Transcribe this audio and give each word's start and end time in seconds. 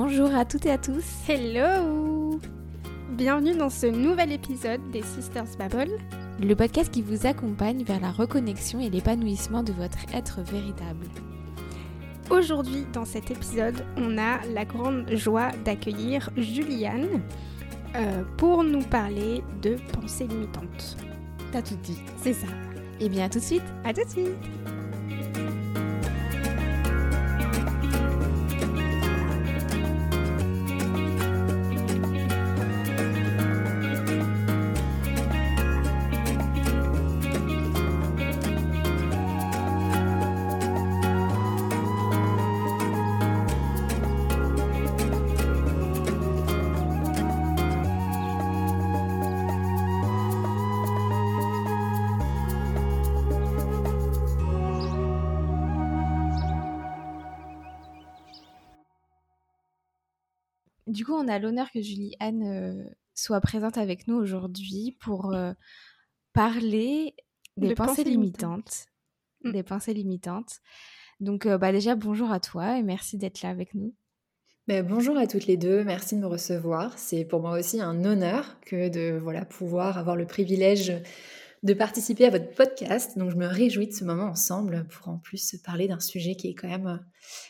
Bonjour 0.00 0.32
à 0.32 0.44
toutes 0.44 0.64
et 0.66 0.70
à 0.70 0.78
tous. 0.78 1.04
Hello 1.28 2.38
Bienvenue 3.10 3.56
dans 3.56 3.68
ce 3.68 3.86
nouvel 3.86 4.30
épisode 4.30 4.80
des 4.92 5.02
Sisters 5.02 5.56
Babble, 5.58 5.90
le 6.40 6.54
podcast 6.54 6.92
qui 6.92 7.02
vous 7.02 7.26
accompagne 7.26 7.82
vers 7.82 7.98
la 7.98 8.12
reconnexion 8.12 8.78
et 8.78 8.90
l'épanouissement 8.90 9.64
de 9.64 9.72
votre 9.72 9.98
être 10.14 10.40
véritable. 10.42 11.08
Aujourd'hui, 12.30 12.86
dans 12.92 13.04
cet 13.04 13.32
épisode, 13.32 13.84
on 13.96 14.18
a 14.18 14.38
la 14.54 14.64
grande 14.64 15.10
joie 15.16 15.50
d'accueillir 15.64 16.30
Juliane 16.36 17.20
euh, 17.96 18.22
pour 18.36 18.62
nous 18.62 18.82
parler 18.82 19.42
de 19.62 19.78
pensée 19.94 20.28
limitante. 20.28 20.96
T'as 21.50 21.62
tout 21.62 21.78
dit. 21.82 21.98
C'est 22.18 22.34
ça. 22.34 22.46
Eh 23.00 23.08
bien, 23.08 23.24
à 23.24 23.28
tout 23.28 23.40
de 23.40 23.44
suite. 23.44 23.64
À 23.84 23.92
tout 23.92 24.04
de 24.04 24.10
suite. 24.10 24.77
On 61.28 61.32
a 61.32 61.38
l'honneur 61.38 61.70
que 61.70 61.80
Julie 61.80 62.14
Anne 62.20 62.42
euh, 62.42 62.90
soit 63.14 63.40
présente 63.40 63.76
avec 63.76 64.08
nous 64.08 64.16
aujourd'hui 64.16 64.96
pour 65.00 65.34
euh, 65.34 65.52
parler 66.32 67.14
des 67.56 67.68
De 67.68 67.74
pensées, 67.74 67.88
pensées 67.88 68.04
limitantes. 68.04 68.86
Mm. 69.44 69.52
Des 69.52 69.62
pensées 69.62 69.94
limitantes. 69.94 70.58
Donc, 71.20 71.46
euh, 71.46 71.58
bah, 71.58 71.72
déjà, 71.72 71.96
bonjour 71.96 72.30
à 72.30 72.40
toi 72.40 72.78
et 72.78 72.82
merci 72.82 73.18
d'être 73.18 73.42
là 73.42 73.50
avec 73.50 73.74
nous. 73.74 73.94
Ben, 74.68 74.86
bonjour 74.86 75.16
à 75.16 75.26
toutes 75.26 75.46
les 75.46 75.56
deux, 75.56 75.82
merci 75.82 76.14
de 76.14 76.20
me 76.20 76.26
recevoir. 76.26 76.98
C'est 76.98 77.24
pour 77.24 77.40
moi 77.40 77.58
aussi 77.58 77.80
un 77.80 78.04
honneur 78.04 78.58
que 78.60 78.88
de 78.88 79.18
voilà, 79.18 79.44
pouvoir 79.44 79.98
avoir 79.98 80.14
le 80.14 80.26
privilège 80.26 80.92
de 81.62 81.74
participer 81.74 82.26
à 82.26 82.30
votre 82.30 82.50
podcast. 82.50 83.18
Donc 83.18 83.30
je 83.30 83.36
me 83.36 83.46
réjouis 83.46 83.88
de 83.88 83.92
ce 83.92 84.04
moment 84.04 84.26
ensemble 84.26 84.86
pour 84.88 85.08
en 85.08 85.18
plus 85.18 85.56
parler 85.64 85.88
d'un 85.88 86.00
sujet 86.00 86.34
qui 86.34 86.48
est 86.48 86.54
quand 86.54 86.68
même 86.68 86.86
euh, 86.86 86.96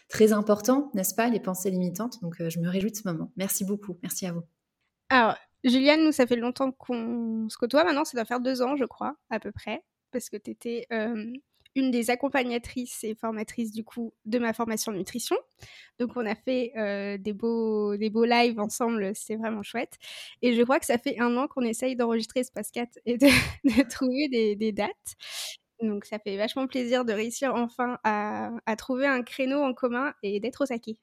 très 0.08 0.32
important, 0.32 0.90
n'est-ce 0.94 1.14
pas, 1.14 1.28
les 1.28 1.40
pensées 1.40 1.70
limitantes. 1.70 2.20
Donc 2.22 2.40
euh, 2.40 2.50
je 2.50 2.60
me 2.60 2.68
réjouis 2.68 2.90
de 2.90 2.96
ce 2.96 3.06
moment. 3.06 3.32
Merci 3.36 3.64
beaucoup, 3.64 3.98
merci 4.02 4.26
à 4.26 4.32
vous. 4.32 4.42
Alors, 5.10 5.36
Juliane, 5.64 6.04
nous, 6.04 6.12
ça 6.12 6.26
fait 6.26 6.36
longtemps 6.36 6.70
qu'on 6.72 7.48
se 7.48 7.56
côtoie. 7.56 7.84
Maintenant, 7.84 8.04
ça 8.04 8.16
doit 8.16 8.24
faire 8.24 8.40
deux 8.40 8.62
ans, 8.62 8.76
je 8.76 8.84
crois, 8.84 9.16
à 9.30 9.40
peu 9.40 9.52
près, 9.52 9.82
parce 10.12 10.28
que 10.28 10.36
tu 10.36 10.50
étais 10.50 10.86
une 11.78 11.90
des 11.90 12.10
accompagnatrices 12.10 13.04
et 13.04 13.14
formatrices, 13.14 13.72
du 13.72 13.84
coup, 13.84 14.12
de 14.24 14.38
ma 14.38 14.52
formation 14.52 14.92
nutrition. 14.92 15.36
Donc, 15.98 16.16
on 16.16 16.26
a 16.26 16.34
fait 16.34 16.72
euh, 16.76 17.18
des, 17.18 17.32
beaux, 17.32 17.96
des 17.96 18.10
beaux 18.10 18.24
lives 18.24 18.58
ensemble, 18.58 19.14
c'était 19.14 19.36
vraiment 19.36 19.62
chouette. 19.62 19.94
Et 20.42 20.54
je 20.54 20.62
crois 20.62 20.80
que 20.80 20.86
ça 20.86 20.98
fait 20.98 21.18
un 21.20 21.36
an 21.36 21.46
qu'on 21.46 21.62
essaye 21.62 21.96
d'enregistrer 21.96 22.44
ce 22.44 22.52
podcast 22.52 23.00
et 23.06 23.16
de, 23.16 23.28
trouver 23.90 24.28
des, 24.56 24.72
dates. 24.72 25.14
Donc, 25.82 26.04
ça 26.04 26.18
fait 26.18 26.36
vachement 26.36 26.66
plaisir 26.66 27.04
de 27.04 27.12
réussir 27.12 27.54
enfin 27.54 27.98
à, 28.04 28.50
à 28.66 28.76
trouver 28.76 29.06
un 29.06 29.22
créneau 29.22 29.62
en 29.62 29.72
commun 29.72 30.12
et 30.22 30.40
d'être 30.40 30.64
au 30.64 30.66
taquet. 30.66 30.98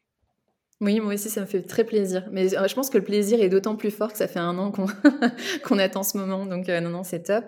Oui, 0.81 0.99
moi 0.99 1.13
aussi, 1.13 1.29
ça 1.29 1.39
me 1.41 1.45
fait 1.45 1.61
très 1.61 1.85
plaisir. 1.85 2.27
Mais 2.31 2.53
euh, 2.57 2.67
je 2.67 2.75
pense 2.75 2.89
que 2.89 2.97
le 2.97 3.03
plaisir 3.03 3.41
est 3.41 3.47
d'autant 3.47 3.77
plus 3.77 3.91
fort 3.91 4.11
que 4.11 4.17
ça 4.17 4.27
fait 4.27 4.39
un 4.39 4.57
an 4.57 4.71
qu'on 4.71 4.87
qu'on 5.63 5.79
attend 5.79 6.03
ce 6.03 6.17
moment. 6.17 6.45
Donc, 6.45 6.67
euh, 6.67 6.81
non, 6.81 6.89
non, 6.89 7.03
c'est 7.03 7.23
top. 7.23 7.45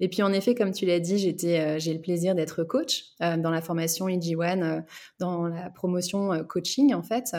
Et 0.00 0.08
puis, 0.08 0.22
en 0.22 0.32
effet, 0.32 0.54
comme 0.54 0.72
tu 0.72 0.86
l'as 0.86 0.98
dit, 0.98 1.34
euh, 1.44 1.78
j'ai 1.78 1.92
le 1.92 2.00
plaisir 2.00 2.34
d'être 2.34 2.64
coach 2.64 3.04
dans 3.20 3.50
la 3.50 3.60
formation 3.60 4.08
EG1, 4.08 4.62
euh, 4.62 4.80
dans 5.18 5.46
la 5.46 5.68
promotion 5.68 6.42
coaching, 6.44 6.94
en 6.94 7.02
fait, 7.02 7.36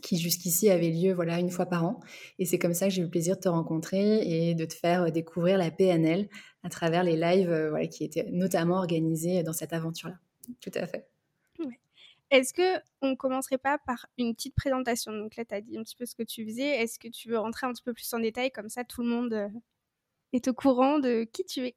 qui 0.00 0.16
jusqu'ici 0.16 0.70
avait 0.70 0.90
lieu 0.90 1.12
voilà, 1.12 1.40
une 1.40 1.50
fois 1.50 1.66
par 1.66 1.84
an. 1.84 2.00
Et 2.38 2.46
c'est 2.46 2.58
comme 2.60 2.74
ça 2.74 2.86
que 2.86 2.94
j'ai 2.94 3.00
eu 3.00 3.04
le 3.04 3.10
plaisir 3.10 3.36
de 3.36 3.40
te 3.40 3.48
rencontrer 3.48 4.20
et 4.48 4.54
de 4.54 4.64
te 4.64 4.74
faire 4.74 5.10
découvrir 5.10 5.58
la 5.58 5.72
PNL 5.72 6.28
à 6.62 6.68
travers 6.68 7.02
les 7.02 7.16
lives 7.16 7.88
qui 7.90 8.04
étaient 8.04 8.28
notamment 8.30 8.76
organisés 8.76 9.42
dans 9.42 9.52
cette 9.52 9.72
aventure-là. 9.72 10.18
Tout 10.60 10.72
à 10.74 10.86
fait. 10.86 11.11
Est-ce 12.32 12.54
que 12.54 12.80
on 13.02 13.14
commencerait 13.14 13.58
pas 13.58 13.76
par 13.86 14.06
une 14.16 14.34
petite 14.34 14.54
présentation? 14.54 15.12
Donc 15.12 15.36
là, 15.36 15.44
tu 15.44 15.54
as 15.54 15.60
dit 15.60 15.76
un 15.76 15.82
petit 15.82 15.96
peu 15.96 16.06
ce 16.06 16.14
que 16.14 16.22
tu 16.22 16.46
faisais. 16.46 16.80
Est-ce 16.82 16.98
que 16.98 17.08
tu 17.08 17.28
veux 17.28 17.38
rentrer 17.38 17.66
un 17.66 17.74
petit 17.74 17.82
peu 17.82 17.92
plus 17.92 18.10
en 18.14 18.20
détail? 18.20 18.50
Comme 18.50 18.70
ça, 18.70 18.84
tout 18.84 19.02
le 19.02 19.08
monde 19.08 19.34
euh, 19.34 19.48
est 20.32 20.48
au 20.48 20.54
courant 20.54 20.98
de 20.98 21.24
qui 21.24 21.44
tu 21.44 21.66
es. 21.66 21.76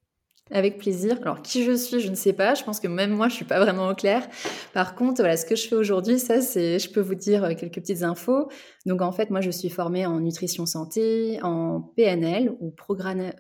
Avec 0.52 0.78
plaisir. 0.78 1.18
Alors, 1.24 1.42
qui 1.42 1.66
je 1.66 1.74
suis, 1.74 2.00
je 2.00 2.10
ne 2.10 2.16
sais 2.16 2.32
pas. 2.32 2.54
Je 2.54 2.64
pense 2.64 2.80
que 2.80 2.88
même 2.88 3.12
moi, 3.12 3.28
je 3.28 3.34
suis 3.34 3.44
pas 3.44 3.60
vraiment 3.60 3.90
au 3.90 3.96
clair. 3.96 4.30
Par 4.74 4.96
contre, 4.96 5.20
voilà, 5.20 5.36
ce 5.36 5.46
que 5.46 5.58
je 5.58 5.68
fais 5.68 5.76
aujourd'hui, 5.76 6.20
ça, 6.20 6.40
c'est, 6.40 6.80
je 6.80 6.90
peux 6.90 7.02
vous 7.02 7.16
dire 7.16 7.44
euh, 7.44 7.54
quelques 7.54 7.82
petites 7.82 8.04
infos. 8.04 8.48
Donc, 8.86 9.02
en 9.02 9.12
fait, 9.12 9.32
moi, 9.32 9.42
je 9.42 9.52
suis 9.52 9.70
formée 9.70 10.06
en 10.06 10.22
nutrition 10.22 10.66
santé, 10.66 11.38
en 11.44 11.82
PNL 11.82 12.56
ou 12.62 12.74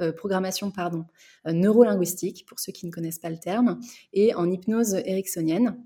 euh, 0.01 0.11
programmation, 0.11 0.69
pardon, 0.69 1.05
neurolinguistique 1.45 2.45
pour 2.45 2.59
ceux 2.59 2.73
qui 2.73 2.85
ne 2.87 2.91
connaissent 2.91 3.19
pas 3.19 3.29
le 3.29 3.39
terme, 3.39 3.79
et 4.11 4.33
en 4.33 4.51
hypnose 4.51 4.95
ericksonienne. 4.95 5.81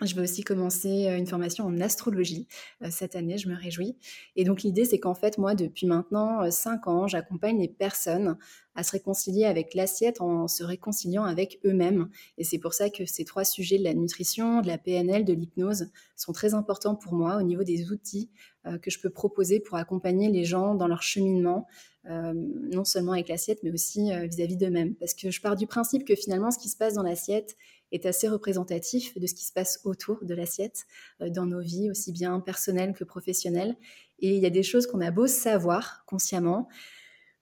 Je 0.00 0.14
vais 0.14 0.22
aussi 0.22 0.42
commencer 0.42 1.06
euh, 1.06 1.18
une 1.18 1.26
formation 1.26 1.66
en 1.66 1.80
astrologie 1.80 2.48
euh, 2.82 2.88
cette 2.90 3.14
année, 3.14 3.38
je 3.38 3.48
me 3.48 3.54
réjouis. 3.54 3.96
Et 4.36 4.44
donc 4.44 4.62
l'idée, 4.62 4.84
c'est 4.84 4.98
qu'en 4.98 5.14
fait, 5.14 5.38
moi, 5.38 5.54
depuis 5.54 5.86
maintenant 5.86 6.50
5 6.50 6.88
ans, 6.88 7.06
j'accompagne 7.06 7.60
les 7.60 7.68
personnes 7.68 8.36
à 8.74 8.82
se 8.82 8.92
réconcilier 8.92 9.44
avec 9.44 9.74
l'assiette 9.74 10.20
en 10.20 10.48
se 10.48 10.64
réconciliant 10.64 11.24
avec 11.24 11.60
eux-mêmes. 11.64 12.08
Et 12.38 12.44
c'est 12.44 12.58
pour 12.58 12.72
ça 12.72 12.88
que 12.90 13.04
ces 13.04 13.24
trois 13.24 13.44
sujets 13.44 13.78
de 13.78 13.84
la 13.84 13.94
nutrition, 13.94 14.60
de 14.60 14.66
la 14.66 14.78
PNL, 14.78 15.24
de 15.24 15.34
l'hypnose 15.34 15.90
sont 16.16 16.32
très 16.32 16.54
importants 16.54 16.94
pour 16.94 17.12
moi 17.12 17.36
au 17.36 17.42
niveau 17.42 17.64
des 17.64 17.90
outils 17.90 18.30
euh, 18.66 18.78
que 18.78 18.90
je 18.90 18.98
peux 19.00 19.10
proposer 19.10 19.60
pour 19.60 19.76
accompagner 19.76 20.30
les 20.30 20.44
gens 20.44 20.74
dans 20.74 20.88
leur 20.88 21.02
cheminement, 21.02 21.66
euh, 21.66 21.91
non 22.04 22.84
seulement 22.84 23.12
avec 23.12 23.28
l'assiette, 23.28 23.60
mais 23.62 23.70
aussi 23.70 24.12
euh, 24.12 24.26
vis-à-vis 24.26 24.56
d'eux-mêmes. 24.56 24.94
Parce 24.96 25.14
que 25.14 25.30
je 25.30 25.40
pars 25.40 25.56
du 25.56 25.66
principe 25.66 26.04
que 26.04 26.14
finalement, 26.14 26.50
ce 26.50 26.58
qui 26.58 26.68
se 26.68 26.76
passe 26.76 26.94
dans 26.94 27.02
l'assiette 27.02 27.56
est 27.92 28.06
assez 28.06 28.28
représentatif 28.28 29.16
de 29.18 29.26
ce 29.26 29.34
qui 29.34 29.44
se 29.44 29.52
passe 29.52 29.80
autour 29.84 30.24
de 30.24 30.34
l'assiette, 30.34 30.86
euh, 31.20 31.30
dans 31.30 31.46
nos 31.46 31.60
vies, 31.60 31.90
aussi 31.90 32.12
bien 32.12 32.40
personnelles 32.40 32.94
que 32.94 33.04
professionnelles. 33.04 33.76
Et 34.18 34.34
il 34.34 34.42
y 34.42 34.46
a 34.46 34.50
des 34.50 34.62
choses 34.62 34.86
qu'on 34.86 35.00
a 35.00 35.10
beau 35.10 35.26
savoir 35.26 36.04
consciemment, 36.06 36.68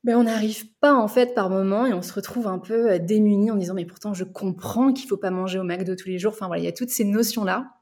ben 0.02 0.16
on 0.16 0.24
n'arrive 0.24 0.66
pas 0.80 0.94
en 0.94 1.08
fait 1.08 1.34
par 1.34 1.50
moment 1.50 1.84
et 1.84 1.92
on 1.92 2.00
se 2.00 2.12
retrouve 2.14 2.46
un 2.46 2.58
peu 2.58 2.92
euh, 2.92 2.98
démuni 2.98 3.50
en 3.50 3.56
disant 3.56 3.74
mais 3.74 3.84
pourtant 3.84 4.14
je 4.14 4.24
comprends 4.24 4.94
qu'il 4.94 5.06
faut 5.06 5.18
pas 5.18 5.30
manger 5.30 5.58
au 5.58 5.64
McDo 5.64 5.94
tous 5.94 6.08
les 6.08 6.18
jours. 6.18 6.32
Enfin 6.32 6.46
voilà, 6.46 6.62
il 6.62 6.64
y 6.64 6.68
a 6.68 6.72
toutes 6.72 6.88
ces 6.88 7.04
notions 7.04 7.44
là 7.44 7.79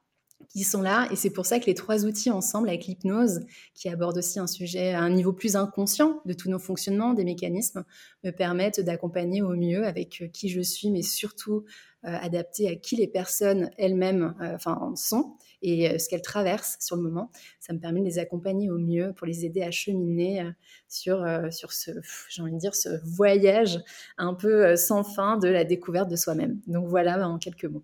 qui 0.48 0.64
sont 0.64 0.82
là 0.82 1.08
et 1.10 1.16
c'est 1.16 1.30
pour 1.30 1.46
ça 1.46 1.58
que 1.58 1.66
les 1.66 1.74
trois 1.74 2.04
outils 2.06 2.30
ensemble 2.30 2.68
avec 2.68 2.86
l'hypnose 2.86 3.40
qui 3.74 3.88
aborde 3.88 4.18
aussi 4.18 4.38
un 4.38 4.46
sujet 4.46 4.92
à 4.92 5.00
un 5.00 5.10
niveau 5.10 5.32
plus 5.32 5.56
inconscient 5.56 6.22
de 6.24 6.32
tous 6.32 6.48
nos 6.48 6.58
fonctionnements, 6.58 7.12
des 7.12 7.24
mécanismes 7.24 7.84
me 8.24 8.30
permettent 8.30 8.80
d'accompagner 8.80 9.42
au 9.42 9.54
mieux 9.54 9.84
avec 9.86 10.22
euh, 10.22 10.28
qui 10.28 10.48
je 10.48 10.60
suis 10.60 10.90
mais 10.90 11.02
surtout 11.02 11.64
euh, 12.04 12.16
adapté 12.20 12.68
à 12.68 12.76
qui 12.76 12.96
les 12.96 13.08
personnes 13.08 13.70
elles-mêmes 13.78 14.34
euh, 14.40 14.94
sont 14.94 15.36
et 15.60 15.98
ce 15.98 16.08
qu'elles 16.08 16.22
traversent 16.22 16.76
sur 16.78 16.94
le 16.94 17.02
moment. 17.02 17.32
Ça 17.58 17.72
me 17.72 17.80
permet 17.80 17.98
de 17.98 18.04
les 18.04 18.20
accompagner 18.20 18.70
au 18.70 18.78
mieux 18.78 19.12
pour 19.14 19.26
les 19.26 19.44
aider 19.44 19.62
à 19.62 19.72
cheminer 19.72 20.52
sur, 20.86 21.26
sur 21.50 21.72
ce, 21.72 21.90
j'ai 22.28 22.42
envie 22.42 22.52
de 22.52 22.58
dire, 22.58 22.76
ce 22.76 23.04
voyage 23.04 23.80
un 24.18 24.34
peu 24.34 24.76
sans 24.76 25.02
fin 25.02 25.36
de 25.36 25.48
la 25.48 25.64
découverte 25.64 26.08
de 26.08 26.14
soi-même. 26.14 26.60
Donc 26.68 26.86
voilà 26.86 27.28
en 27.28 27.38
quelques 27.38 27.64
mots. 27.64 27.82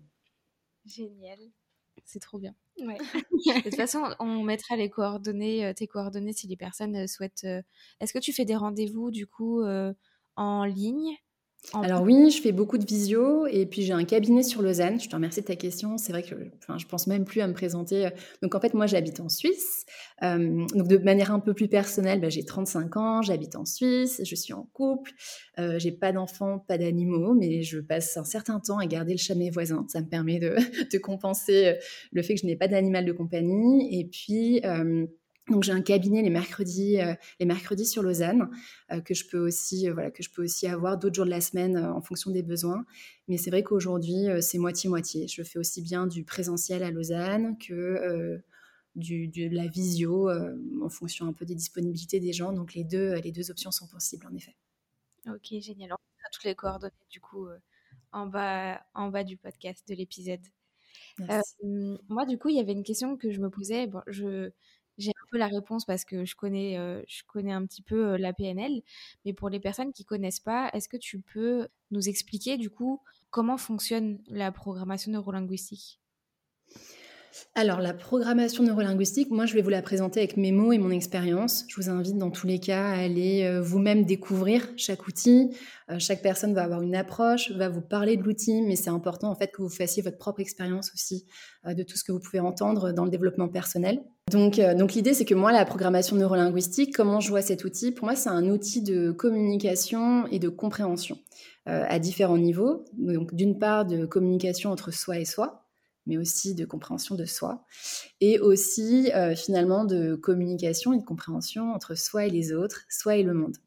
Génial. 0.85 1.39
C'est 2.05 2.19
trop 2.19 2.39
bien. 2.39 2.55
Ouais. 2.79 3.03
De 3.65 3.69
toute 3.69 3.75
façon, 3.75 4.03
on 4.19 4.43
mettra 4.43 4.75
les 4.75 4.89
coordonnées, 4.89 5.65
euh, 5.65 5.73
tes 5.73 5.87
coordonnées 5.87 6.33
si 6.33 6.47
les 6.47 6.57
personnes 6.57 6.95
euh, 6.95 7.07
souhaitent. 7.07 7.43
euh, 7.45 7.61
Est-ce 7.99 8.13
que 8.13 8.19
tu 8.19 8.33
fais 8.33 8.45
des 8.45 8.55
rendez-vous 8.55 9.11
du 9.11 9.27
coup 9.27 9.61
euh, 9.61 9.93
en 10.35 10.65
ligne? 10.65 11.15
En- 11.73 11.81
Alors 11.81 12.03
oui, 12.03 12.29
je 12.31 12.41
fais 12.41 12.51
beaucoup 12.51 12.77
de 12.77 12.85
visio 12.85 13.47
et 13.47 13.65
puis 13.65 13.81
j'ai 13.81 13.93
un 13.93 14.03
cabinet 14.05 14.43
sur 14.43 14.61
Lausanne. 14.61 14.99
Je 14.99 15.09
te 15.09 15.15
remercie 15.15 15.41
de 15.41 15.45
ta 15.45 15.55
question. 15.55 15.97
C'est 15.97 16.11
vrai 16.11 16.21
que 16.23 16.35
enfin, 16.59 16.77
je 16.77 16.85
pense 16.85 17.07
même 17.07 17.25
plus 17.25 17.41
à 17.41 17.47
me 17.47 17.53
présenter. 17.53 18.09
Donc 18.41 18.53
en 18.55 18.59
fait, 18.59 18.73
moi 18.73 18.85
j'habite 18.85 19.19
en 19.19 19.29
Suisse. 19.29 19.85
Euh, 20.23 20.65
donc 20.75 20.87
de 20.87 20.97
manière 20.97 21.31
un 21.31 21.39
peu 21.39 21.53
plus 21.53 21.67
personnelle, 21.67 22.21
bah, 22.21 22.29
j'ai 22.29 22.45
35 22.45 22.95
ans, 22.97 23.21
j'habite 23.21 23.55
en 23.55 23.65
Suisse, 23.65 24.21
je 24.23 24.35
suis 24.35 24.53
en 24.53 24.67
couple, 24.73 25.11
euh, 25.59 25.79
j'ai 25.79 25.91
pas 25.91 26.11
d'enfants, 26.11 26.59
pas 26.59 26.77
d'animaux, 26.77 27.33
mais 27.33 27.63
je 27.63 27.79
passe 27.79 28.15
un 28.15 28.23
certain 28.23 28.59
temps 28.59 28.77
à 28.77 28.85
garder 28.85 29.13
le 29.13 29.17
chat 29.17 29.33
de 29.33 29.39
mes 29.39 29.49
voisins. 29.49 29.85
Ça 29.89 30.01
me 30.01 30.07
permet 30.07 30.39
de, 30.39 30.55
de 30.93 30.97
compenser 30.99 31.65
euh, 31.67 31.73
le 32.11 32.21
fait 32.21 32.35
que 32.35 32.41
je 32.41 32.45
n'ai 32.45 32.55
pas 32.55 32.67
d'animal 32.67 33.05
de 33.05 33.11
compagnie. 33.11 33.99
Et 33.99 34.05
puis 34.05 34.61
euh, 34.65 35.05
donc 35.49 35.63
j'ai 35.63 35.71
un 35.71 35.81
cabinet 35.81 36.23
les 36.23 36.31
mercredis, 36.31 36.99
euh, 36.99 37.13
les 37.39 37.45
mercredis 37.45 37.85
sur 37.85 38.01
Lausanne 38.01 38.49
euh, 38.91 38.99
que 39.01 39.13
je 39.13 39.27
peux 39.27 39.37
aussi, 39.37 39.87
euh, 39.87 39.93
voilà, 39.93 40.09
que 40.09 40.23
je 40.23 40.31
peux 40.31 40.43
aussi 40.43 40.65
avoir 40.67 40.97
d'autres 40.97 41.15
jours 41.15 41.25
de 41.25 41.29
la 41.29 41.41
semaine 41.41 41.77
en 41.77 42.01
fonction 42.01 42.31
des 42.31 42.41
besoins. 42.41 42.85
Mais 43.27 43.37
c'est 43.37 43.51
vrai 43.51 43.61
qu'aujourd'hui 43.61 44.25
c'est 44.41 44.57
moitié 44.57 44.89
moitié. 44.89 45.27
Je 45.27 45.43
fais 45.43 45.59
aussi 45.59 45.81
bien 45.81 46.07
du 46.07 46.23
présentiel 46.23 46.83
à 46.83 46.89
Lausanne 46.89 47.57
que 47.59 47.73
euh, 47.73 48.37
de 48.95 49.53
la 49.55 49.67
visio 49.67 50.29
en 50.81 50.89
fonction 50.89 51.27
un 51.27 51.33
peu 51.33 51.45
des 51.45 51.55
disponibilités 51.55 52.19
des 52.19 52.33
gens. 52.33 52.53
Donc 52.53 52.73
les 52.73 52.83
deux, 52.83 53.15
les 53.15 53.31
deux 53.31 53.51
options 53.51 53.71
sont 53.71 53.87
possibles 53.87 54.25
en 54.25 54.33
effet. 54.35 54.55
Ok, 55.27 55.59
génial. 55.59 55.91
On 55.91 55.95
a 55.95 56.29
toutes 56.31 56.45
les 56.45 56.55
coordonnées 56.55 56.93
du 57.09 57.19
coup 57.19 57.47
en, 58.13 58.25
bas, 58.25 58.81
en 58.93 59.09
bas 59.09 59.23
du 59.23 59.37
podcast, 59.37 59.87
de 59.87 59.95
l'épisode. 59.95 60.39
moi, 62.07 62.25
du 62.25 62.37
coup, 62.37 62.49
il 62.49 62.55
y 62.55 62.59
avait 62.59 62.71
une 62.71 62.83
question 62.83 63.17
que 63.17 63.31
je 63.31 63.41
me 63.41 63.49
posais. 63.49 63.87
Bon, 63.87 64.01
je, 64.07 64.51
j'ai 64.97 65.09
un 65.11 65.27
peu 65.31 65.37
la 65.37 65.47
réponse 65.47 65.85
parce 65.85 66.05
que 66.05 66.25
je 66.25 66.35
connais, 66.35 66.75
je 67.07 67.23
connais 67.27 67.51
un 67.51 67.65
petit 67.65 67.81
peu 67.81 68.15
la 68.17 68.33
PNL. 68.33 68.81
Mais 69.25 69.33
pour 69.33 69.49
les 69.49 69.59
personnes 69.59 69.93
qui 69.93 70.05
connaissent 70.05 70.39
pas, 70.39 70.69
est-ce 70.73 70.89
que 70.89 70.97
tu 70.97 71.19
peux 71.21 71.67
nous 71.91 72.07
expliquer 72.09 72.57
du 72.57 72.69
coup 72.69 73.01
comment 73.29 73.57
fonctionne 73.57 74.21
la 74.27 74.51
programmation 74.51 75.11
neurolinguistique? 75.11 75.99
Alors, 77.57 77.79
la 77.79 77.93
programmation 77.93 78.63
neurolinguistique, 78.63 79.31
moi, 79.31 79.45
je 79.45 79.53
vais 79.53 79.61
vous 79.61 79.69
la 79.69 79.81
présenter 79.81 80.19
avec 80.19 80.37
mes 80.37 80.51
mots 80.51 80.73
et 80.73 80.77
mon 80.77 80.91
expérience. 80.91 81.65
Je 81.67 81.75
vous 81.77 81.89
invite 81.89 82.17
dans 82.17 82.29
tous 82.29 82.47
les 82.47 82.59
cas 82.59 82.83
à 82.83 82.99
aller 82.99 83.43
euh, 83.43 83.61
vous-même 83.61 84.03
découvrir 84.03 84.67
chaque 84.75 85.07
outil. 85.07 85.55
Euh, 85.89 85.95
chaque 85.99 86.21
personne 86.21 86.53
va 86.53 86.63
avoir 86.63 86.81
une 86.81 86.95
approche, 86.95 87.51
va 87.51 87.69
vous 87.69 87.81
parler 87.81 88.17
de 88.17 88.23
l'outil, 88.23 88.61
mais 88.61 88.75
c'est 88.75 88.89
important 88.89 89.29
en 89.29 89.35
fait 89.35 89.51
que 89.51 89.61
vous 89.61 89.69
fassiez 89.69 90.03
votre 90.03 90.17
propre 90.17 90.41
expérience 90.41 90.91
aussi 90.93 91.25
euh, 91.65 91.73
de 91.73 91.83
tout 91.83 91.97
ce 91.97 92.03
que 92.03 92.11
vous 92.11 92.19
pouvez 92.19 92.39
entendre 92.39 92.91
dans 92.91 93.05
le 93.05 93.09
développement 93.09 93.47
personnel. 93.47 94.01
Donc, 94.31 94.59
donc 94.59 94.93
l'idée, 94.93 95.13
c'est 95.13 95.25
que 95.25 95.35
moi, 95.35 95.51
la 95.51 95.65
programmation 95.65 96.15
neurolinguistique, 96.15 96.95
comment 96.95 97.19
je 97.19 97.29
vois 97.29 97.43
cet 97.43 97.63
outil 97.63 97.91
Pour 97.91 98.05
moi, 98.05 98.15
c'est 98.15 98.29
un 98.29 98.49
outil 98.49 98.81
de 98.81 99.11
communication 99.11 100.25
et 100.27 100.39
de 100.39 100.49
compréhension 100.49 101.19
à 101.67 101.99
différents 101.99 102.39
niveaux. 102.39 102.85
Donc, 102.97 103.35
d'une 103.35 103.59
part, 103.59 103.85
de 103.85 104.07
communication 104.07 104.71
entre 104.71 104.91
soi 104.91 105.19
et 105.19 105.25
soi, 105.25 105.64
mais 106.05 106.17
aussi 106.17 106.55
de 106.55 106.65
compréhension 106.65 107.15
de 107.15 107.25
soi, 107.25 107.65
et 108.21 108.39
aussi 108.39 109.11
euh, 109.13 109.35
finalement 109.35 109.85
de 109.85 110.15
communication 110.15 110.93
et 110.93 110.99
de 110.99 111.03
compréhension 111.03 111.73
entre 111.73 111.95
soi 111.95 112.25
et 112.25 112.29
les 112.29 112.53
autres, 112.53 112.85
soi 112.89 113.15
et 113.15 113.23
le 113.23 113.33
monde. 113.33 113.57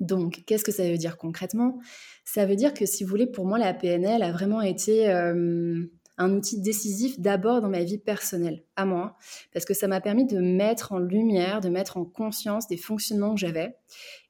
Donc, 0.00 0.44
qu'est-ce 0.46 0.64
que 0.64 0.72
ça 0.72 0.88
veut 0.88 0.98
dire 0.98 1.16
concrètement? 1.16 1.80
Ça 2.24 2.44
veut 2.44 2.56
dire 2.56 2.74
que 2.74 2.84
si 2.84 3.02
vous 3.02 3.10
voulez, 3.10 3.26
pour 3.26 3.46
moi, 3.46 3.58
la 3.58 3.72
PNL 3.72 4.22
a 4.22 4.30
vraiment 4.30 4.60
été 4.60 5.08
euh, 5.08 5.86
un 6.18 6.32
outil 6.32 6.60
décisif 6.60 7.20
d'abord 7.20 7.60
dans 7.60 7.68
ma 7.68 7.84
vie 7.84 7.98
personnelle, 7.98 8.62
à 8.76 8.84
moi, 8.86 9.16
parce 9.52 9.64
que 9.64 9.74
ça 9.74 9.88
m'a 9.88 10.00
permis 10.00 10.26
de 10.26 10.38
mettre 10.38 10.92
en 10.92 10.98
lumière, 10.98 11.60
de 11.60 11.68
mettre 11.68 11.96
en 11.96 12.04
conscience 12.04 12.68
des 12.68 12.76
fonctionnements 12.76 13.34
que 13.34 13.40
j'avais. 13.40 13.76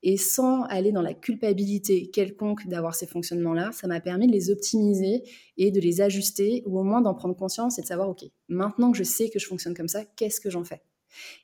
Et 0.02 0.16
sans 0.16 0.62
aller 0.64 0.92
dans 0.92 1.02
la 1.02 1.14
culpabilité 1.14 2.10
quelconque 2.10 2.66
d'avoir 2.66 2.94
ces 2.94 3.06
fonctionnements-là, 3.06 3.70
ça 3.72 3.86
m'a 3.86 4.00
permis 4.00 4.26
de 4.26 4.32
les 4.32 4.50
optimiser 4.50 5.22
et 5.56 5.70
de 5.70 5.80
les 5.80 6.00
ajuster, 6.00 6.62
ou 6.66 6.78
au 6.78 6.82
moins 6.82 7.00
d'en 7.00 7.14
prendre 7.14 7.36
conscience 7.36 7.78
et 7.78 7.82
de 7.82 7.86
savoir, 7.86 8.08
OK, 8.08 8.24
maintenant 8.48 8.92
que 8.92 8.98
je 8.98 9.04
sais 9.04 9.30
que 9.30 9.38
je 9.38 9.46
fonctionne 9.46 9.74
comme 9.74 9.88
ça, 9.88 10.04
qu'est-ce 10.16 10.40
que 10.40 10.50
j'en 10.50 10.64
fais? 10.64 10.82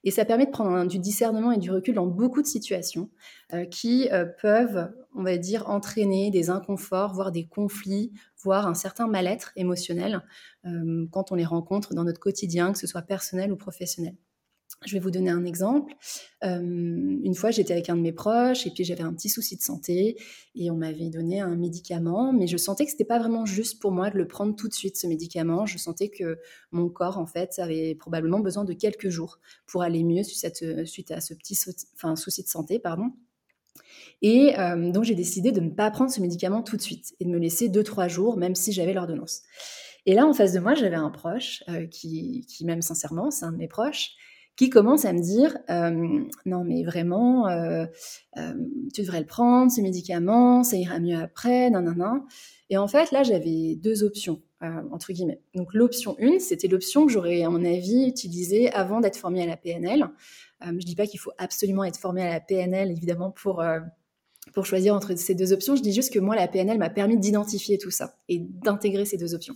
Et 0.04 0.10
ça 0.10 0.24
permet 0.24 0.46
de 0.46 0.50
prendre 0.50 0.86
du 0.86 0.98
discernement 0.98 1.52
et 1.52 1.58
du 1.58 1.70
recul 1.70 1.94
dans 1.94 2.06
beaucoup 2.06 2.42
de 2.42 2.46
situations 2.46 3.10
euh, 3.52 3.64
qui 3.64 4.08
euh, 4.10 4.24
peuvent, 4.24 4.92
on 5.14 5.22
va 5.22 5.36
dire, 5.36 5.68
entraîner 5.68 6.30
des 6.30 6.50
inconforts, 6.50 7.14
voire 7.14 7.32
des 7.32 7.46
conflits, 7.46 8.12
voire 8.42 8.66
un 8.66 8.74
certain 8.74 9.06
mal-être 9.06 9.52
émotionnel 9.56 10.22
euh, 10.66 11.06
quand 11.10 11.32
on 11.32 11.34
les 11.34 11.44
rencontre 11.44 11.94
dans 11.94 12.04
notre 12.04 12.20
quotidien, 12.20 12.72
que 12.72 12.78
ce 12.78 12.86
soit 12.86 13.02
personnel 13.02 13.52
ou 13.52 13.56
professionnel. 13.56 14.16
Je 14.84 14.94
vais 14.94 14.98
vous 14.98 15.10
donner 15.10 15.30
un 15.30 15.44
exemple. 15.44 15.94
Euh, 16.44 16.58
une 16.60 17.34
fois, 17.34 17.50
j'étais 17.50 17.72
avec 17.72 17.88
un 17.88 17.96
de 17.96 18.00
mes 18.00 18.12
proches 18.12 18.66
et 18.66 18.70
puis 18.70 18.84
j'avais 18.84 19.02
un 19.02 19.12
petit 19.12 19.28
souci 19.28 19.56
de 19.56 19.62
santé 19.62 20.16
et 20.54 20.70
on 20.70 20.76
m'avait 20.76 21.08
donné 21.08 21.40
un 21.40 21.54
médicament, 21.54 22.32
mais 22.32 22.46
je 22.46 22.56
sentais 22.56 22.84
que 22.84 22.90
c'était 22.90 23.04
pas 23.04 23.18
vraiment 23.18 23.46
juste 23.46 23.80
pour 23.80 23.92
moi 23.92 24.10
de 24.10 24.18
le 24.18 24.26
prendre 24.26 24.56
tout 24.56 24.68
de 24.68 24.74
suite 24.74 24.96
ce 24.96 25.06
médicament. 25.06 25.66
Je 25.66 25.78
sentais 25.78 26.08
que 26.08 26.38
mon 26.72 26.88
corps 26.88 27.18
en 27.18 27.26
fait 27.26 27.58
avait 27.58 27.94
probablement 27.94 28.40
besoin 28.40 28.64
de 28.64 28.72
quelques 28.72 29.08
jours 29.08 29.38
pour 29.66 29.82
aller 29.82 30.02
mieux 30.02 30.24
suite 30.24 30.44
à, 31.10 31.20
ce 31.20 31.34
petit 31.34 31.54
souci 31.54 32.42
de 32.42 32.48
santé, 32.48 32.78
pardon. 32.78 33.12
Et 34.20 34.58
euh, 34.58 34.90
donc 34.90 35.04
j'ai 35.04 35.14
décidé 35.14 35.52
de 35.52 35.60
ne 35.60 35.70
pas 35.70 35.90
prendre 35.90 36.10
ce 36.10 36.20
médicament 36.20 36.62
tout 36.62 36.76
de 36.76 36.82
suite 36.82 37.14
et 37.20 37.24
de 37.24 37.30
me 37.30 37.38
laisser 37.38 37.68
deux 37.68 37.82
trois 37.82 38.08
jours, 38.08 38.36
même 38.36 38.54
si 38.54 38.72
j'avais 38.72 38.92
l'ordonnance. 38.92 39.42
Et 40.06 40.14
là, 40.14 40.26
en 40.26 40.32
face 40.32 40.52
de 40.52 40.58
moi, 40.58 40.74
j'avais 40.74 40.96
un 40.96 41.10
proche 41.10 41.62
euh, 41.68 41.86
qui, 41.86 42.44
qui, 42.48 42.64
même 42.64 42.82
sincèrement, 42.82 43.30
c'est 43.30 43.44
un 43.44 43.52
de 43.52 43.56
mes 43.56 43.68
proches, 43.68 44.16
qui 44.56 44.70
commence 44.70 45.04
à 45.04 45.12
me 45.12 45.20
dire 45.20 45.56
euh, 45.70 46.20
non 46.44 46.64
mais 46.64 46.84
vraiment 46.84 47.48
euh, 47.48 47.86
euh, 48.36 48.54
tu 48.92 49.02
devrais 49.02 49.20
le 49.20 49.26
prendre 49.26 49.70
ce 49.70 49.80
médicament 49.80 50.62
ça 50.62 50.76
ira 50.76 50.98
mieux 50.98 51.16
après 51.16 51.70
nan, 51.70 51.84
nan, 51.84 51.96
nan. 51.96 52.22
et 52.68 52.76
en 52.76 52.88
fait 52.88 53.10
là 53.12 53.22
j'avais 53.22 53.76
deux 53.76 54.04
options 54.04 54.42
entre 54.92 55.12
guillemets. 55.12 55.40
Donc 55.56 55.74
l'option 55.74 56.14
1 56.20 56.38
c'était 56.38 56.68
l'option 56.68 57.04
que 57.04 57.12
j'aurais 57.12 57.42
à 57.42 57.50
mon 57.50 57.64
avis 57.64 58.06
utilisée 58.06 58.72
avant 58.72 59.00
d'être 59.00 59.16
formée 59.16 59.42
à 59.42 59.46
la 59.46 59.56
PNL 59.56 60.08
je 60.64 60.86
dis 60.86 60.94
pas 60.94 61.08
qu'il 61.08 61.18
faut 61.18 61.32
absolument 61.38 61.82
être 61.82 61.98
formé 61.98 62.22
à 62.22 62.30
la 62.30 62.38
PNL 62.38 62.92
évidemment 62.92 63.32
pour 63.32 63.64
pour 64.54 64.66
choisir 64.66 64.94
entre 64.94 65.16
ces 65.16 65.34
deux 65.34 65.52
options. 65.52 65.76
Je 65.76 65.82
dis 65.82 65.92
juste 65.92 66.12
que 66.12 66.18
moi 66.18 66.36
la 66.36 66.48
PNL 66.48 66.78
m'a 66.78 66.90
permis 66.90 67.16
d'identifier 67.16 67.78
tout 67.78 67.90
ça 67.90 68.16
et 68.28 68.38
d'intégrer 68.38 69.04
ces 69.04 69.16
deux 69.16 69.34
options 69.34 69.54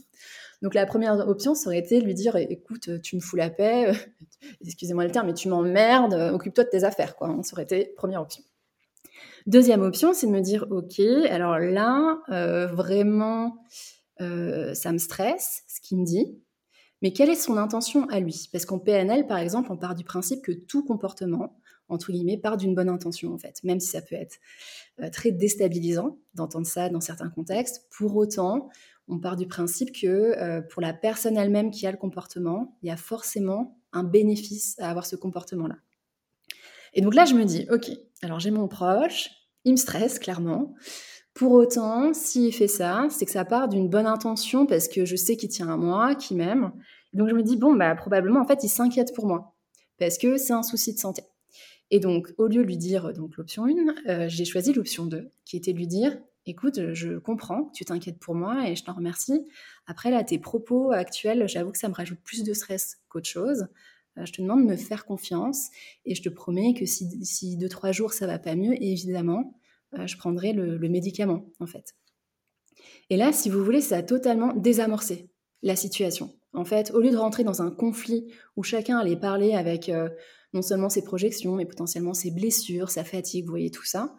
donc 0.62 0.74
la 0.74 0.86
première 0.86 1.28
option, 1.28 1.54
ça 1.54 1.68
aurait 1.68 1.78
été 1.78 2.00
de 2.00 2.04
lui 2.04 2.14
dire 2.14 2.36
écoute, 2.36 3.00
tu 3.02 3.16
me 3.16 3.20
fous 3.20 3.36
la 3.36 3.50
paix, 3.50 3.92
excusez-moi 4.64 5.04
le 5.04 5.10
terme, 5.10 5.26
mais 5.26 5.34
tu 5.34 5.48
m'emmerdes, 5.48 6.14
occupe-toi 6.14 6.64
de 6.64 6.70
tes 6.70 6.84
affaires, 6.84 7.16
quoi. 7.16 7.36
Ça 7.42 7.54
aurait 7.54 7.64
été 7.64 7.92
première 7.96 8.22
option. 8.22 8.42
Deuxième 9.46 9.82
option, 9.82 10.12
c'est 10.12 10.26
de 10.26 10.32
me 10.32 10.40
dire 10.40 10.66
ok, 10.70 10.98
alors 11.30 11.58
là, 11.58 12.18
euh, 12.30 12.66
vraiment, 12.66 13.58
euh, 14.20 14.74
ça 14.74 14.90
me 14.92 14.98
stresse, 14.98 15.62
ce 15.68 15.80
qu'il 15.80 15.98
me 15.98 16.04
dit, 16.04 16.36
mais 17.00 17.12
quelle 17.12 17.30
est 17.30 17.36
son 17.36 17.56
intention 17.56 18.08
à 18.08 18.18
lui? 18.18 18.48
Parce 18.50 18.66
qu'en 18.66 18.78
PNL, 18.78 19.26
par 19.26 19.38
exemple, 19.38 19.70
on 19.70 19.76
part 19.76 19.94
du 19.94 20.04
principe 20.04 20.42
que 20.42 20.52
tout 20.52 20.84
comportement, 20.84 21.56
entre 21.88 22.12
guillemets, 22.12 22.38
part 22.38 22.56
d'une 22.56 22.74
bonne 22.74 22.88
intention, 22.88 23.32
en 23.32 23.38
fait, 23.38 23.62
même 23.64 23.80
si 23.80 23.88
ça 23.88 24.02
peut 24.02 24.16
être 24.16 24.38
euh, 25.00 25.10
très 25.10 25.30
déstabilisant 25.30 26.18
d'entendre 26.34 26.66
ça 26.66 26.88
dans 26.88 27.00
certains 27.00 27.30
contextes. 27.30 27.86
Pour 27.96 28.16
autant, 28.16 28.68
on 29.08 29.18
part 29.18 29.36
du 29.36 29.46
principe 29.46 29.92
que 29.92 30.06
euh, 30.06 30.60
pour 30.62 30.82
la 30.82 30.92
personne 30.92 31.36
elle-même 31.36 31.70
qui 31.70 31.86
a 31.86 31.90
le 31.90 31.96
comportement, 31.96 32.76
il 32.82 32.88
y 32.88 32.90
a 32.90 32.96
forcément 32.96 33.78
un 33.92 34.04
bénéfice 34.04 34.78
à 34.78 34.90
avoir 34.90 35.06
ce 35.06 35.16
comportement-là. 35.16 35.76
Et 36.94 37.02
donc 37.02 37.14
là, 37.14 37.24
je 37.24 37.34
me 37.34 37.44
dis, 37.44 37.66
ok, 37.70 37.90
alors 38.22 38.40
j'ai 38.40 38.50
mon 38.50 38.68
proche, 38.68 39.30
il 39.64 39.72
me 39.72 39.76
stresse 39.76 40.18
clairement. 40.18 40.74
Pour 41.34 41.52
autant, 41.52 42.14
s'il 42.14 42.52
fait 42.54 42.68
ça, 42.68 43.06
c'est 43.10 43.26
que 43.26 43.30
ça 43.30 43.44
part 43.44 43.68
d'une 43.68 43.88
bonne 43.88 44.06
intention 44.06 44.64
parce 44.64 44.88
que 44.88 45.04
je 45.04 45.16
sais 45.16 45.36
qu'il 45.36 45.50
tient 45.50 45.68
à 45.68 45.76
moi, 45.76 46.14
qu'il 46.14 46.38
m'aime. 46.38 46.72
Donc 47.12 47.28
je 47.28 47.34
me 47.34 47.42
dis, 47.42 47.56
bon, 47.56 47.74
bah 47.74 47.94
probablement, 47.94 48.40
en 48.40 48.46
fait, 48.46 48.64
il 48.64 48.68
s'inquiète 48.68 49.14
pour 49.14 49.26
moi 49.26 49.54
parce 49.98 50.18
que 50.18 50.36
c'est 50.36 50.52
un 50.52 50.62
souci 50.62 50.94
de 50.94 50.98
santé. 50.98 51.22
Et 51.90 52.00
donc, 52.00 52.32
au 52.38 52.46
lieu 52.46 52.62
de 52.62 52.66
lui 52.66 52.76
dire 52.76 53.12
donc 53.12 53.36
l'option 53.36 53.64
1, 53.64 53.70
euh, 54.08 54.28
j'ai 54.28 54.44
choisi 54.44 54.72
l'option 54.72 55.06
2, 55.06 55.30
qui 55.44 55.56
était 55.56 55.72
de 55.72 55.78
lui 55.78 55.86
dire 55.86 56.18
écoute, 56.46 56.92
je 56.92 57.18
comprends 57.18 57.70
tu 57.74 57.84
t'inquiètes 57.84 58.18
pour 58.18 58.34
moi 58.34 58.68
et 58.68 58.76
je 58.76 58.84
t'en 58.84 58.94
remercie. 58.94 59.46
Après, 59.86 60.10
là, 60.10 60.22
tes 60.24 60.38
propos 60.38 60.92
actuels, 60.92 61.48
j'avoue 61.48 61.72
que 61.72 61.78
ça 61.78 61.88
me 61.88 61.94
rajoute 61.94 62.20
plus 62.22 62.44
de 62.44 62.54
stress 62.54 62.98
qu'autre 63.08 63.28
chose. 63.28 63.66
Euh, 64.18 64.24
je 64.24 64.32
te 64.32 64.42
demande 64.42 64.62
de 64.62 64.70
me 64.70 64.76
faire 64.76 65.04
confiance 65.04 65.68
et 66.04 66.14
je 66.14 66.22
te 66.22 66.28
promets 66.28 66.74
que 66.74 66.86
si 66.86 67.06
d'ici 67.06 67.56
deux, 67.56 67.68
trois 67.68 67.92
jours, 67.92 68.12
ça 68.12 68.26
va 68.26 68.38
pas 68.38 68.54
mieux, 68.54 68.74
évidemment, 68.82 69.58
euh, 69.98 70.06
je 70.06 70.16
prendrai 70.16 70.52
le, 70.52 70.78
médicament, 70.88 71.44
en 71.60 71.66
fait. 71.66 71.94
Et 73.10 73.16
là, 73.16 73.32
si 73.32 73.50
vous 73.50 73.64
voulez, 73.64 73.80
ça 73.80 73.98
a 73.98 74.02
totalement 74.02 74.52
désamorcé 74.54 75.30
la 75.62 75.76
situation. 75.76 76.34
En 76.52 76.64
fait, 76.64 76.90
au 76.92 77.00
lieu 77.00 77.10
de 77.10 77.16
rentrer 77.16 77.44
dans 77.44 77.62
un 77.62 77.70
conflit 77.70 78.32
où 78.56 78.62
chacun 78.62 78.98
allait 78.98 79.16
parler 79.16 79.52
avec 79.52 79.88
euh, 79.88 80.08
non 80.56 80.62
seulement 80.62 80.88
ses 80.88 81.04
projections, 81.04 81.54
mais 81.54 81.66
potentiellement 81.66 82.14
ses 82.14 82.32
blessures, 82.32 82.90
sa 82.90 83.04
fatigue, 83.04 83.44
vous 83.44 83.50
voyez 83.50 83.70
tout 83.70 83.84
ça, 83.84 84.16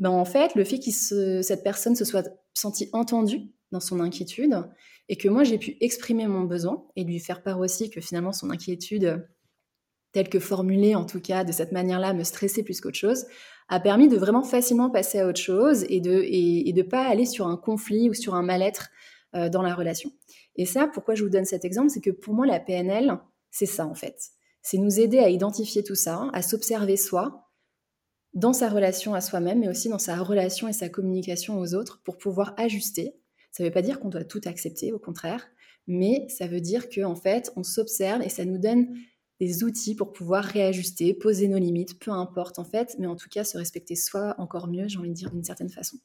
ben 0.00 0.10
en 0.10 0.24
fait, 0.24 0.54
le 0.54 0.64
fait 0.64 0.78
que 0.78 1.42
cette 1.42 1.62
personne 1.62 1.94
se 1.94 2.04
soit 2.04 2.28
sentie 2.54 2.88
entendue 2.92 3.52
dans 3.70 3.80
son 3.80 4.00
inquiétude 4.00 4.64
et 5.08 5.16
que 5.16 5.28
moi 5.28 5.44
j'ai 5.44 5.58
pu 5.58 5.76
exprimer 5.80 6.26
mon 6.26 6.42
besoin 6.42 6.84
et 6.96 7.04
lui 7.04 7.20
faire 7.20 7.42
part 7.42 7.60
aussi 7.60 7.90
que 7.90 8.00
finalement 8.00 8.32
son 8.32 8.50
inquiétude, 8.50 9.28
telle 10.12 10.28
que 10.28 10.40
formulée 10.40 10.94
en 10.94 11.04
tout 11.04 11.20
cas 11.20 11.44
de 11.44 11.52
cette 11.52 11.70
manière-là, 11.70 12.14
me 12.14 12.24
stressait 12.24 12.62
plus 12.62 12.80
qu'autre 12.80 12.98
chose, 12.98 13.26
a 13.68 13.78
permis 13.78 14.08
de 14.08 14.16
vraiment 14.16 14.42
facilement 14.42 14.90
passer 14.90 15.20
à 15.20 15.28
autre 15.28 15.40
chose 15.40 15.84
et 15.88 16.00
de 16.00 16.22
et, 16.24 16.72
de 16.72 16.82
pas 16.82 17.06
aller 17.06 17.26
sur 17.26 17.46
un 17.46 17.56
conflit 17.56 18.10
ou 18.10 18.14
sur 18.14 18.34
un 18.34 18.42
mal-être 18.42 18.90
euh, 19.36 19.48
dans 19.48 19.62
la 19.62 19.74
relation. 19.74 20.10
Et 20.56 20.66
ça, 20.66 20.88
pourquoi 20.92 21.14
je 21.14 21.22
vous 21.22 21.30
donne 21.30 21.44
cet 21.44 21.64
exemple, 21.64 21.90
c'est 21.90 22.00
que 22.00 22.10
pour 22.10 22.34
moi 22.34 22.46
la 22.46 22.58
PNL, 22.58 23.18
c'est 23.50 23.66
ça 23.66 23.86
en 23.86 23.94
fait. 23.94 24.16
C'est 24.62 24.78
nous 24.78 25.00
aider 25.00 25.18
à 25.18 25.30
identifier 25.30 25.82
tout 25.82 25.94
ça, 25.94 26.28
à 26.32 26.42
s'observer 26.42 26.96
soi, 26.96 27.50
dans 28.34 28.52
sa 28.52 28.68
relation 28.68 29.14
à 29.14 29.20
soi-même, 29.20 29.60
mais 29.60 29.68
aussi 29.68 29.88
dans 29.88 29.98
sa 29.98 30.16
relation 30.16 30.68
et 30.68 30.72
sa 30.72 30.88
communication 30.88 31.58
aux 31.58 31.74
autres 31.74 32.00
pour 32.04 32.18
pouvoir 32.18 32.54
ajuster. 32.56 33.14
Ça 33.50 33.62
ne 33.62 33.68
veut 33.68 33.72
pas 33.72 33.82
dire 33.82 33.98
qu'on 33.98 34.08
doit 34.08 34.24
tout 34.24 34.40
accepter, 34.44 34.92
au 34.92 34.98
contraire, 34.98 35.48
mais 35.86 36.26
ça 36.28 36.46
veut 36.46 36.60
dire 36.60 36.88
qu'en 36.88 37.12
en 37.12 37.16
fait, 37.16 37.52
on 37.56 37.64
s'observe 37.64 38.22
et 38.22 38.28
ça 38.28 38.44
nous 38.44 38.58
donne 38.58 38.94
des 39.40 39.64
outils 39.64 39.94
pour 39.94 40.12
pouvoir 40.12 40.44
réajuster, 40.44 41.14
poser 41.14 41.48
nos 41.48 41.58
limites, 41.58 41.98
peu 41.98 42.10
importe 42.10 42.58
en 42.58 42.64
fait, 42.64 42.94
mais 42.98 43.06
en 43.06 43.16
tout 43.16 43.28
cas 43.30 43.42
se 43.42 43.56
respecter 43.56 43.96
soi 43.96 44.34
encore 44.38 44.68
mieux, 44.68 44.86
j'ai 44.86 44.98
envie 44.98 45.08
de 45.08 45.14
dire 45.14 45.30
d'une 45.30 45.42
certaine 45.42 45.70
façon. 45.70 45.96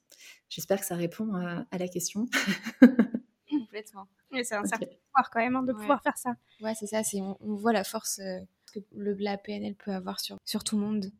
J'espère 0.47 0.79
que 0.79 0.85
ça 0.85 0.95
répond 0.95 1.33
à, 1.33 1.77
la 1.77 1.88
question. 1.89 2.27
complètement. 3.75 4.08
Mais 4.32 4.44
c'est 4.44 4.55
un 4.55 4.65
certain 4.65 4.86
pouvoir 4.86 5.29
quand 5.32 5.39
même 5.39 5.55
hein, 5.55 5.63
de 5.63 5.74
pouvoir 5.74 6.01
faire 6.01 6.17
ça. 6.17 6.36
Ouais, 6.62 6.74
c'est 6.79 6.88
ça. 6.88 7.03
C'est 7.03 7.22
on, 7.22 7.38
voit 7.55 7.74
la 7.74 7.84
force 7.84 8.20
que 8.74 8.79
le, 8.96 9.13
la 9.20 9.38
PNL 9.38 9.75
peut 9.75 9.91
avoir 9.91 10.20
sur, 10.20 10.38
sur 10.46 10.63
tout 10.63 10.77
le 10.77 10.84
monde. 10.84 11.12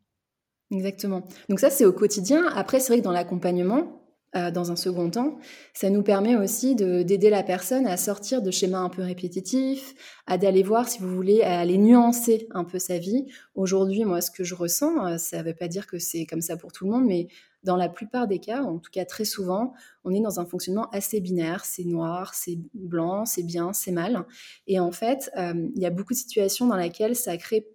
Exactement. 0.70 1.22
Donc 1.48 1.60
ça, 1.60 1.70
c'est 1.70 1.84
au 1.84 1.92
quotidien. 1.92 2.46
Après, 2.54 2.80
c'est 2.80 2.92
vrai 2.92 2.98
que 2.98 3.04
dans 3.04 3.12
l'accompagnement, 3.12 4.05
euh, 4.34 4.50
dans 4.50 4.72
un 4.72 4.76
second 4.76 5.08
temps, 5.08 5.38
ça 5.72 5.88
nous 5.88 6.02
permet 6.02 6.36
aussi 6.36 6.74
d'aider 6.74 7.30
la 7.30 7.42
personne 7.42 7.86
à 7.86 7.96
sortir 7.96 8.42
de 8.42 8.50
schémas 8.50 8.80
un 8.80 8.88
peu 8.88 9.02
répétitifs, 9.02 9.94
à 10.26 10.36
d'aller 10.36 10.62
voir, 10.62 10.88
si 10.88 10.98
vous 10.98 11.14
voulez, 11.14 11.42
à 11.42 11.60
aller 11.60 11.78
nuancer 11.78 12.48
un 12.50 12.64
peu 12.64 12.78
sa 12.78 12.98
vie. 12.98 13.26
Aujourd'hui, 13.54 14.04
moi, 14.04 14.20
ce 14.20 14.30
que 14.30 14.44
je 14.44 14.54
ressens, 14.54 15.06
euh, 15.06 15.16
ça 15.18 15.38
ne 15.38 15.42
veut 15.44 15.54
pas 15.54 15.68
dire 15.68 15.86
que 15.86 15.98
c'est 15.98 16.26
comme 16.26 16.40
ça 16.42 16.56
pour 16.56 16.72
tout 16.72 16.84
le 16.84 16.90
monde, 16.90 17.06
mais 17.06 17.28
dans 17.62 17.76
la 17.76 17.88
plupart 17.88 18.26
des 18.28 18.38
cas, 18.38 18.62
en 18.62 18.78
tout 18.78 18.90
cas 18.90 19.04
très 19.04 19.24
souvent, 19.24 19.74
on 20.04 20.14
est 20.14 20.20
dans 20.20 20.40
un 20.40 20.46
fonctionnement 20.46 20.88
assez 20.90 21.20
binaire. 21.20 21.64
C'est 21.64 21.84
noir, 21.84 22.32
c'est 22.34 22.58
blanc, 22.74 23.26
c'est 23.26 23.42
bien, 23.42 23.72
c'est 23.72 23.90
mal. 23.90 24.24
Et 24.66 24.78
en 24.78 24.92
fait, 24.92 25.30
euh, 25.36 25.68
il 25.74 25.82
y 25.82 25.86
a 25.86 25.90
beaucoup 25.90 26.12
de 26.12 26.18
situations 26.18 26.66
dans 26.66 26.76
lesquelles 26.76 27.16
ça 27.16 27.36
crée 27.36 27.68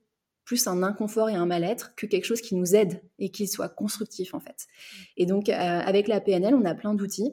plus 0.46 0.68
un 0.68 0.84
inconfort 0.84 1.30
et 1.30 1.36
un 1.36 1.46
mal-être 1.46 1.94
que 1.96 2.06
quelque 2.06 2.26
chose 2.26 2.42
qui 2.42 2.56
nous 2.56 2.76
aide 2.76 3.02
et 3.20 3.30
qui 3.30 3.48
soit 3.48 3.70
constructif 3.70 4.34
en 4.34 4.40
fait. 4.40 4.68
Et 5.18 5.26
donc 5.26 5.50
euh, 5.50 5.54
avec 5.54 6.08
la 6.08 6.20
PNL, 6.20 6.56
on 6.56 6.66
a 6.66 6.76
plein 6.76 6.94
d'outils 6.94 7.32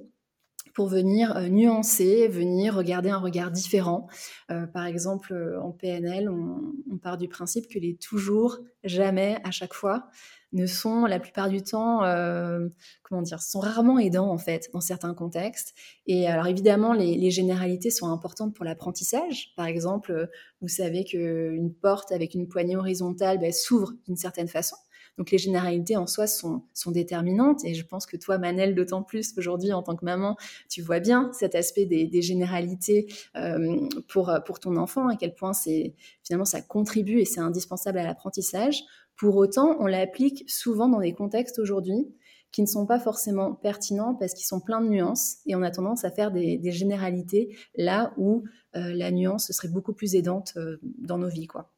pour 0.74 0.86
venir 0.86 1.36
euh, 1.36 1.48
nuancer, 1.48 2.28
venir 2.28 2.74
regarder 2.74 3.10
un 3.10 3.18
regard 3.18 3.50
différent. 3.50 4.06
Euh, 4.50 4.66
par 4.66 4.86
exemple, 4.86 5.58
en 5.60 5.72
PNL, 5.72 6.28
on, 6.28 6.74
on, 6.90 6.98
part 6.98 7.18
du 7.18 7.26
principe 7.28 7.66
que 7.66 7.80
les 7.80 7.96
toujours, 7.96 8.58
jamais, 8.84 9.38
à 9.42 9.50
chaque 9.50 9.74
fois, 9.74 10.08
ne 10.52 10.66
sont 10.66 11.04
la 11.04 11.20
plupart 11.20 11.48
du 11.48 11.62
temps, 11.62 12.04
euh, 12.04 12.68
comment 13.02 13.22
dire, 13.22 13.42
sont 13.42 13.60
rarement 13.60 13.98
aidants 13.98 14.30
en 14.30 14.38
fait 14.38 14.70
dans 14.72 14.80
certains 14.80 15.14
contextes. 15.14 15.74
Et 16.06 16.26
alors 16.26 16.46
évidemment, 16.46 16.92
les, 16.92 17.30
généralités 17.30 17.90
sont 17.90 18.08
importantes 18.08 18.54
pour 18.54 18.64
l'apprentissage. 18.64 19.52
Par 19.56 19.66
exemple, 19.66 20.12
euh, 20.12 20.26
vous 20.62 20.68
savez 20.68 21.04
qu'une 21.04 21.72
porte 21.74 22.12
avec 22.12 22.34
une 22.34 22.48
poignée 22.48 22.76
horizontale 22.76 23.38
ben, 23.38 23.52
s'ouvre 23.52 23.92
d'une 24.06 24.16
certaine 24.16 24.48
façon. 24.48 24.76
Donc 25.18 25.32
les 25.32 25.38
généralités 25.38 25.96
en 25.96 26.06
soi 26.06 26.26
sont, 26.26 26.62
sont 26.72 26.92
déterminantes 26.92 27.64
et 27.64 27.74
je 27.74 27.84
pense 27.84 28.06
que 28.06 28.16
toi, 28.16 28.38
Manel, 28.38 28.74
d'autant 28.74 29.02
plus 29.02 29.34
aujourd'hui 29.36 29.72
en 29.72 29.82
tant 29.82 29.96
que 29.96 30.04
maman, 30.04 30.36
tu 30.68 30.80
vois 30.80 31.00
bien 31.00 31.30
cet 31.32 31.56
aspect 31.56 31.86
des, 31.86 32.22
généralités 32.22 33.12
euh, 33.36 33.76
pour, 34.08 34.60
ton 34.60 34.76
enfant, 34.76 35.08
à 35.08 35.16
quel 35.16 35.34
point 35.34 35.52
c'est 35.52 35.94
finalement 36.22 36.44
ça 36.44 36.62
contribue 36.62 37.20
et 37.20 37.24
c'est 37.24 37.40
indispensable 37.40 37.98
à 37.98 38.04
l'apprentissage. 38.04 38.84
Pour 39.16 39.36
autant, 39.36 39.76
on 39.80 39.86
l'applique 39.86 40.44
souvent 40.48 40.88
dans 40.88 41.00
des 41.00 41.12
contextes 41.12 41.58
aujourd'hui 41.58 42.06
qui 42.52 42.62
ne 42.62 42.66
sont 42.66 42.86
pas 42.86 43.00
forcément 43.00 43.54
pertinents 43.54 44.14
parce 44.14 44.32
qu'ils 44.32 44.46
sont 44.46 44.60
pleins 44.60 44.80
de 44.80 44.88
nuances 44.88 45.38
et 45.46 45.54
on 45.56 45.62
a 45.62 45.70
tendance 45.70 46.04
à 46.04 46.10
faire 46.10 46.30
des, 46.30 46.60
généralités 46.70 47.56
là 47.76 48.14
où 48.16 48.44
euh, 48.76 48.92
la 48.94 49.10
nuance 49.10 49.50
serait 49.50 49.68
beaucoup 49.68 49.92
plus 49.92 50.14
aidante 50.14 50.54
euh, 50.56 50.78
dans 50.82 51.18
nos 51.18 51.28
vies. 51.28 51.46
Quoi. 51.46 51.70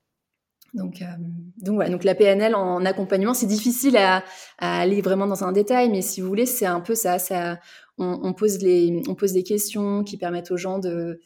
Donc, 0.74 1.02
euh, 1.02 1.06
donc 1.58 1.74
voilà, 1.74 1.90
donc 1.90 2.04
la 2.04 2.14
PNL 2.14 2.54
en 2.54 2.84
accompagnement, 2.84 3.34
c'est 3.34 3.46
difficile 3.46 3.96
à, 3.96 4.22
aller 4.58 5.00
vraiment 5.00 5.26
dans 5.26 5.44
un 5.44 5.52
détail, 5.52 5.90
mais 5.90 6.02
si 6.02 6.20
vous 6.20 6.28
voulez, 6.28 6.46
c'est 6.46 6.66
un 6.66 6.80
peu 6.80 6.94
ça. 6.94 7.18
ça 7.18 7.58
on, 7.98 8.32
pose 8.32 8.62
les, 8.62 9.02
on 9.08 9.14
pose 9.14 9.32
des 9.32 9.42
questions 9.42 10.04
qui 10.04 10.16
permettent 10.16 10.50
aux 10.50 10.56
gens 10.56 10.78
de, 10.78 11.20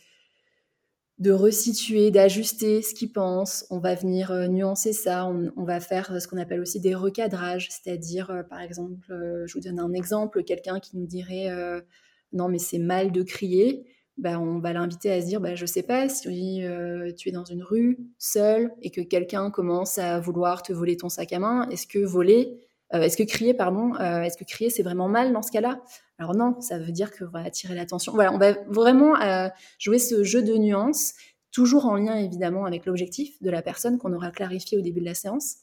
de 1.19 1.31
resituer, 1.31 2.11
d'ajuster 2.11 2.83
ce 2.83 2.95
qu'ils 2.95 3.13
pensent. 3.13 3.65
On 3.71 3.79
va 3.79 3.95
venir 3.95 4.33
euh, 4.33 4.49
nuancer 4.49 4.93
ça. 4.93 5.27
On, 5.27 5.65
va 5.65 5.79
faire 5.79 6.11
euh, 6.13 6.19
ce 6.19 6.27
qu'on 6.27 6.39
appelle 6.39 6.61
aussi 6.61 6.81
des 6.81 6.95
recadrages, 6.95 7.69
c'est-à-dire, 7.71 8.45
par 8.49 8.61
exemple, 8.61 9.45
je 9.47 9.55
vous 9.55 9.61
donne 9.61 9.79
un 9.79 9.93
exemple, 9.93 10.43
quelqu'un 10.43 10.81
qui 10.81 10.97
nous 10.97 11.07
dirait 11.07 11.49
non 12.35 12.49
mais 12.49 12.59
c'est 12.59 12.79
mal 12.79 13.13
de 13.13 13.23
crier. 13.23 13.87
Ben, 14.17 14.39
on 14.39 14.61
va 14.61 14.73
l'inviter 14.73 15.11
à 15.11 15.21
se 15.21 15.27
dire 15.27 15.41
bah, 15.41 15.57
je 15.57 15.67
sais 15.67 15.83
pas 15.83 16.09
si 16.09 16.63
tu 17.17 17.29
es 17.29 17.33
dans 17.33 17.45
une 17.45 17.63
rue 17.63 17.99
seul 18.19 18.71
et 18.81 18.91
que 18.91 19.01
quelqu'un 19.01 19.51
commence 19.51 19.99
à 19.99 20.21
vouloir 20.21 20.63
te 20.63 20.73
voler 20.73 20.97
ton 20.97 21.09
sac 21.09 21.33
à 21.33 21.41
main, 21.41 21.69
est-ce 21.71 21.87
que 21.87 21.99
voler 21.99 22.61
euh, 22.95 23.01
est-ce 23.01 23.17
que 23.17 23.23
crier, 23.23 23.55
pardon, 23.55 23.95
euh, 23.97 24.23
est-ce 24.23 24.37
que 24.37 24.45
crier 24.45 24.71
c'est 24.71 24.83
vraiment 24.83 25.09
mal 25.09 25.33
dans 25.33 25.43
ce 25.43 25.51
cas-là? 25.51 25.81
Alors 26.19 26.35
non, 26.35 26.61
ça 26.61 26.79
veut 26.79 26.93
dire 26.93 27.11
que 27.11 27.25
va 27.25 27.41
attirer 27.41 27.75
l'attention. 27.75 28.13
Voilà, 28.13 28.33
on 28.33 28.39
va 28.39 28.53
vraiment 28.69 29.21
euh, 29.21 29.49
jouer 29.79 29.99
ce 29.99 30.23
jeu 30.23 30.43
de 30.43 30.57
nuances, 30.57 31.15
toujours 31.51 31.87
en 31.87 31.97
lien 31.97 32.17
évidemment 32.17 32.67
avec 32.67 32.87
l'objectif 32.87 33.43
de 33.43 33.51
la 33.51 33.63
personne 33.63 33.99
qu'on 33.99 34.13
aura 34.13 34.31
clarifié 34.31 34.79
au 34.79 34.81
début 34.81 35.01
de 35.01 35.07
la 35.07 35.15
séance. 35.15 35.57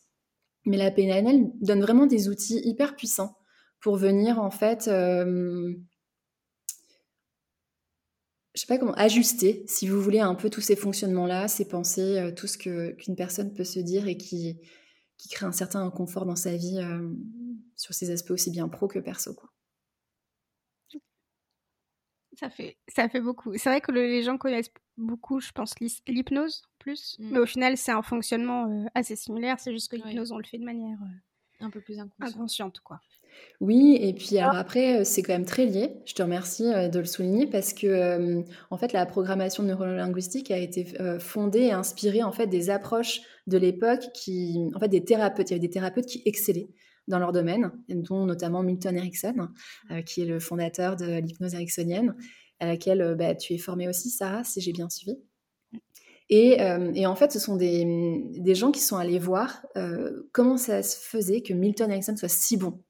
Mais 0.66 0.78
la 0.78 0.92
PNL 0.92 1.50
donne 1.62 1.82
vraiment 1.82 2.06
des 2.06 2.28
outils 2.28 2.62
hyper 2.66 2.96
puissants 2.96 3.38
pour 3.80 3.96
venir 3.96 4.40
en 4.40 4.52
fait, 4.52 4.90
je 8.54 8.62
sais 8.62 8.68
pas 8.68 8.78
comment, 8.78 8.94
ajuster, 8.94 9.64
si 9.68 9.88
vous 9.88 10.02
voulez, 10.02 10.20
un 10.20 10.36
peu 10.36 10.50
tous 10.50 10.62
ces 10.62 10.76
fonctionnements-là, 10.76 11.48
ces 11.48 11.68
pensées, 11.68 12.34
tout 12.36 12.48
ce 12.48 12.58
qu'une 12.58 13.16
personne 13.16 13.54
peut 13.54 13.64
se 13.64 13.80
dire 13.80 14.08
et 14.08 14.18
qui, 14.18 14.60
qui 15.22 15.30
crée 15.30 15.46
un 15.46 15.52
certain 15.52 15.84
inconfort 15.84 16.26
dans 16.26 16.36
sa 16.36 16.58
vie 16.58 16.80
euh, 16.80 17.14
sur 17.76 17.94
ses 17.94 18.10
aspects 18.10 18.32
aussi 18.32 18.50
bien 18.50 18.68
pro 18.68 18.88
que 18.88 18.98
perso. 18.98 19.36
Quoi. 19.36 19.50
Ça 22.34 22.50
fait, 22.50 22.80
ça 22.88 23.08
fait 23.08 23.22
beaucoup. 23.22 23.56
C'est 23.56 23.70
vrai 23.70 23.82
que 23.82 23.92
les 23.92 24.24
gens 24.24 24.40
connaissent 24.40 24.74
beaucoup, 24.98 25.40
je 25.40 25.52
pense, 25.52 25.76
l'hypnose 26.08 26.64
plus. 26.80 27.18
Mm. 27.20 27.32
Mais 27.34 27.38
au 27.38 27.46
final, 27.46 27.78
c'est 27.78 27.92
un 27.92 28.02
fonctionnement 28.02 28.66
euh, 28.66 28.88
assez 28.96 29.16
similaire. 29.16 29.60
C'est 29.60 29.74
juste 29.74 29.92
que 29.92 29.96
l'hypnose, 29.96 30.32
on 30.32 30.40
le 30.40 30.44
fait 30.44 30.58
de 30.58 30.66
manière 30.66 30.98
euh, 31.04 31.66
un 31.66 31.70
peu 31.70 31.82
plus 31.82 32.00
inconsciente. 32.20 32.80
quoi. 32.80 33.00
Oui, 33.62 33.96
et 34.02 34.12
puis 34.14 34.40
alors 34.40 34.56
après, 34.56 35.06
c'est 35.06 35.22
quand 35.22 35.34
même 35.34 35.46
très 35.46 35.68
lié. 35.68 35.94
Je 36.06 36.16
te 36.16 36.24
remercie 36.24 36.64
de 36.64 36.98
le 36.98 37.06
souligner 37.06 37.46
parce 37.46 37.74
que 37.74 38.44
en 38.72 38.78
fait, 38.78 38.92
la 38.92 39.06
programmation 39.06 39.62
neurolinguistique 39.62 40.50
a 40.50 40.58
été 40.58 40.88
fondée 41.20 41.66
et 41.66 41.72
inspirée 41.72 42.24
en 42.24 42.32
fait 42.32 42.48
des 42.48 42.72
approches 42.72 43.22
de 43.46 43.60
l'époque 43.60 44.10
qui, 44.16 44.72
en 44.74 44.80
fait, 44.80 44.88
des 44.88 45.04
thérapeutes. 45.04 45.52
Il 45.52 45.54
y 45.54 45.56
avait 45.58 45.68
des 45.68 45.70
thérapeutes 45.70 46.08
qui 46.08 46.24
excellaient 46.26 46.70
dans 47.08 47.20
leur 47.20 47.32
domaine, 47.32 47.72
dont 47.88 48.26
notamment 48.26 48.64
Milton 48.64 48.98
Erickson, 48.98 49.50
qui 50.08 50.24
est 50.24 50.26
le 50.26 50.40
fondateur 50.40 50.96
de 50.96 51.20
l'hypnose 51.20 51.54
ericksonienne, 51.54 52.16
à 52.60 52.66
laquelle 52.66 53.16
bah, 53.16 53.36
tu 53.36 53.54
es 53.54 53.58
formée 53.60 53.88
aussi, 53.88 54.10
Sarah, 54.10 54.44
si 54.44 54.60
j'ai 54.60 54.72
bien 54.72 54.90
suivi. 54.90 55.18
Et, 56.32 56.62
euh, 56.62 56.92
et, 56.96 57.06
en 57.06 57.16
fait, 57.16 57.32
ce 57.32 57.40
sont 57.40 57.58
des, 57.58 57.86
des, 58.40 58.56
gens 58.56 58.72
qui 58.72 58.80
sont 58.80 58.98
allés 58.98 59.20
voir 59.20 59.64
comment 60.32 60.58
ça 60.58 60.82
se 60.82 60.98
faisait 60.98 61.42
que 61.42 61.54
Milton 61.54 61.92
Erickson 61.92 62.16
soit 62.16 62.30
si 62.30 62.58
bon 62.58 62.82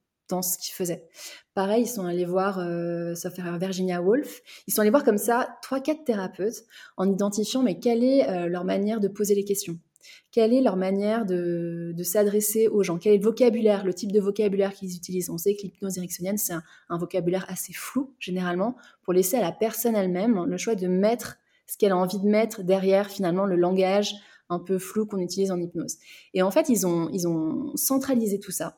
ce 0.42 0.58
qu'il 0.58 0.74
faisait. 0.74 1.10
Pareil, 1.54 1.84
ils 1.84 1.90
sont 1.90 2.06
allés 2.06 2.24
voir, 2.24 2.60
euh, 2.60 3.14
sauf 3.16 3.34
Virginia 3.60 4.02
Woolf, 4.02 4.42
ils 4.68 4.74
sont 4.74 4.80
allés 4.80 4.90
voir 4.90 5.04
comme 5.04 5.18
ça 5.18 5.58
trois, 5.62 5.82
quatre 5.82 6.06
thérapeutes 6.06 6.64
en 6.96 7.12
identifiant 7.12 7.62
mais 7.64 7.78
quelle 7.78 8.04
est 8.04 8.48
leur 8.48 8.64
manière 8.64 9.02
de 9.02 9.10
poser 9.10 9.36
les 9.36 9.44
questions? 9.44 9.78
Quelle 10.32 10.54
est 10.54 10.62
leur 10.62 10.78
manière 10.78 11.26
de, 11.26 11.94
s'adresser 12.04 12.68
aux 12.68 12.84
gens? 12.84 12.98
Quel 12.98 13.14
est 13.14 13.18
le 13.18 13.24
vocabulaire, 13.24 13.86
le 13.86 13.94
type 13.94 14.12
de 14.12 14.20
vocabulaire 14.20 14.74
qu'ils 14.74 14.96
utilisent? 14.96 15.30
On 15.30 15.38
sait 15.38 15.56
que 15.56 15.64
l'hypnose 15.64 15.98
ericksonienne, 15.98 16.38
c'est 16.38 16.54
un, 16.54 16.98
vocabulaire 16.98 17.46
assez 17.50 17.74
flou, 17.74 18.14
généralement, 18.20 18.76
pour 19.04 19.14
laisser 19.14 19.38
à 19.38 19.42
la 19.42 19.52
personne 19.52 19.96
elle-même 19.96 20.46
le 20.46 20.58
choix 20.58 20.76
de 20.76 20.88
mettre 20.88 21.38
ce 21.68 21.78
qu'elle 21.78 21.92
a 21.92 21.98
envie 21.98 22.20
de 22.20 22.28
mettre 22.28 22.64
derrière, 22.64 23.10
finalement, 23.10 23.46
le 23.46 23.56
langage 23.56 24.14
un 24.50 24.60
peu 24.60 24.78
flou 24.78 25.06
qu'on 25.06 25.20
utilise 25.20 25.52
en 25.52 25.60
hypnose. 25.60 25.98
Et 26.34 26.42
en 26.42 26.52
fait, 26.52 26.68
ils 26.68 26.86
ont, 26.86 27.10
ils 27.14 27.28
ont 27.28 27.76
centralisé 27.76 28.40
tout 28.40 28.52
ça 28.52 28.78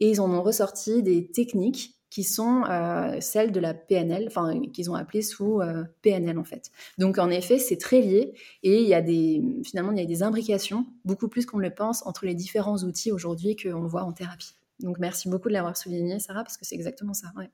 et 0.00 0.10
ils 0.10 0.20
en 0.20 0.30
ont 0.32 0.42
ressorti 0.42 1.02
des 1.02 1.30
techniques 1.30 1.98
qui 2.10 2.24
sont 2.24 2.64
euh, 2.64 3.20
celles 3.20 3.52
de 3.52 3.60
la 3.60 3.74
PNL, 3.74 4.24
enfin 4.28 4.60
qu'ils 4.72 4.90
ont 4.90 4.94
appelées 4.94 5.22
sous 5.22 5.60
euh, 5.60 5.84
PNL 6.02 6.38
en 6.38 6.44
fait. 6.44 6.70
Donc 6.96 7.18
en 7.18 7.28
effet, 7.28 7.58
c'est 7.58 7.76
très 7.76 8.00
lié 8.00 8.34
et 8.62 8.80
il 8.80 8.88
y 8.88 8.94
a 8.94 9.02
des 9.02 9.42
finalement 9.64 9.92
il 9.92 9.98
y 9.98 10.02
a 10.02 10.06
des 10.06 10.22
imbrications 10.22 10.86
beaucoup 11.04 11.28
plus 11.28 11.44
qu'on 11.44 11.58
le 11.58 11.74
pense 11.74 12.06
entre 12.06 12.24
les 12.24 12.34
différents 12.34 12.78
outils 12.78 13.12
aujourd'hui 13.12 13.56
qu'on 13.56 13.86
voit 13.86 14.04
en 14.04 14.12
thérapie. 14.12 14.54
Donc 14.80 14.98
merci 14.98 15.28
beaucoup 15.28 15.48
de 15.48 15.52
l'avoir 15.52 15.76
souligné 15.76 16.18
Sarah 16.18 16.44
parce 16.44 16.56
que 16.56 16.64
c'est 16.64 16.76
exactement 16.76 17.14
ça. 17.14 17.28
Ouais. 17.36 17.50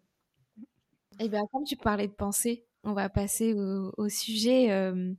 Et 1.18 1.24
eh 1.24 1.28
bien 1.28 1.42
comme 1.52 1.64
tu 1.64 1.76
parlais 1.76 2.08
de 2.08 2.12
pensée, 2.12 2.64
on 2.84 2.92
va 2.92 3.08
passer 3.08 3.54
au, 3.54 4.08
sujet 4.08 4.70
euh, 4.70 5.12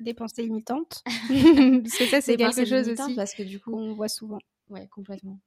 des 0.00 0.14
pensées 0.14 0.42
limitantes 0.42 1.02
parce 1.04 1.96
que 1.96 2.06
ça 2.06 2.20
c'est 2.20 2.36
quelque 2.36 2.64
chose 2.64 2.88
aussi 2.88 3.14
parce 3.14 3.34
que 3.34 3.42
du 3.42 3.58
coup 3.58 3.74
on 3.74 3.94
voit 3.94 4.08
souvent. 4.08 4.38
Ouais, 4.68 4.86
complètement. 4.88 5.40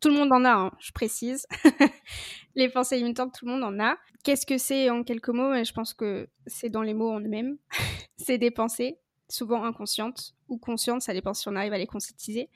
Tout 0.00 0.08
le 0.08 0.14
monde 0.14 0.32
en 0.32 0.44
a, 0.44 0.50
hein, 0.50 0.72
je 0.78 0.92
précise. 0.92 1.46
les 2.54 2.68
pensées 2.68 2.96
limitantes, 2.96 3.34
tout 3.38 3.46
le 3.46 3.52
monde 3.52 3.64
en 3.64 3.82
a. 3.82 3.96
Qu'est-ce 4.24 4.46
que 4.46 4.58
c'est 4.58 4.90
en 4.90 5.04
quelques 5.04 5.28
mots? 5.28 5.52
Je 5.64 5.72
pense 5.72 5.94
que 5.94 6.28
c'est 6.46 6.68
dans 6.68 6.82
les 6.82 6.94
mots 6.94 7.10
en 7.10 7.20
eux-mêmes. 7.20 7.56
c'est 8.16 8.38
des 8.38 8.50
pensées, 8.50 8.98
souvent 9.28 9.64
inconscientes 9.64 10.34
ou 10.48 10.58
conscientes, 10.58 11.02
ça 11.02 11.12
dépend 11.12 11.34
si 11.34 11.48
on 11.48 11.56
arrive 11.56 11.72
à 11.72 11.78
les 11.78 11.86
conscientiser, 11.86 12.50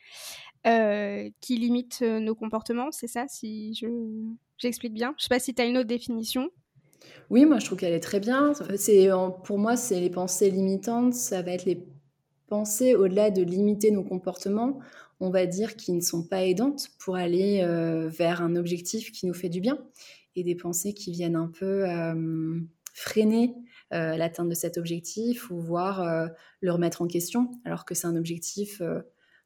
euh, 0.66 1.30
qui 1.40 1.56
limitent 1.56 2.00
euh, 2.02 2.20
nos 2.20 2.34
comportements. 2.34 2.90
C'est 2.92 3.06
ça, 3.06 3.26
si 3.28 3.74
je 3.74 3.86
j'explique 4.58 4.92
bien? 4.92 5.14
Je 5.16 5.24
sais 5.24 5.28
pas 5.28 5.38
si 5.38 5.54
tu 5.54 5.62
as 5.62 5.64
une 5.64 5.78
autre 5.78 5.88
définition. 5.88 6.50
Oui, 7.30 7.46
moi 7.46 7.58
je 7.58 7.66
trouve 7.66 7.78
qu'elle 7.78 7.94
est 7.94 8.00
très 8.00 8.20
bien. 8.20 8.52
C'est 8.76 9.08
pour 9.44 9.58
moi, 9.58 9.76
c'est 9.76 10.00
les 10.00 10.10
pensées 10.10 10.50
limitantes. 10.50 11.14
Ça 11.14 11.40
va 11.40 11.52
être 11.52 11.64
les 11.64 11.82
pensées 12.46 12.94
au-delà 12.94 13.30
de 13.30 13.42
limiter 13.42 13.90
nos 13.90 14.02
comportements 14.02 14.80
on 15.20 15.30
va 15.30 15.46
dire, 15.46 15.76
qui 15.76 15.92
ne 15.92 16.00
sont 16.00 16.26
pas 16.26 16.42
aidantes 16.42 16.88
pour 16.98 17.16
aller 17.16 17.60
euh, 17.62 18.08
vers 18.08 18.42
un 18.42 18.56
objectif 18.56 19.12
qui 19.12 19.26
nous 19.26 19.34
fait 19.34 19.50
du 19.50 19.60
bien 19.60 19.78
et 20.34 20.42
des 20.42 20.54
pensées 20.54 20.94
qui 20.94 21.12
viennent 21.12 21.36
un 21.36 21.48
peu 21.48 21.88
euh, 21.88 22.60
freiner 22.94 23.54
l'atteinte 23.92 24.48
de 24.48 24.54
cet 24.54 24.78
objectif 24.78 25.50
ou 25.50 25.58
voire 25.58 26.30
le 26.60 26.70
remettre 26.70 27.02
en 27.02 27.08
question, 27.08 27.50
alors 27.64 27.84
que 27.84 27.96
c'est 27.96 28.06
un 28.06 28.14
objectif 28.14 28.80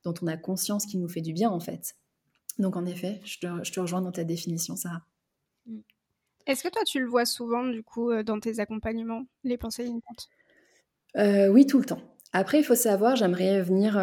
dont 0.05 0.13
on 0.21 0.27
a 0.27 0.37
conscience 0.37 0.85
qu'il 0.85 1.01
nous 1.01 1.09
fait 1.09 1.23
du 1.23 1.33
bien 1.33 1.49
en 1.49 1.61
fait. 1.61 1.97
Donc 2.59 2.77
en 2.77 2.85
effet, 2.85 3.23
je 3.25 3.39
te, 3.39 3.81
rejoins 3.81 4.03
dans 4.03 4.13
ta 4.13 4.23
définition, 4.23 4.77
Sarah. 4.77 5.01
Mm. 5.65 5.79
Est-ce 6.47 6.63
que 6.63 6.69
toi, 6.69 6.83
tu 6.85 7.01
le 7.01 7.07
vois 7.07 7.25
souvent, 7.25 7.67
du 7.67 7.83
coup, 7.83 8.13
dans 8.23 8.39
tes 8.39 8.61
accompagnements, 8.61 9.25
les 9.45 9.57
pensées 9.57 9.85
limitantes? 9.85 10.29
Oui, 11.17 11.65
tout 11.65 11.79
le 11.79 11.87
temps. 11.87 12.03
Après, 12.35 12.59
il 12.59 12.65
faut 12.65 12.75
savoir, 12.75 13.17
j'aimerais 13.17 13.63
venir 13.63 13.97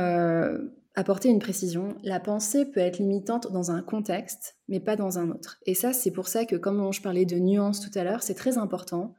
apporter 0.96 1.30
une 1.30 1.40
précision. 1.40 1.96
La 2.04 2.20
pensée 2.20 2.66
peut 2.66 2.80
être 2.80 3.00
limitante 3.00 3.52
dans 3.52 3.72
un 3.72 3.82
contexte, 3.82 4.58
mais 4.68 4.80
pas 4.80 4.96
dans 4.96 5.20
un 5.20 5.30
autre. 5.32 5.60
Et 5.66 5.74
ça, 5.74 5.94
c'est 5.94 6.12
pour 6.12 6.28
ça 6.28 6.46
que, 6.46 6.56
comme 6.56 6.92
je 6.92 7.02
parlais 7.02 7.26
de 7.26 7.38
nuances 7.38 7.80
tout 7.80 7.98
à 7.98 8.04
l'heure, 8.04 8.24
c'est 8.24 8.36
très 8.36 8.58
important 8.58 9.16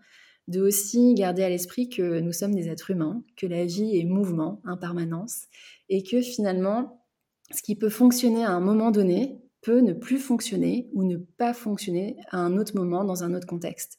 de 0.48 0.60
aussi 0.60 1.14
garder 1.14 1.44
à 1.44 1.48
l'esprit 1.48 1.88
que 1.88 2.20
nous 2.20 2.32
sommes 2.32 2.54
des 2.54 2.68
êtres 2.68 2.90
humains, 2.90 3.22
que 3.36 3.46
la 3.46 3.64
vie 3.64 3.96
est 3.96 4.04
mouvement, 4.04 4.60
impermanence, 4.64 5.44
et 5.88 6.02
que 6.02 6.20
finalement, 6.20 7.06
ce 7.52 7.62
qui 7.62 7.76
peut 7.76 7.88
fonctionner 7.88 8.44
à 8.44 8.50
un 8.50 8.60
moment 8.60 8.90
donné 8.90 9.40
peut 9.62 9.80
ne 9.80 9.92
plus 9.92 10.18
fonctionner 10.18 10.90
ou 10.92 11.04
ne 11.04 11.16
pas 11.16 11.54
fonctionner 11.54 12.16
à 12.30 12.38
un 12.38 12.56
autre 12.58 12.76
moment 12.76 13.04
dans 13.04 13.22
un 13.24 13.32
autre 13.32 13.46
contexte. 13.46 13.98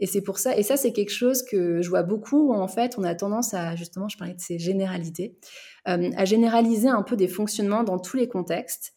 Et 0.00 0.06
c'est 0.06 0.22
pour 0.22 0.38
ça, 0.38 0.56
et 0.56 0.62
ça 0.62 0.76
c'est 0.76 0.92
quelque 0.92 1.12
chose 1.12 1.44
que 1.44 1.80
je 1.80 1.88
vois 1.88 2.02
beaucoup 2.02 2.48
où 2.48 2.54
en 2.54 2.66
fait 2.66 2.98
on 2.98 3.04
a 3.04 3.14
tendance 3.14 3.54
à, 3.54 3.76
justement 3.76 4.08
je 4.08 4.18
parlais 4.18 4.34
de 4.34 4.40
ces 4.40 4.58
généralités, 4.58 5.38
euh, 5.86 6.10
à 6.16 6.24
généraliser 6.24 6.88
un 6.88 7.02
peu 7.02 7.14
des 7.14 7.28
fonctionnements 7.28 7.84
dans 7.84 7.98
tous 7.98 8.16
les 8.16 8.28
contextes 8.28 8.94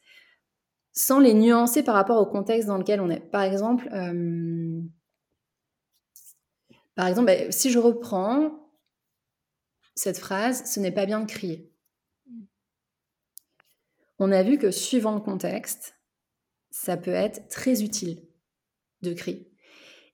sans 0.93 1.19
les 1.19 1.33
nuancer 1.33 1.83
par 1.83 1.93
rapport 1.93 2.19
au 2.21 2.25
contexte 2.25 2.69
dans 2.69 2.77
lequel 2.77 3.01
on 3.01 3.09
est. 3.09 3.19
Par 3.19 3.43
exemple, 3.43 3.89
euh, 3.91 4.81
par 6.95 7.07
exemple 7.07 7.27
bah, 7.27 7.51
si 7.51 7.69
je 7.69 7.77
reprends 7.77 8.71
cette 9.95 10.17
phrase, 10.17 10.63
ce 10.65 10.79
n'est 10.79 10.91
pas 10.93 11.05
bien 11.05 11.19
de 11.19 11.25
crier. 11.25 11.71
On 14.17 14.31
a 14.31 14.43
vu 14.43 14.57
que 14.57 14.71
suivant 14.71 15.15
le 15.15 15.21
contexte, 15.21 15.94
ça 16.75 16.97
peut 16.97 17.11
être 17.11 17.47
très 17.47 17.83
utile 17.83 18.21
de 19.01 19.13
crier. 19.13 19.49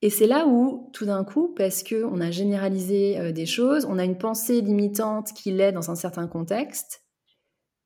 Et 0.03 0.09
c'est 0.09 0.27
là 0.27 0.45
où, 0.47 0.89
tout 0.93 1.05
d'un 1.05 1.23
coup, 1.23 1.53
parce 1.55 1.83
qu'on 1.83 2.21
a 2.21 2.29
généralisé 2.29 3.17
euh, 3.19 3.31
des 3.31 3.47
choses, 3.47 3.85
on 3.85 3.97
a 3.97 4.03
une 4.03 4.17
pensée 4.17 4.61
limitante 4.61 5.33
qui 5.33 5.51
l'est 5.51 5.71
dans 5.71 5.89
un 5.89 5.95
certain 5.95 6.27
contexte, 6.27 7.03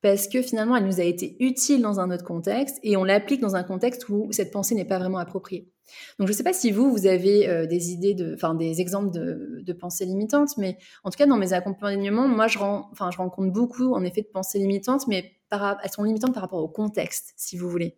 parce 0.01 0.27
que 0.27 0.41
finalement, 0.41 0.75
elle 0.75 0.85
nous 0.85 0.99
a 0.99 1.03
été 1.03 1.37
utile 1.39 1.81
dans 1.81 1.99
un 1.99 2.11
autre 2.11 2.25
contexte, 2.25 2.77
et 2.83 2.97
on 2.97 3.05
l'applique 3.05 3.39
dans 3.39 3.55
un 3.55 3.63
contexte 3.63 4.09
où 4.09 4.27
cette 4.31 4.51
pensée 4.51 4.75
n'est 4.75 4.85
pas 4.85 4.99
vraiment 4.99 5.19
appropriée. 5.19 5.71
Donc, 6.19 6.27
je 6.27 6.33
ne 6.33 6.37
sais 6.37 6.43
pas 6.43 6.53
si 6.53 6.71
vous, 6.71 6.91
vous 6.91 7.05
avez 7.05 7.47
euh, 7.47 7.65
des 7.67 7.91
idées, 7.91 8.13
de, 8.13 8.33
enfin, 8.35 8.55
des 8.55 8.81
exemples 8.81 9.11
de, 9.11 9.73
pensées 9.73 10.05
limitantes, 10.05 10.57
mais 10.57 10.77
en 11.05 11.11
tout 11.11 11.17
cas, 11.17 11.27
dans 11.27 11.37
mes 11.37 11.53
accompagnements, 11.53 12.27
moi, 12.27 12.47
je, 12.47 12.57
je 12.57 13.17
rencontre 13.17 13.51
beaucoup, 13.53 13.93
en 13.93 14.03
effet, 14.03 14.21
de 14.21 14.27
pensées 14.27 14.59
limitantes, 14.59 15.07
mais 15.07 15.31
par, 15.49 15.77
elles 15.81 15.91
sont 15.91 16.03
limitantes 16.03 16.33
par 16.33 16.43
rapport 16.43 16.61
au 16.61 16.69
contexte, 16.69 17.33
si 17.37 17.57
vous 17.57 17.69
voulez. 17.69 17.97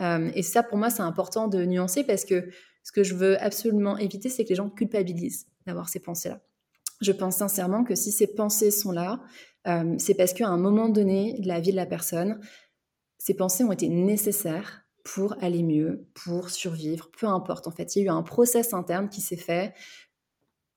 Euh, 0.00 0.30
et 0.34 0.42
ça, 0.42 0.62
pour 0.62 0.78
moi, 0.78 0.90
c'est 0.90 1.02
important 1.02 1.48
de 1.48 1.64
nuancer 1.64 2.04
parce 2.04 2.24
que 2.24 2.48
ce 2.82 2.92
que 2.92 3.02
je 3.02 3.14
veux 3.14 3.40
absolument 3.42 3.96
éviter, 3.98 4.28
c'est 4.28 4.44
que 4.44 4.50
les 4.50 4.54
gens 4.54 4.70
culpabilisent 4.70 5.46
d'avoir 5.66 5.88
ces 5.88 6.00
pensées-là. 6.00 6.40
Je 7.00 7.12
pense 7.12 7.36
sincèrement 7.36 7.84
que 7.84 7.94
si 7.94 8.12
ces 8.12 8.26
pensées 8.26 8.70
sont 8.70 8.92
là, 8.92 9.20
euh, 9.66 9.94
c'est 9.98 10.14
parce 10.14 10.32
qu'à 10.32 10.48
un 10.48 10.56
moment 10.56 10.88
donné 10.88 11.38
de 11.40 11.48
la 11.48 11.60
vie 11.60 11.70
de 11.70 11.76
la 11.76 11.86
personne, 11.86 12.40
ces 13.18 13.34
pensées 13.34 13.64
ont 13.64 13.72
été 13.72 13.88
nécessaires 13.88 14.84
pour 15.04 15.36
aller 15.40 15.62
mieux, 15.62 16.06
pour 16.14 16.50
survivre, 16.50 17.10
peu 17.18 17.26
importe. 17.26 17.66
En 17.66 17.72
fait, 17.72 17.94
il 17.94 18.00
y 18.00 18.02
a 18.02 18.04
eu 18.06 18.08
un 18.08 18.22
process 18.22 18.72
interne 18.72 19.08
qui 19.08 19.20
s'est 19.20 19.36
fait, 19.36 19.74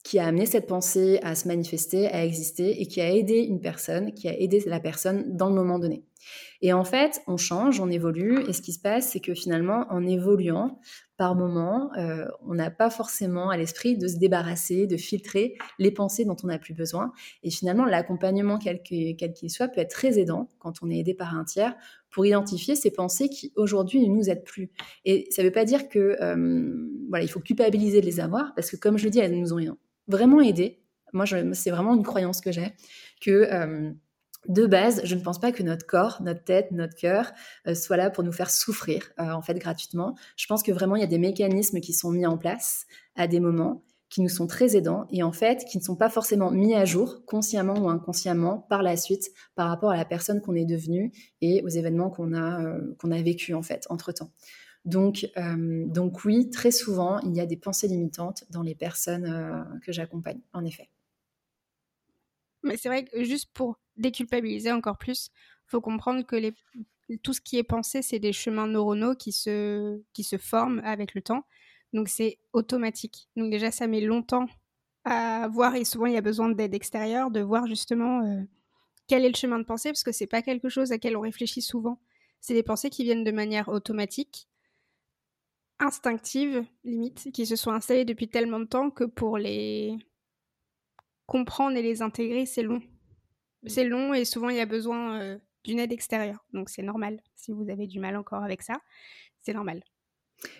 qui 0.03 0.19
a 0.19 0.27
amené 0.27 0.45
cette 0.45 0.67
pensée 0.67 1.19
à 1.23 1.35
se 1.35 1.47
manifester, 1.47 2.07
à 2.07 2.23
exister, 2.25 2.81
et 2.81 2.87
qui 2.87 3.01
a 3.01 3.11
aidé 3.11 3.39
une 3.39 3.61
personne, 3.61 4.13
qui 4.13 4.27
a 4.27 4.39
aidé 4.39 4.63
la 4.67 4.79
personne 4.79 5.35
dans 5.35 5.49
le 5.49 5.55
moment 5.55 5.79
donné. 5.79 6.03
Et 6.61 6.73
en 6.73 6.83
fait, 6.83 7.21
on 7.27 7.37
change, 7.37 7.79
on 7.79 7.89
évolue, 7.89 8.43
et 8.47 8.53
ce 8.53 8.61
qui 8.61 8.73
se 8.73 8.79
passe, 8.79 9.09
c'est 9.09 9.19
que 9.19 9.33
finalement, 9.33 9.85
en 9.89 10.05
évoluant, 10.05 10.79
par 11.17 11.35
moment, 11.35 11.91
euh, 11.97 12.25
on 12.45 12.55
n'a 12.55 12.69
pas 12.69 12.89
forcément 12.89 13.49
à 13.49 13.57
l'esprit 13.57 13.97
de 13.97 14.07
se 14.07 14.17
débarrasser, 14.17 14.85
de 14.85 14.97
filtrer 14.97 15.55
les 15.79 15.91
pensées 15.91 16.25
dont 16.25 16.35
on 16.43 16.47
n'a 16.47 16.59
plus 16.59 16.73
besoin. 16.73 17.13
Et 17.43 17.49
finalement, 17.49 17.85
l'accompagnement, 17.85 18.57
quel 18.57 18.81
qu'il 18.81 19.49
soit, 19.49 19.69
peut 19.69 19.79
être 19.79 19.91
très 19.91 20.19
aidant 20.19 20.49
quand 20.59 20.81
on 20.81 20.89
est 20.89 20.97
aidé 20.97 21.13
par 21.13 21.35
un 21.35 21.45
tiers 21.45 21.75
pour 22.11 22.25
identifier 22.25 22.75
ces 22.75 22.91
pensées 22.91 23.29
qui 23.29 23.53
aujourd'hui 23.55 24.07
ne 24.07 24.13
nous 24.13 24.29
aident 24.29 24.43
plus. 24.43 24.71
Et 25.05 25.27
ça 25.31 25.41
ne 25.41 25.47
veut 25.47 25.53
pas 25.53 25.65
dire 25.65 25.87
que 25.87 26.17
euh, 26.21 26.89
voilà, 27.09 27.23
il 27.23 27.29
faut 27.29 27.39
culpabiliser 27.39 28.01
de 28.01 28.05
les 28.05 28.19
avoir, 28.19 28.53
parce 28.55 28.69
que 28.69 28.75
comme 28.75 28.97
je 28.97 29.05
le 29.05 29.09
dis, 29.09 29.19
elles 29.19 29.39
nous 29.39 29.53
ont 29.53 29.77
vraiment 30.07 30.41
aidé. 30.41 30.81
Moi, 31.13 31.25
c'est 31.53 31.71
vraiment 31.71 31.95
une 31.95 32.03
croyance 32.03 32.41
que 32.41 32.51
j'ai 32.51 32.73
que 33.21 33.31
euh, 33.31 33.91
de 34.47 34.65
base, 34.65 35.01
je 35.03 35.15
ne 35.15 35.21
pense 35.21 35.39
pas 35.39 35.51
que 35.51 35.63
notre 35.63 35.85
corps, 35.85 36.21
notre 36.21 36.43
tête, 36.43 36.71
notre 36.71 36.95
cœur 36.95 37.31
euh, 37.67 37.75
soit 37.75 37.97
là 37.97 38.09
pour 38.09 38.23
nous 38.23 38.31
faire 38.31 38.49
souffrir, 38.49 39.11
euh, 39.19 39.31
en 39.31 39.41
fait, 39.41 39.55
gratuitement. 39.55 40.15
Je 40.37 40.45
pense 40.47 40.63
que 40.63 40.71
vraiment, 40.71 40.95
il 40.95 41.01
y 41.01 41.03
a 41.03 41.07
des 41.07 41.17
mécanismes 41.17 41.79
qui 41.79 41.93
sont 41.93 42.11
mis 42.11 42.25
en 42.25 42.37
place 42.37 42.85
à 43.15 43.27
des 43.27 43.39
moments 43.39 43.83
qui 44.09 44.21
nous 44.21 44.29
sont 44.29 44.47
très 44.47 44.77
aidants 44.77 45.07
et 45.09 45.23
en 45.23 45.31
fait, 45.31 45.65
qui 45.65 45.77
ne 45.77 45.83
sont 45.83 45.95
pas 45.95 46.09
forcément 46.09 46.51
mis 46.51 46.75
à 46.75 46.85
jour, 46.85 47.25
consciemment 47.25 47.73
ou 47.73 47.89
inconsciemment, 47.89 48.59
par 48.69 48.83
la 48.83 48.97
suite, 48.97 49.31
par 49.55 49.67
rapport 49.67 49.89
à 49.89 49.97
la 49.97 50.05
personne 50.05 50.41
qu'on 50.41 50.55
est 50.55 50.65
devenue 50.65 51.11
et 51.41 51.63
aux 51.63 51.69
événements 51.69 52.09
qu'on 52.09 52.33
a, 52.33 52.61
euh, 52.61 52.95
qu'on 52.99 53.11
a 53.11 53.21
vécu, 53.21 53.53
en 53.53 53.63
fait, 53.63 53.85
entre-temps. 53.89 54.31
Donc, 54.85 55.27
donc 55.87 56.23
oui, 56.25 56.51
très 56.51 56.69
souvent, 56.69 57.17
il 57.21 57.35
y 57.35 57.39
a 57.39 57.47
des 57.47 57.57
pensées 57.57 57.87
limitantes 57.87 58.43
dans 58.51 58.61
les 58.61 58.75
personnes 58.75 59.65
que 59.83 59.91
j'accompagne, 59.91 60.39
en 60.53 60.63
effet. 60.63 60.91
Mais 62.61 62.77
c'est 62.77 62.89
vrai 62.89 63.03
que 63.05 63.23
juste 63.23 63.49
pour 63.51 63.79
déculpabiliser 63.97 64.71
encore 64.71 64.97
plus, 64.97 65.29
faut 65.67 65.81
comprendre 65.81 66.25
que 66.25 66.53
tout 67.23 67.33
ce 67.33 67.41
qui 67.41 67.57
est 67.57 67.63
pensé, 67.63 68.01
c'est 68.01 68.19
des 68.19 68.33
chemins 68.33 68.67
neuronaux 68.67 69.15
qui 69.15 69.31
se, 69.31 70.01
qui 70.13 70.23
se 70.23 70.37
forment 70.37 70.81
avec 70.83 71.13
le 71.13 71.21
temps. 71.21 71.45
Donc 71.93 72.09
c'est 72.09 72.39
automatique. 72.53 73.29
Donc 73.35 73.51
déjà, 73.51 73.71
ça 73.71 73.87
met 73.87 74.01
longtemps 74.01 74.47
à 75.05 75.47
voir 75.47 75.75
et 75.75 75.85
souvent 75.85 76.07
il 76.07 76.13
y 76.13 76.17
a 76.17 76.21
besoin 76.21 76.49
d'aide 76.49 76.73
extérieure, 76.73 77.31
de 77.31 77.39
voir 77.39 77.67
justement 77.67 78.21
euh, 78.23 78.41
quel 79.07 79.23
est 79.23 79.29
le 79.29 79.35
chemin 79.35 79.59
de 79.59 79.63
pensée, 79.63 79.89
parce 79.89 80.03
que 80.03 80.11
c'est 80.11 80.27
pas 80.27 80.41
quelque 80.41 80.69
chose 80.69 80.91
à 80.91 80.97
quel 80.97 81.15
on 81.15 81.21
réfléchit 81.21 81.61
souvent. 81.61 81.99
C'est 82.41 82.53
des 82.53 82.63
pensées 82.63 82.89
qui 82.89 83.03
viennent 83.03 83.23
de 83.23 83.31
manière 83.31 83.69
automatique, 83.69 84.47
instinctive, 85.79 86.65
limite, 86.83 87.29
qui 87.33 87.45
se 87.45 87.55
sont 87.55 87.71
installées 87.71 88.05
depuis 88.05 88.27
tellement 88.27 88.59
de 88.59 88.65
temps 88.65 88.89
que 88.89 89.03
pour 89.03 89.37
les 89.37 89.97
comprendre 91.27 91.77
et 91.77 91.81
les 91.81 92.01
intégrer, 92.01 92.45
c'est 92.45 92.63
long. 92.63 92.81
C'est 93.67 93.83
long 93.83 94.13
et 94.13 94.25
souvent 94.25 94.49
il 94.49 94.57
y 94.57 94.61
a 94.61 94.65
besoin 94.65 95.21
euh, 95.21 95.37
d'une 95.63 95.79
aide 95.79 95.91
extérieure. 95.91 96.45
Donc 96.53 96.69
c'est 96.69 96.83
normal. 96.83 97.19
Si 97.35 97.51
vous 97.51 97.69
avez 97.69 97.87
du 97.87 97.99
mal 97.99 98.15
encore 98.15 98.43
avec 98.43 98.61
ça, 98.61 98.75
c'est 99.41 99.53
normal. 99.53 99.83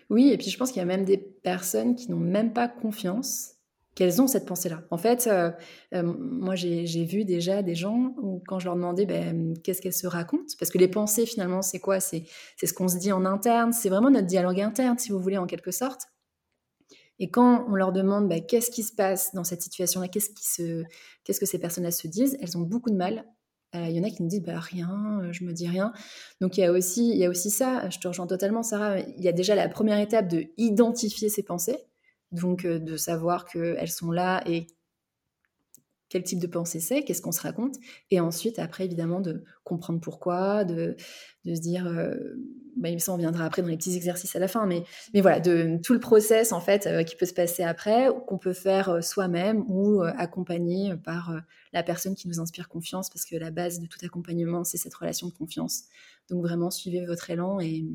Oui, 0.09 0.29
et 0.29 0.37
puis 0.37 0.49
je 0.49 0.57
pense 0.57 0.71
qu'il 0.71 0.79
y 0.79 0.83
a 0.83 0.85
même 0.85 1.05
des 1.05 1.17
personnes 1.17 1.95
qui 1.95 2.09
n'ont 2.09 2.17
même 2.17 2.53
pas 2.53 2.67
confiance 2.67 3.55
qu'elles 3.95 4.21
ont 4.21 4.27
cette 4.27 4.45
pensée-là. 4.45 4.83
En 4.91 4.97
fait, 4.97 5.27
euh, 5.27 5.51
euh, 5.93 6.03
moi 6.03 6.55
j'ai 6.55 7.05
vu 7.05 7.23
déjà 7.23 7.61
des 7.61 7.75
gens 7.75 8.13
où 8.17 8.43
quand 8.45 8.59
je 8.59 8.65
leur 8.65 8.75
demandais 8.75 9.05
ben, 9.05 9.57
qu'est-ce 9.63 9.81
qu'elles 9.81 9.93
se 9.93 10.05
racontent, 10.07 10.53
parce 10.59 10.69
que 10.69 10.77
les 10.77 10.89
pensées 10.89 11.25
finalement 11.25 11.61
c'est 11.61 11.79
quoi? 11.79 12.01
C'est 12.01 12.25
ce 12.61 12.73
qu'on 12.73 12.89
se 12.89 12.97
dit 12.97 13.13
en 13.13 13.25
interne, 13.25 13.71
c'est 13.71 13.89
vraiment 13.89 14.09
notre 14.09 14.27
dialogue 14.27 14.59
interne 14.59 14.97
si 14.97 15.11
vous 15.11 15.19
voulez 15.19 15.37
en 15.37 15.45
quelque 15.45 15.71
sorte. 15.71 16.01
Et 17.19 17.29
quand 17.29 17.65
on 17.69 17.75
leur 17.75 17.91
demande 17.91 18.27
bah, 18.27 18.39
qu'est-ce 18.39 18.71
qui 18.71 18.83
se 18.83 18.93
passe 18.93 19.33
dans 19.33 19.43
cette 19.43 19.61
situation-là, 19.61 20.07
qu'est-ce, 20.07 20.29
que 20.29 21.45
ces 21.45 21.59
personnes-là 21.59 21.91
se 21.91 22.07
disent, 22.07 22.37
elles 22.41 22.57
ont 22.57 22.61
beaucoup 22.61 22.89
de 22.89 22.95
mal. 22.95 23.25
Euh, 23.75 23.87
il 23.89 23.95
y 23.95 23.99
en 23.99 24.03
a 24.03 24.09
qui 24.09 24.23
me 24.23 24.29
disent 24.29 24.43
bah, 24.43 24.59
rien, 24.59 25.21
euh, 25.21 25.31
je 25.31 25.43
me 25.43 25.53
dis 25.53 25.67
rien. 25.67 25.93
Donc 26.41 26.57
il 26.57 26.61
y, 26.61 26.63
a 26.63 26.71
aussi, 26.71 27.15
y 27.15 27.25
a 27.25 27.29
aussi 27.29 27.49
ça, 27.49 27.89
je 27.89 27.99
te 27.99 28.07
rejoins 28.07 28.27
totalement 28.27 28.63
Sarah, 28.63 28.99
il 28.99 29.23
y 29.23 29.27
a 29.27 29.33
déjà 29.33 29.55
la 29.55 29.69
première 29.69 29.99
étape 29.99 30.27
de 30.27 30.45
identifier 30.57 31.29
ces 31.29 31.43
pensées, 31.43 31.79
donc 32.31 32.65
euh, 32.65 32.79
de 32.79 32.97
savoir 32.97 33.45
qu'elles 33.45 33.91
sont 33.91 34.11
là 34.11 34.43
et 34.45 34.67
quel 36.09 36.23
type 36.23 36.39
de 36.39 36.47
pensée 36.47 36.79
c'est, 36.79 37.03
qu'est-ce 37.03 37.21
qu'on 37.21 37.31
se 37.31 37.41
raconte, 37.41 37.75
et 38.11 38.19
ensuite, 38.19 38.59
après, 38.59 38.85
évidemment, 38.85 39.21
de 39.21 39.43
comprendre 39.63 39.99
pourquoi, 39.99 40.63
de, 40.63 40.95
de 41.45 41.55
se 41.55 41.61
dire, 41.61 41.87
euh, 41.87 42.13
bah, 42.75 42.89
ça, 42.99 43.13
on 43.13 43.17
viendra 43.17 43.45
après 43.45 43.61
dans 43.61 43.67
les 43.67 43.77
petits 43.77 43.95
exercices 43.95 44.35
à 44.35 44.39
la 44.39 44.47
fin, 44.47 44.65
mais, 44.65 44.83
mais 45.13 45.21
voilà, 45.21 45.39
de 45.39 45.79
tout 45.83 45.93
le 45.93 45.99
process, 45.99 46.51
en 46.51 46.61
fait, 46.61 46.85
euh, 46.85 47.03
qui 47.03 47.15
peut 47.15 47.25
se 47.25 47.33
passer 47.33 47.63
après, 47.63 48.09
qu'on 48.27 48.37
peut 48.37 48.53
faire 48.53 48.89
euh, 48.89 49.01
soi-même 49.01 49.63
ou 49.67 50.01
accompagné 50.01 50.95
par 50.95 51.41
la 51.73 51.83
personne 51.83 52.15
qui 52.15 52.27
nous 52.27 52.39
inspire 52.39 52.69
confiance, 52.69 53.09
parce 53.09 53.25
que 53.25 53.35
la 53.35 53.51
base 53.51 53.79
de 53.79 53.87
tout 53.87 53.99
accompagnement, 54.03 54.63
c'est 54.63 54.77
cette 54.77 54.93
relation 54.93 55.27
de 55.27 55.33
confiance. 55.33 55.83
Donc, 56.29 56.43
vraiment, 56.43 56.69
suivez 56.69 57.05
votre 57.05 57.29
élan 57.29 57.59
et, 57.59 57.85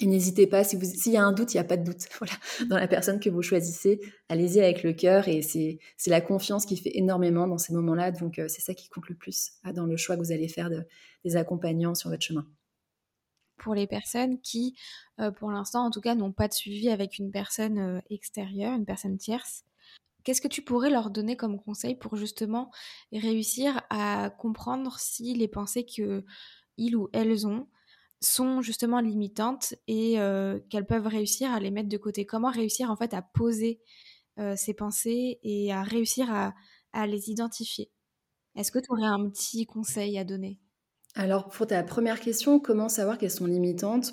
et 0.00 0.06
n'hésitez 0.06 0.48
pas, 0.48 0.64
s'il 0.64 0.84
si 0.84 1.12
y 1.12 1.16
a 1.16 1.24
un 1.24 1.32
doute, 1.32 1.54
il 1.54 1.56
n'y 1.56 1.60
a 1.60 1.64
pas 1.64 1.76
de 1.76 1.84
doute. 1.84 2.08
Voilà. 2.18 2.34
Dans 2.68 2.76
la 2.76 2.88
personne 2.88 3.20
que 3.20 3.30
vous 3.30 3.42
choisissez, 3.42 4.00
allez-y 4.28 4.60
avec 4.60 4.82
le 4.82 4.92
cœur 4.92 5.28
et 5.28 5.40
c'est 5.42 5.78
la 6.06 6.20
confiance 6.20 6.66
qui 6.66 6.76
fait 6.76 6.96
énormément 6.96 7.46
dans 7.46 7.58
ces 7.58 7.72
moments-là. 7.74 8.10
Donc, 8.10 8.38
euh, 8.38 8.48
c'est 8.48 8.60
ça 8.60 8.74
qui 8.74 8.88
compte 8.88 9.08
le 9.08 9.14
plus 9.14 9.52
hein, 9.62 9.72
dans 9.72 9.86
le 9.86 9.96
choix 9.96 10.16
que 10.16 10.20
vous 10.20 10.32
allez 10.32 10.48
faire 10.48 10.68
de, 10.68 10.84
des 11.24 11.36
accompagnants 11.36 11.94
sur 11.94 12.10
votre 12.10 12.22
chemin. 12.22 12.46
Pour 13.56 13.76
les 13.76 13.86
personnes 13.86 14.40
qui, 14.40 14.76
euh, 15.20 15.30
pour 15.30 15.52
l'instant 15.52 15.86
en 15.86 15.90
tout 15.90 16.00
cas, 16.00 16.16
n'ont 16.16 16.32
pas 16.32 16.48
de 16.48 16.54
suivi 16.54 16.88
avec 16.88 17.18
une 17.18 17.30
personne 17.30 17.78
euh, 17.78 18.00
extérieure, 18.10 18.74
une 18.74 18.84
personne 18.84 19.16
tierce, 19.16 19.64
qu'est-ce 20.24 20.40
que 20.40 20.48
tu 20.48 20.62
pourrais 20.62 20.90
leur 20.90 21.10
donner 21.10 21.36
comme 21.36 21.60
conseil 21.60 21.94
pour 21.94 22.16
justement 22.16 22.72
réussir 23.12 23.80
à 23.90 24.30
comprendre 24.38 24.98
si 24.98 25.34
les 25.34 25.48
pensées 25.48 25.86
que 25.86 26.24
ils 26.76 26.96
ou 26.96 27.08
elles 27.12 27.46
ont 27.46 27.68
sont 28.24 28.60
justement 28.60 29.00
limitantes 29.00 29.74
et 29.86 30.16
qu'elles 30.70 30.86
peuvent 30.86 31.06
réussir 31.06 31.52
à 31.52 31.60
les 31.60 31.70
mettre 31.70 31.88
de 31.88 31.96
côté 31.96 32.26
Comment 32.26 32.50
réussir 32.50 32.90
en 32.90 32.96
fait 32.96 33.14
à 33.14 33.22
poser 33.22 33.80
ces 34.56 34.74
pensées 34.74 35.38
et 35.42 35.72
à 35.72 35.82
réussir 35.82 36.32
à, 36.32 36.54
à 36.92 37.06
les 37.06 37.30
identifier? 37.30 37.90
Est-ce 38.56 38.72
que 38.72 38.78
tu 38.78 38.90
aurais 38.90 39.06
un 39.06 39.28
petit 39.28 39.66
conseil 39.66 40.18
à 40.18 40.24
donner? 40.24 40.60
Alors 41.14 41.48
pour 41.48 41.66
ta 41.66 41.82
première 41.82 42.20
question, 42.20 42.58
comment 42.58 42.88
savoir 42.88 43.18
qu'elles 43.18 43.30
sont 43.30 43.46
limitantes? 43.46 44.12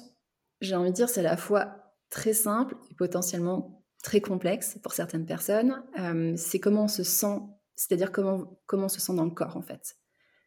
J'ai 0.61 0.75
envie 0.75 0.91
de 0.91 0.95
dire 0.95 1.09
c'est 1.09 1.21
à 1.21 1.23
la 1.23 1.37
fois 1.37 1.95
très 2.09 2.33
simple 2.33 2.75
et 2.91 2.95
potentiellement 2.95 3.83
très 4.03 4.21
complexe 4.21 4.77
pour 4.83 4.93
certaines 4.93 5.25
personnes. 5.25 5.83
Euh, 5.99 6.33
c'est 6.35 6.59
comment 6.59 6.83
on 6.83 6.87
se 6.87 7.03
sent, 7.03 7.39
c'est-à-dire 7.75 8.11
comment, 8.11 8.59
comment 8.65 8.85
on 8.85 8.89
se 8.89 8.99
sent 8.99 9.15
dans 9.15 9.25
le 9.25 9.31
corps 9.31 9.57
en 9.57 9.61
fait. 9.61 9.95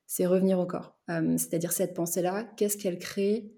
C'est 0.06 0.26
revenir 0.26 0.58
au 0.58 0.66
corps. 0.66 0.96
Euh, 1.10 1.36
c'est-à-dire 1.38 1.72
cette 1.72 1.94
pensée-là, 1.94 2.44
qu'est-ce 2.56 2.76
qu'elle 2.76 2.98
crée 2.98 3.52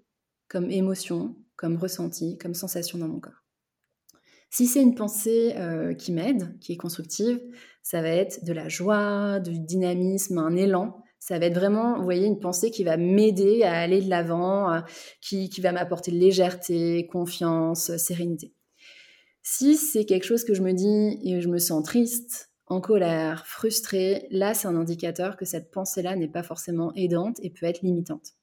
comme 0.47 0.71
émotion, 0.71 1.35
comme 1.55 1.77
ressenti, 1.77 2.37
comme 2.37 2.53
sensation 2.53 2.97
dans 2.97 3.07
mon 3.07 3.19
corps? 3.19 3.43
Si 4.49 4.65
c'est 4.65 4.81
une 4.81 4.95
pensée 4.95 5.53
euh, 5.57 5.93
qui 5.93 6.13
m'aide, 6.13 6.57
qui 6.59 6.73
est 6.73 6.77
constructive, 6.77 7.39
ça 7.83 8.01
va 8.01 8.09
être 8.09 8.43
de 8.45 8.53
la 8.53 8.69
joie, 8.69 9.39
du 9.39 9.59
dynamisme, 9.59 10.37
un 10.37 10.55
élan. 10.55 11.03
Ça 11.19 11.37
va 11.37 11.47
être 11.47 11.55
vraiment, 11.55 11.97
vous 11.97 12.03
voyez, 12.03 12.25
une 12.25 12.39
pensée 12.39 12.71
qui 12.71 12.85
va 12.85 12.95
m'aider 12.95 13.63
à 13.63 13.73
aller 13.73 14.01
de 14.01 14.09
l'avant, 14.09 14.81
qui, 15.19 15.49
qui 15.49 15.59
va 15.59 15.73
m'apporter 15.73 16.11
légèreté, 16.11 17.07
confiance, 17.07 17.95
sérénité. 17.97 18.53
Si 19.49 19.75
c'est 19.75 20.03
quelque 20.03 20.25
chose 20.25 20.43
que 20.43 20.53
je 20.53 20.61
me 20.61 20.73
dis 20.73 21.19
et 21.23 21.39
je 21.39 21.47
me 21.47 21.57
sens 21.57 21.81
triste, 21.81 22.51
en 22.67 22.81
colère, 22.81 23.47
frustrée, 23.47 24.27
là 24.29 24.53
c'est 24.53 24.67
un 24.67 24.75
indicateur 24.75 25.37
que 25.37 25.45
cette 25.45 25.71
pensée-là 25.71 26.15
n'est 26.15 26.27
pas 26.27 26.43
forcément 26.43 26.93
aidante 26.95 27.39
et 27.41 27.49
peut 27.49 27.65
être 27.65 27.81
limitante. 27.81 28.33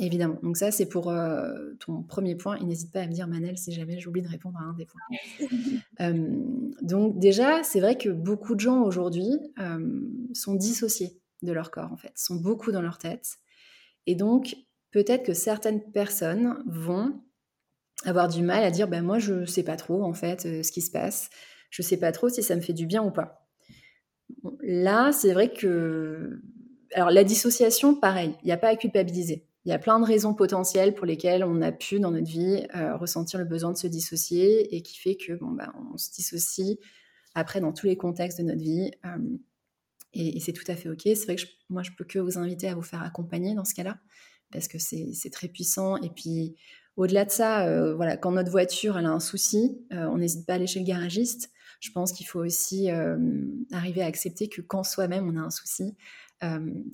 Évidemment. 0.00 0.38
Donc 0.42 0.56
ça 0.56 0.72
c'est 0.72 0.86
pour 0.86 1.10
euh, 1.10 1.74
ton 1.78 2.02
premier 2.02 2.34
point. 2.34 2.56
Et 2.56 2.64
n'hésite 2.64 2.90
pas 2.90 3.02
à 3.02 3.06
me 3.06 3.12
dire 3.12 3.28
Manel 3.28 3.56
si 3.56 3.70
jamais 3.72 4.00
j'oublie 4.00 4.22
de 4.22 4.28
répondre 4.28 4.58
à 4.58 4.62
un 4.62 4.72
des 4.74 4.86
points. 4.86 5.00
Euh, 6.00 6.28
donc 6.82 7.20
déjà 7.20 7.62
c'est 7.62 7.78
vrai 7.78 7.96
que 7.96 8.08
beaucoup 8.08 8.56
de 8.56 8.60
gens 8.60 8.82
aujourd'hui 8.82 9.30
euh, 9.60 10.00
sont 10.32 10.56
dissociés 10.56 11.20
de 11.42 11.52
leur 11.52 11.70
corps 11.70 11.92
en 11.92 11.96
fait, 11.96 12.10
sont 12.16 12.34
beaucoup 12.34 12.72
dans 12.72 12.82
leur 12.82 12.98
tête. 12.98 13.36
Et 14.06 14.16
donc 14.16 14.56
peut-être 14.90 15.24
que 15.24 15.34
certaines 15.34 15.80
personnes 15.92 16.64
vont 16.66 17.22
avoir 18.04 18.26
du 18.26 18.42
mal 18.42 18.64
à 18.64 18.72
dire 18.72 18.88
ben 18.88 19.04
moi 19.04 19.20
je 19.20 19.44
sais 19.44 19.62
pas 19.62 19.76
trop 19.76 20.02
en 20.02 20.14
fait 20.14 20.64
ce 20.64 20.72
qui 20.72 20.80
se 20.80 20.90
passe, 20.90 21.30
je 21.74 21.82
sais 21.82 21.96
pas 21.96 22.12
trop 22.12 22.28
si 22.28 22.40
ça 22.44 22.54
me 22.54 22.60
fait 22.60 22.72
du 22.72 22.86
bien 22.86 23.02
ou 23.02 23.10
pas. 23.10 23.48
là, 24.62 25.10
c'est 25.10 25.32
vrai 25.32 25.52
que 25.52 26.40
alors 26.94 27.10
la 27.10 27.24
dissociation, 27.24 27.96
pareil, 27.96 28.36
il 28.42 28.46
n'y 28.46 28.52
a 28.52 28.56
pas 28.56 28.68
à 28.68 28.76
culpabiliser. 28.76 29.44
Il 29.64 29.70
y 29.70 29.72
a 29.72 29.78
plein 29.80 29.98
de 29.98 30.04
raisons 30.04 30.34
potentielles 30.34 30.94
pour 30.94 31.04
lesquelles 31.04 31.42
on 31.42 31.60
a 31.62 31.72
pu 31.72 31.98
dans 31.98 32.12
notre 32.12 32.28
vie 32.28 32.64
euh, 32.76 32.96
ressentir 32.96 33.40
le 33.40 33.44
besoin 33.44 33.72
de 33.72 33.76
se 33.76 33.88
dissocier 33.88 34.72
et 34.76 34.82
qui 34.82 34.96
fait 34.96 35.16
que 35.16 35.32
bon 35.32 35.50
bah 35.50 35.72
on 35.92 35.96
se 35.96 36.12
dissocie 36.12 36.78
après 37.34 37.60
dans 37.60 37.72
tous 37.72 37.86
les 37.86 37.96
contextes 37.96 38.38
de 38.38 38.44
notre 38.44 38.62
vie. 38.62 38.92
Euh, 39.04 39.36
et, 40.12 40.38
c'est 40.38 40.52
tout 40.52 40.64
à 40.68 40.76
fait 40.76 40.88
ok. 40.88 41.00
C'est 41.02 41.24
vrai 41.24 41.34
que 41.34 41.42
moi 41.70 41.82
je 41.82 41.90
peux 41.98 42.04
que 42.04 42.20
vous 42.20 42.38
inviter 42.38 42.68
à 42.68 42.76
vous 42.76 42.82
faire 42.82 43.02
accompagner 43.02 43.56
dans 43.56 43.64
ce 43.64 43.74
cas-là 43.74 43.98
parce 44.52 44.68
que 44.68 44.78
c'est 44.78 45.30
très 45.32 45.48
puissant 45.48 45.96
et 45.96 46.10
puis 46.10 46.54
au-delà 46.94 47.24
de 47.24 47.30
ça, 47.32 47.66
euh, 47.66 47.96
voilà, 47.96 48.16
quand 48.16 48.30
notre 48.30 48.52
voiture 48.52 48.96
elle 48.96 49.06
a 49.06 49.10
un 49.10 49.18
souci, 49.18 49.84
on 49.90 50.18
n'hésite 50.18 50.46
pas 50.46 50.52
à 50.52 50.56
aller 50.56 50.68
chez 50.68 50.78
le 50.78 50.86
garagiste. 50.86 51.50
Je 51.84 51.90
pense 51.90 52.12
qu'il 52.12 52.26
faut 52.26 52.40
aussi 52.40 52.90
euh, 52.90 53.18
arriver 53.70 54.00
à 54.00 54.06
accepter 54.06 54.48
que 54.48 54.62
quand 54.62 54.84
soi-même 54.84 55.28
on 55.28 55.36
a 55.38 55.42
un 55.42 55.50
souci, 55.50 55.94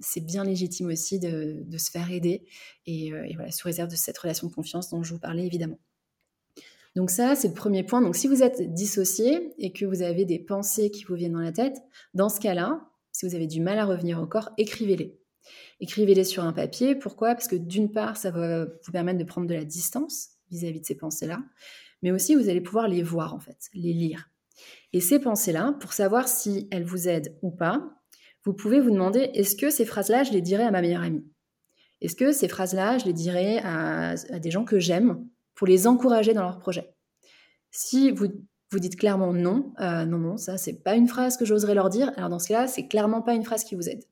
c'est 0.00 0.20
bien 0.20 0.44
légitime 0.44 0.86
aussi 0.86 1.18
de, 1.18 1.64
se 1.76 1.90
faire 1.90 2.12
aider 2.12 2.44
et, 2.86 3.10
voilà, 3.34 3.50
sous 3.50 3.66
réserve 3.66 3.90
de 3.90 3.96
cette 3.96 4.16
relation 4.16 4.46
de 4.46 4.52
confiance 4.52 4.90
dont 4.90 5.02
je 5.02 5.12
vous 5.12 5.18
parlais 5.18 5.44
évidemment. 5.44 5.78
Donc 6.94 7.10
ça, 7.10 7.34
c'est 7.34 7.48
le 7.48 7.54
premier 7.54 7.82
point. 7.82 8.00
Donc 8.00 8.14
si 8.14 8.28
vous 8.28 8.44
êtes 8.44 8.72
dissocié 8.74 9.52
et 9.58 9.72
que 9.72 9.84
vous 9.84 10.02
avez 10.02 10.24
des 10.24 10.38
pensées 10.38 10.92
qui 10.92 11.02
vous 11.02 11.16
viennent 11.16 11.32
dans 11.32 11.40
la 11.40 11.50
tête, 11.50 11.78
dans 12.14 12.28
ce 12.28 12.38
cas-là, 12.38 12.88
si 13.10 13.26
vous 13.26 13.34
avez 13.34 13.48
du 13.48 13.60
mal 13.60 13.78
à 13.80 13.86
revenir 13.86 14.22
au 14.22 14.26
corps, 14.26 14.50
écrivez-les. 14.56 15.18
Écrivez-les 15.80 16.24
sur 16.24 16.44
un 16.44 16.52
papier. 16.52 16.94
Pourquoi? 16.94 17.34
Parce 17.34 17.48
que 17.48 17.56
d'une 17.56 17.90
part, 17.90 18.16
ça 18.16 18.30
va 18.30 18.66
vous 18.66 18.92
permettre 18.92 19.18
de 19.18 19.24
prendre 19.24 19.48
de 19.48 19.54
la 19.54 19.64
distance 19.64 20.30
vis-à-vis 20.52 20.80
de 20.80 20.86
ces 20.86 20.96
pensées-là, 20.96 21.42
mais 22.02 22.12
aussi 22.12 22.36
vous 22.36 22.48
allez 22.48 22.60
pouvoir 22.60 22.86
les 22.86 23.02
voir 23.02 23.34
en 23.34 23.40
fait, 23.40 23.68
les 23.74 23.92
lire. 23.92 24.29
Et 24.92 25.00
ces 25.00 25.20
pensées-là, 25.20 25.74
pour 25.80 25.92
savoir 25.92 26.28
si 26.28 26.68
elles 26.70 26.84
vous 26.84 27.08
aident 27.08 27.36
ou 27.42 27.50
pas, 27.50 27.82
vous 28.44 28.54
pouvez 28.54 28.80
vous 28.80 28.90
demander 28.90 29.30
est-ce 29.34 29.54
que 29.54 29.70
ces 29.70 29.84
phrases-là, 29.84 30.24
je 30.24 30.32
les 30.32 30.40
dirais 30.40 30.64
à 30.64 30.70
ma 30.70 30.80
meilleure 30.80 31.02
amie? 31.02 31.24
Est-ce 32.00 32.16
que 32.16 32.32
ces 32.32 32.48
phrases-là, 32.48 32.98
je 32.98 33.04
les 33.04 33.12
dirais 33.12 33.60
à, 33.62 34.14
des 34.16 34.50
gens 34.50 34.64
que 34.64 34.78
j'aime 34.78 35.26
pour 35.54 35.66
les 35.66 35.86
encourager 35.86 36.32
dans 36.32 36.42
leur 36.42 36.58
projet? 36.58 36.94
Si 37.70 38.10
vous 38.10 38.28
vous 38.72 38.78
dites 38.78 38.96
clairement 38.96 39.32
non, 39.32 39.72
euh, 39.80 40.06
non, 40.06 40.18
non, 40.18 40.36
ça 40.36 40.56
c'est 40.56 40.82
pas 40.82 40.94
une 40.94 41.08
phrase 41.08 41.36
que 41.36 41.44
j'oserais 41.44 41.74
leur 41.74 41.90
dire, 41.90 42.12
alors 42.16 42.30
dans 42.30 42.38
ce 42.38 42.48
cas-là, 42.48 42.66
c'est 42.68 42.86
clairement 42.86 43.20
pas 43.20 43.34
une 43.34 43.44
phrase 43.44 43.64
qui 43.64 43.74
vous 43.74 43.88
aide. 43.88 44.04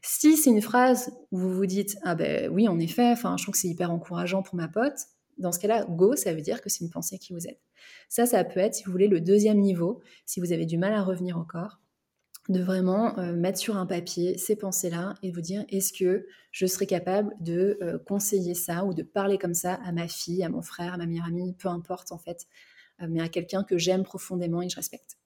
Si 0.00 0.36
c'est 0.36 0.50
une 0.50 0.62
phrase 0.62 1.12
où 1.32 1.38
vous 1.38 1.52
vous 1.52 1.66
dites 1.66 1.96
ah 2.04 2.14
ben 2.14 2.48
oui 2.50 2.68
en 2.68 2.78
effet, 2.78 3.14
je 3.16 3.42
trouve 3.42 3.52
que 3.52 3.58
c'est 3.58 3.68
hyper 3.68 3.90
encourageant 3.90 4.42
pour 4.42 4.54
ma 4.54 4.68
pote, 4.68 4.98
dans 5.38 5.52
ce 5.52 5.58
cas-là, 5.58 5.84
go, 5.84 6.16
ça 6.16 6.32
veut 6.32 6.40
dire 6.40 6.60
que 6.60 6.68
c'est 6.68 6.84
une 6.84 6.90
pensée 6.90 7.18
qui 7.18 7.32
vous 7.32 7.46
aide. 7.46 7.58
Ça, 8.08 8.26
ça 8.26 8.42
peut 8.44 8.60
être, 8.60 8.74
si 8.74 8.84
vous 8.84 8.92
voulez, 8.92 9.08
le 9.08 9.20
deuxième 9.20 9.60
niveau, 9.60 10.00
si 10.24 10.40
vous 10.40 10.52
avez 10.52 10.66
du 10.66 10.78
mal 10.78 10.92
à 10.92 11.02
revenir 11.02 11.36
corps, 11.44 11.80
de 12.48 12.60
vraiment 12.60 13.18
euh, 13.18 13.34
mettre 13.34 13.58
sur 13.58 13.76
un 13.76 13.86
papier 13.86 14.38
ces 14.38 14.56
pensées-là 14.56 15.14
et 15.22 15.30
vous 15.30 15.40
dire 15.40 15.64
est-ce 15.68 15.92
que 15.92 16.26
je 16.52 16.66
serais 16.66 16.86
capable 16.86 17.34
de 17.40 17.78
euh, 17.82 17.98
conseiller 17.98 18.54
ça 18.54 18.84
ou 18.84 18.94
de 18.94 19.02
parler 19.02 19.38
comme 19.38 19.54
ça 19.54 19.74
à 19.74 19.92
ma 19.92 20.08
fille, 20.08 20.44
à 20.44 20.48
mon 20.48 20.62
frère, 20.62 20.94
à 20.94 20.96
ma 20.96 21.06
meilleure 21.06 21.26
amie, 21.26 21.54
peu 21.54 21.68
importe 21.68 22.12
en 22.12 22.18
fait, 22.18 22.46
euh, 23.02 23.06
mais 23.08 23.20
à 23.20 23.28
quelqu'un 23.28 23.64
que 23.64 23.78
j'aime 23.78 24.04
profondément 24.04 24.62
et 24.62 24.66
que 24.66 24.72
je 24.72 24.76
respecte. 24.76 25.18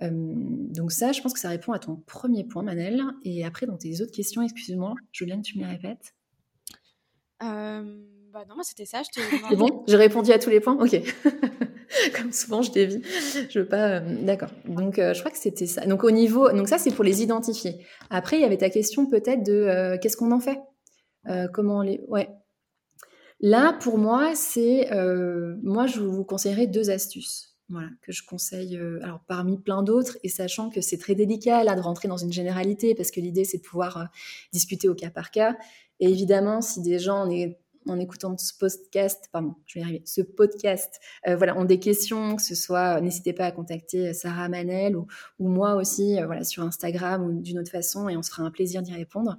Donc 0.00 0.90
ça, 0.90 1.12
je 1.12 1.20
pense 1.20 1.32
que 1.32 1.38
ça 1.38 1.50
répond 1.50 1.70
à 1.70 1.78
ton 1.78 1.94
premier 1.94 2.42
point, 2.42 2.64
Manel. 2.64 3.00
Et 3.22 3.44
après, 3.44 3.66
dans 3.66 3.76
tes 3.76 4.00
autres 4.00 4.10
questions, 4.10 4.42
excuse-moi, 4.42 4.96
Juliane, 5.12 5.42
tu 5.42 5.56
me 5.56 5.62
les 5.62 5.70
répètes? 5.70 6.16
Bah 8.32 8.44
non, 8.48 8.62
c'était 8.62 8.86
ça. 8.86 9.02
C'est 9.48 9.56
bon? 9.56 9.84
J'ai 9.86 9.96
répondu 9.96 10.32
à 10.32 10.38
tous 10.38 10.50
les 10.50 10.60
points? 10.60 10.76
Ok. 10.80 10.98
Comme 12.16 12.32
souvent, 12.32 12.62
je 12.62 12.72
dévie. 12.72 13.02
Je 13.50 13.58
veux 13.58 13.68
pas... 13.68 14.00
Euh, 14.00 14.24
d'accord. 14.24 14.48
Donc, 14.64 14.96
je 14.96 15.18
crois 15.18 15.30
que 15.30 15.38
c'était 15.38 15.66
ça. 15.66 15.84
Donc, 15.84 16.02
au 16.02 16.10
niveau... 16.10 16.50
Donc 16.50 16.68
ça, 16.68 16.78
c'est 16.78 16.92
pour 16.92 17.04
les 17.04 17.22
identifier. 17.22 17.84
Après, 18.08 18.36
il 18.36 18.42
y 18.42 18.44
avait 18.44 18.56
ta 18.56 18.70
question 18.70 19.06
peut-être 19.06 19.42
de 19.42 19.96
qu'est-ce 20.00 20.16
qu'on 20.16 20.32
en 20.32 20.40
fait? 20.40 20.58
Comment 21.52 21.82
les... 21.82 22.00
Ouais. 22.08 22.30
Là, 23.40 23.76
pour 23.80 23.98
moi, 23.98 24.34
c'est... 24.34 24.88
moi, 25.62 25.86
je 25.86 26.00
vous 26.00 26.24
conseillerais 26.24 26.66
deux 26.66 26.90
astuces 26.90 27.52
voilà, 27.72 27.88
que 28.02 28.12
je 28.12 28.22
conseille 28.24 28.76
euh, 28.76 29.00
alors 29.02 29.20
parmi 29.26 29.58
plein 29.58 29.82
d'autres 29.82 30.18
et 30.22 30.28
sachant 30.28 30.68
que 30.70 30.80
c'est 30.80 30.98
très 30.98 31.14
délicat 31.14 31.64
là 31.64 31.74
de 31.74 31.80
rentrer 31.80 32.06
dans 32.06 32.18
une 32.18 32.32
généralité 32.32 32.94
parce 32.94 33.10
que 33.10 33.20
l'idée 33.20 33.44
c'est 33.44 33.58
de 33.58 33.62
pouvoir 33.62 33.96
euh, 33.96 34.04
discuter 34.52 34.88
au 34.88 34.94
cas 34.94 35.10
par 35.10 35.30
cas 35.30 35.56
et 35.98 36.08
évidemment 36.08 36.60
si 36.60 36.82
des 36.82 36.98
gens 36.98 37.26
en, 37.86 37.98
écoutant 37.98 38.36
ce 38.38 38.52
podcast 38.58 39.28
pardon 39.32 39.54
je 39.66 39.78
vais 39.78 39.84
arriver 39.84 40.02
ce 40.04 40.20
podcast 40.20 41.00
euh, 41.26 41.36
voilà 41.36 41.56
ont 41.56 41.64
des 41.64 41.78
questions 41.78 42.36
que 42.36 42.42
ce 42.42 42.54
soit 42.54 43.00
n'hésitez 43.00 43.32
pas 43.32 43.46
à 43.46 43.52
contacter 43.52 44.12
Sarah 44.14 44.48
Manel 44.48 44.96
ou, 44.96 45.06
moi 45.38 45.74
aussi 45.74 46.16
voilà 46.24 46.44
sur 46.44 46.62
Instagram 46.62 47.24
ou 47.24 47.40
d'une 47.40 47.58
autre 47.58 47.70
façon 47.70 48.08
et 48.08 48.16
on 48.16 48.22
se 48.22 48.30
fera 48.30 48.42
un 48.42 48.50
plaisir 48.50 48.82
d'y 48.82 48.92
répondre 48.92 49.38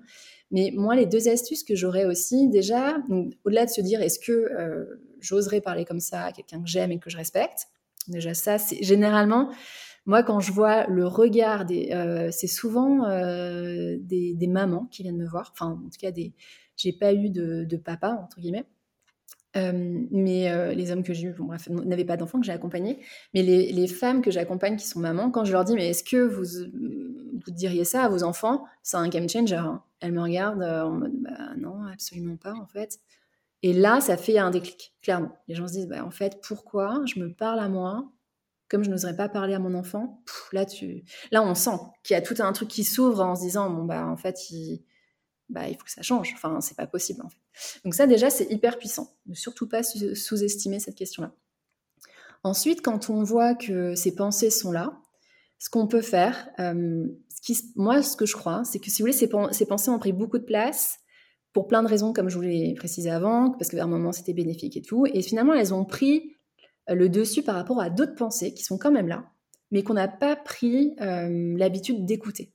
mais 0.52 0.72
moi 0.76 0.96
les 0.96 1.06
deux 1.06 1.28
astuces 1.28 1.64
que 1.64 1.76
j'aurais 1.76 2.06
aussi 2.06 2.50
déjà 2.50 2.98
au-delà 3.46 3.66
de 3.66 3.72
se 3.72 3.82
dire 3.82 4.02
est-ce 4.02 4.20
que 4.20 4.50
j'oserais 5.20 5.62
parler 5.62 5.86
comme 5.86 6.00
ça 6.00 6.26
à 6.26 6.32
quelqu'un 6.32 6.62
que 6.62 6.70
j'aime 6.70 6.92
et 6.92 7.00
que 7.00 7.10
je 7.10 7.18
respecte 7.18 7.68
Déjà, 8.08 8.34
ça, 8.34 8.58
c'est 8.58 8.84
généralement, 8.84 9.52
moi, 10.06 10.24
quand 10.24 10.40
je 10.40 10.52
vois 10.52 10.86
le 10.88 11.08
regard 11.08 11.66
des. 11.66 11.92
Euh, 11.94 12.30
c'est 12.32 12.48
souvent 12.48 13.06
euh, 13.06 13.96
des, 14.00 14.48
mamans 14.48 14.88
qui 14.92 15.04
viennent 15.04 15.18
me 15.18 15.28
voir. 15.28 15.52
Enfin, 15.54 15.80
en 15.86 15.90
tout 15.90 16.00
cas, 16.00 16.12
des. 16.12 16.34
J'ai 16.76 16.94
pas 16.94 17.14
eu 17.14 17.30
de, 17.30 17.78
papa, 17.78 18.20
entre 18.24 18.40
guillemets. 18.40 18.66
Euh, 19.56 20.06
mais 20.10 20.76
les 20.76 20.92
hommes 20.92 21.04
que 21.04 21.14
j'ai 21.14 21.28
eu, 21.28 21.34
bon, 21.34 21.50
n'avaient 21.86 22.06
pas 22.06 22.18
d'enfants 22.18 22.40
que 22.40 22.46
j'ai 22.46 22.52
accompagnés. 22.52 23.00
Mais 23.34 23.44
les, 23.44 23.88
femmes 23.88 24.22
que 24.22 24.32
j'accompagne 24.32 24.78
qui 24.78 24.88
sont 24.88 25.00
mamans, 25.00 25.30
quand 25.30 25.46
je 25.46 25.52
leur 25.52 25.64
dis, 25.64 25.76
mais 25.76 25.90
est-ce 25.90 26.04
que 26.04 26.18
vous, 26.18 26.44
diriez 27.48 27.86
ça 27.86 28.04
à 28.04 28.10
vos 28.10 28.24
enfants? 28.24 28.66
C'est 28.82 28.98
un 28.98 29.08
game 29.10 29.30
changer. 29.30 29.56
Hein. 29.56 29.84
Elles 30.00 30.12
me 30.12 30.22
regardent 30.22 30.64
en 30.64 30.92
mode, 30.92 31.14
bah, 31.22 31.56
non, 31.58 31.84
absolument 31.86 32.38
pas, 32.38 32.54
en 32.54 32.66
fait. 32.66 33.00
Et 33.64 33.72
là, 33.72 34.02
ça 34.02 34.18
fait 34.18 34.38
un 34.38 34.52
déclic, 34.52 34.94
clairement. 35.02 35.32
Les 35.48 35.56
gens 35.56 35.68
se 35.68 35.74
disent, 35.74 35.88
bah, 35.88 36.06
en 36.06 36.12
fait, 36.12 36.40
pourquoi 36.46 37.02
je 37.06 37.20
me 37.20 37.34
parle 37.34 37.60
à 37.60 37.70
moi 37.70 38.12
comme 38.70 38.84
je 38.84 38.90
n'oserais 38.90 39.16
pas 39.16 39.30
parler 39.30 39.54
à 39.54 39.60
mon 39.60 39.74
enfant? 39.74 40.22
Là, 40.52 40.66
tu, 40.66 41.04
là, 41.32 41.42
on 41.42 41.56
sent 41.56 41.78
qu'il 42.04 42.16
y 42.16 42.18
a 42.18 42.22
tout 42.22 42.36
un 42.40 42.52
truc 42.52 42.68
qui 42.68 42.84
s'ouvre 42.84 43.22
en 43.22 43.36
se 43.36 43.42
disant, 43.42 43.70
bon 43.70 43.86
bah, 43.86 44.06
en 44.06 44.18
fait, 44.18 44.50
il, 44.52 44.84
bah, 45.54 45.70
il 45.70 45.78
faut 45.78 45.84
que 45.86 45.92
ça 45.92 46.02
change. 46.02 46.32
Enfin, 46.36 46.60
c'est 46.62 46.76
pas 46.76 46.88
possible. 46.88 47.22
En 47.24 47.30
fait. 47.30 47.80
Donc 47.86 47.94
ça, 47.94 48.08
déjà, 48.08 48.30
c'est 48.30 48.52
hyper 48.52 48.78
puissant. 48.78 49.16
Ne 49.28 49.36
surtout 49.36 49.68
pas 49.68 49.84
sous-estimer 49.84 50.80
cette 50.80 50.96
question-là. 50.96 51.34
Ensuite, 52.44 52.82
quand 52.82 53.10
on 53.10 53.24
voit 53.24 53.56
que 53.56 53.96
ces 53.96 54.16
pensées 54.16 54.50
sont 54.50 54.72
là, 54.72 55.00
ce 55.60 55.70
qu'on 55.70 55.88
peut 55.88 56.02
faire, 56.02 56.50
euh, 56.60 57.08
moi, 57.76 58.02
ce 58.04 58.18
que 58.18 58.26
je 58.26 58.36
crois, 58.36 58.64
c'est 58.66 58.80
que 58.80 58.90
si 58.90 59.02
vous 59.02 59.06
voulez, 59.06 59.14
ces, 59.14 59.30
ces, 59.52 59.66
pensées 59.66 59.90
ont 59.90 60.00
pris 60.00 60.12
beaucoup 60.12 60.38
de 60.38 60.44
place 60.44 61.00
pour 61.54 61.68
plein 61.68 61.84
de 61.84 61.88
raisons, 61.88 62.12
comme 62.12 62.30
je 62.30 62.36
vous 62.36 62.42
l'ai 62.42 62.74
précisé 62.74 63.10
avant, 63.10 63.52
parce 63.52 63.70
qu'à 63.70 63.84
un 63.84 63.88
moment 63.88 64.12
c'était 64.12 64.34
bénéfique 64.34 64.76
et 64.76 64.82
tout, 64.82 65.06
et 65.06 65.22
finalement 65.22 65.54
elles 65.54 65.74
ont 65.74 65.86
pris 65.86 66.36
euh, 66.90 66.96
le 66.96 67.10
dessus 67.10 67.44
par 67.44 67.56
rapport 67.56 67.80
à 67.80 67.90
d'autres 67.90 68.16
pensées 68.16 68.54
qui 68.54 68.64
sont 68.64 68.78
quand 68.78 68.92
même 68.92 69.08
là, 69.08 69.32
mais 69.72 69.84
qu'on 69.84 69.94
n'a 69.94 70.08
pas 70.08 70.36
pris 70.36 70.96
euh, 71.00 71.56
l'habitude 71.58 72.06
d'écouter. 72.06 72.54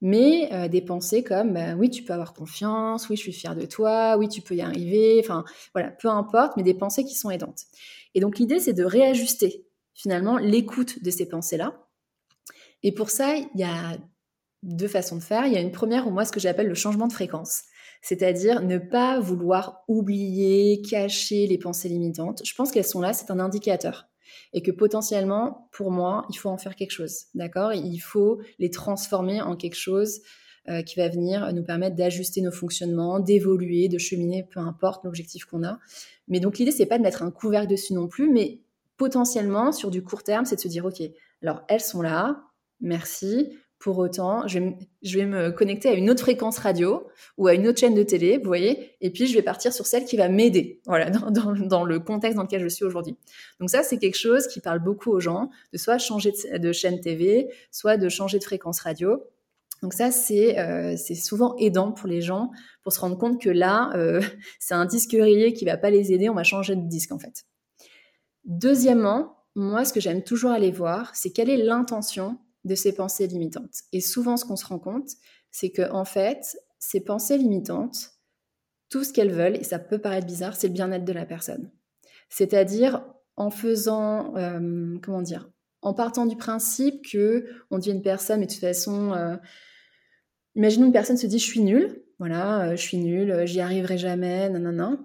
Mais 0.00 0.48
euh, 0.52 0.68
des 0.68 0.80
pensées 0.80 1.22
comme 1.22 1.52
bah, 1.52 1.74
oui, 1.76 1.90
tu 1.90 2.02
peux 2.02 2.12
avoir 2.12 2.32
confiance, 2.32 3.08
oui, 3.08 3.16
je 3.16 3.22
suis 3.22 3.32
fière 3.32 3.54
de 3.54 3.66
toi, 3.66 4.16
oui, 4.18 4.28
tu 4.28 4.40
peux 4.40 4.54
y 4.54 4.62
arriver, 4.62 5.20
enfin 5.22 5.44
voilà, 5.74 5.90
peu 5.90 6.08
importe, 6.08 6.56
mais 6.56 6.62
des 6.62 6.74
pensées 6.74 7.04
qui 7.04 7.14
sont 7.14 7.30
aidantes. 7.30 7.64
Et 8.14 8.20
donc 8.20 8.38
l'idée, 8.38 8.60
c'est 8.60 8.72
de 8.72 8.84
réajuster 8.84 9.66
finalement 9.94 10.38
l'écoute 10.38 11.02
de 11.02 11.10
ces 11.10 11.28
pensées-là. 11.28 11.86
Et 12.82 12.92
pour 12.92 13.10
ça, 13.10 13.36
il 13.36 13.60
y 13.60 13.64
a 13.64 13.98
deux 14.62 14.88
façons 14.88 15.16
de 15.16 15.22
faire. 15.22 15.46
Il 15.46 15.52
y 15.52 15.56
a 15.56 15.60
une 15.60 15.72
première 15.72 16.06
ou 16.06 16.10
moi 16.10 16.24
ce 16.24 16.32
que 16.32 16.40
j'appelle 16.40 16.68
le 16.68 16.74
changement 16.74 17.06
de 17.06 17.12
fréquence. 17.12 17.62
C'est-à-dire 18.02 18.62
ne 18.62 18.78
pas 18.78 19.20
vouloir 19.20 19.84
oublier, 19.88 20.80
cacher 20.82 21.46
les 21.46 21.58
pensées 21.58 21.88
limitantes. 21.88 22.40
Je 22.44 22.54
pense 22.54 22.70
qu'elles 22.70 22.86
sont 22.86 23.00
là, 23.00 23.12
c'est 23.12 23.30
un 23.30 23.38
indicateur. 23.38 24.06
Et 24.52 24.62
que 24.62 24.70
potentiellement, 24.70 25.68
pour 25.72 25.90
moi, 25.90 26.26
il 26.30 26.36
faut 26.36 26.48
en 26.48 26.58
faire 26.58 26.76
quelque 26.76 26.90
chose. 26.90 27.26
D'accord? 27.34 27.72
Il 27.72 27.98
faut 27.98 28.40
les 28.58 28.70
transformer 28.70 29.40
en 29.40 29.56
quelque 29.56 29.76
chose 29.76 30.20
euh, 30.68 30.82
qui 30.82 30.96
va 30.96 31.08
venir 31.08 31.52
nous 31.52 31.64
permettre 31.64 31.96
d'ajuster 31.96 32.42
nos 32.42 32.52
fonctionnements, 32.52 33.18
d'évoluer, 33.18 33.88
de 33.88 33.98
cheminer, 33.98 34.46
peu 34.50 34.60
importe 34.60 35.04
l'objectif 35.04 35.44
qu'on 35.44 35.64
a. 35.64 35.78
Mais 36.28 36.38
donc 36.38 36.58
l'idée, 36.58 36.70
c'est 36.70 36.86
pas 36.86 36.98
de 36.98 37.02
mettre 37.02 37.22
un 37.22 37.30
couvercle 37.30 37.68
dessus 37.68 37.94
non 37.94 38.08
plus, 38.08 38.30
mais 38.30 38.60
potentiellement, 38.96 39.72
sur 39.72 39.90
du 39.90 40.02
court 40.02 40.22
terme, 40.22 40.44
c'est 40.44 40.56
de 40.56 40.60
se 40.60 40.68
dire, 40.68 40.84
OK, 40.84 41.00
alors 41.42 41.62
elles 41.68 41.80
sont 41.80 42.02
là, 42.02 42.42
merci. 42.80 43.56
Pour 43.80 43.96
autant, 43.96 44.46
je 44.46 44.58
vais, 44.58 45.24
me 45.24 45.50
connecter 45.52 45.88
à 45.88 45.94
une 45.94 46.10
autre 46.10 46.20
fréquence 46.20 46.58
radio 46.58 47.08
ou 47.38 47.46
à 47.46 47.54
une 47.54 47.66
autre 47.66 47.80
chaîne 47.80 47.94
de 47.94 48.02
télé, 48.02 48.36
vous 48.36 48.44
voyez, 48.44 48.90
et 49.00 49.08
puis 49.08 49.26
je 49.26 49.32
vais 49.32 49.40
partir 49.40 49.72
sur 49.72 49.86
celle 49.86 50.04
qui 50.04 50.18
va 50.18 50.28
m'aider, 50.28 50.82
voilà, 50.86 51.08
dans, 51.08 51.84
le 51.84 51.98
contexte 51.98 52.36
dans 52.36 52.42
lequel 52.42 52.62
je 52.62 52.68
suis 52.68 52.84
aujourd'hui. 52.84 53.16
Donc 53.58 53.70
ça, 53.70 53.82
c'est 53.82 53.96
quelque 53.96 54.18
chose 54.18 54.48
qui 54.48 54.60
parle 54.60 54.80
beaucoup 54.80 55.10
aux 55.10 55.18
gens, 55.18 55.48
de 55.72 55.78
soit 55.78 55.96
changer 55.96 56.30
de, 56.58 56.72
chaîne 56.72 57.00
TV, 57.00 57.48
soit 57.70 57.96
de 57.96 58.10
changer 58.10 58.38
de 58.38 58.44
fréquence 58.44 58.80
radio. 58.80 59.24
Donc 59.82 59.94
ça, 59.94 60.10
euh, 60.30 60.94
c'est 60.98 61.14
souvent 61.14 61.56
aidant 61.56 61.90
pour 61.90 62.06
les 62.06 62.20
gens 62.20 62.50
pour 62.82 62.92
se 62.92 63.00
rendre 63.00 63.16
compte 63.16 63.40
que 63.40 63.48
là, 63.48 63.92
euh, 63.94 64.20
c'est 64.58 64.74
un 64.74 64.84
disque 64.84 65.12
rayé 65.12 65.54
qui 65.54 65.64
va 65.64 65.78
pas 65.78 65.88
les 65.88 66.12
aider, 66.12 66.28
on 66.28 66.34
va 66.34 66.44
changer 66.44 66.76
de 66.76 66.86
disque 66.86 67.12
en 67.12 67.18
fait. 67.18 67.46
Deuxièmement, 68.44 69.38
moi, 69.54 69.86
ce 69.86 69.94
que 69.94 70.00
j'aime 70.00 70.22
toujours 70.22 70.50
aller 70.50 70.70
voir, 70.70 71.16
c'est 71.16 71.30
quelle 71.30 71.48
est 71.48 71.56
l'intention 71.56 72.36
de 72.64 72.74
ces 72.74 72.94
pensées 72.94 73.26
limitantes. 73.26 73.82
Et 73.92 74.00
souvent, 74.00 74.36
ce 74.36 74.44
qu'on 74.44 74.56
se 74.56 74.66
rend 74.66 74.78
compte, 74.78 75.10
c'est 75.50 75.70
que 75.70 75.90
en 75.90 76.04
fait, 76.04 76.58
ces 76.78 77.00
pensées 77.00 77.38
limitantes, 77.38 78.12
tout 78.88 79.04
ce 79.04 79.12
qu'elles 79.12 79.32
veulent, 79.32 79.56
et 79.56 79.64
ça 79.64 79.78
peut 79.78 79.98
paraître 79.98 80.26
bizarre, 80.26 80.56
c'est 80.56 80.68
le 80.68 80.72
bien-être 80.72 81.04
de 81.04 81.12
la 81.12 81.24
personne. 81.24 81.70
C'est-à-dire 82.28 83.04
en 83.36 83.50
faisant, 83.50 84.36
euh, 84.36 84.98
comment 85.02 85.22
dire, 85.22 85.48
en 85.82 85.94
partant 85.94 86.26
du 86.26 86.36
principe 86.36 87.08
que 87.10 87.46
on 87.70 87.78
dit 87.78 87.90
une 87.90 88.02
personne, 88.02 88.40
mais 88.40 88.46
de 88.46 88.52
toute 88.52 88.60
façon, 88.60 89.12
euh, 89.12 89.36
imaginons 90.54 90.86
une 90.86 90.92
personne 90.92 91.16
se 91.16 91.26
dit 91.26 91.38
je 91.38 91.44
suis 91.44 91.60
nulle, 91.60 92.02
voilà, 92.18 92.68
euh, 92.68 92.70
je 92.72 92.82
suis 92.82 92.98
nulle, 92.98 93.46
j'y 93.46 93.60
arriverai 93.60 93.96
jamais, 93.96 94.50
non, 94.50 94.60
non, 94.60 94.72
non. 94.72 94.98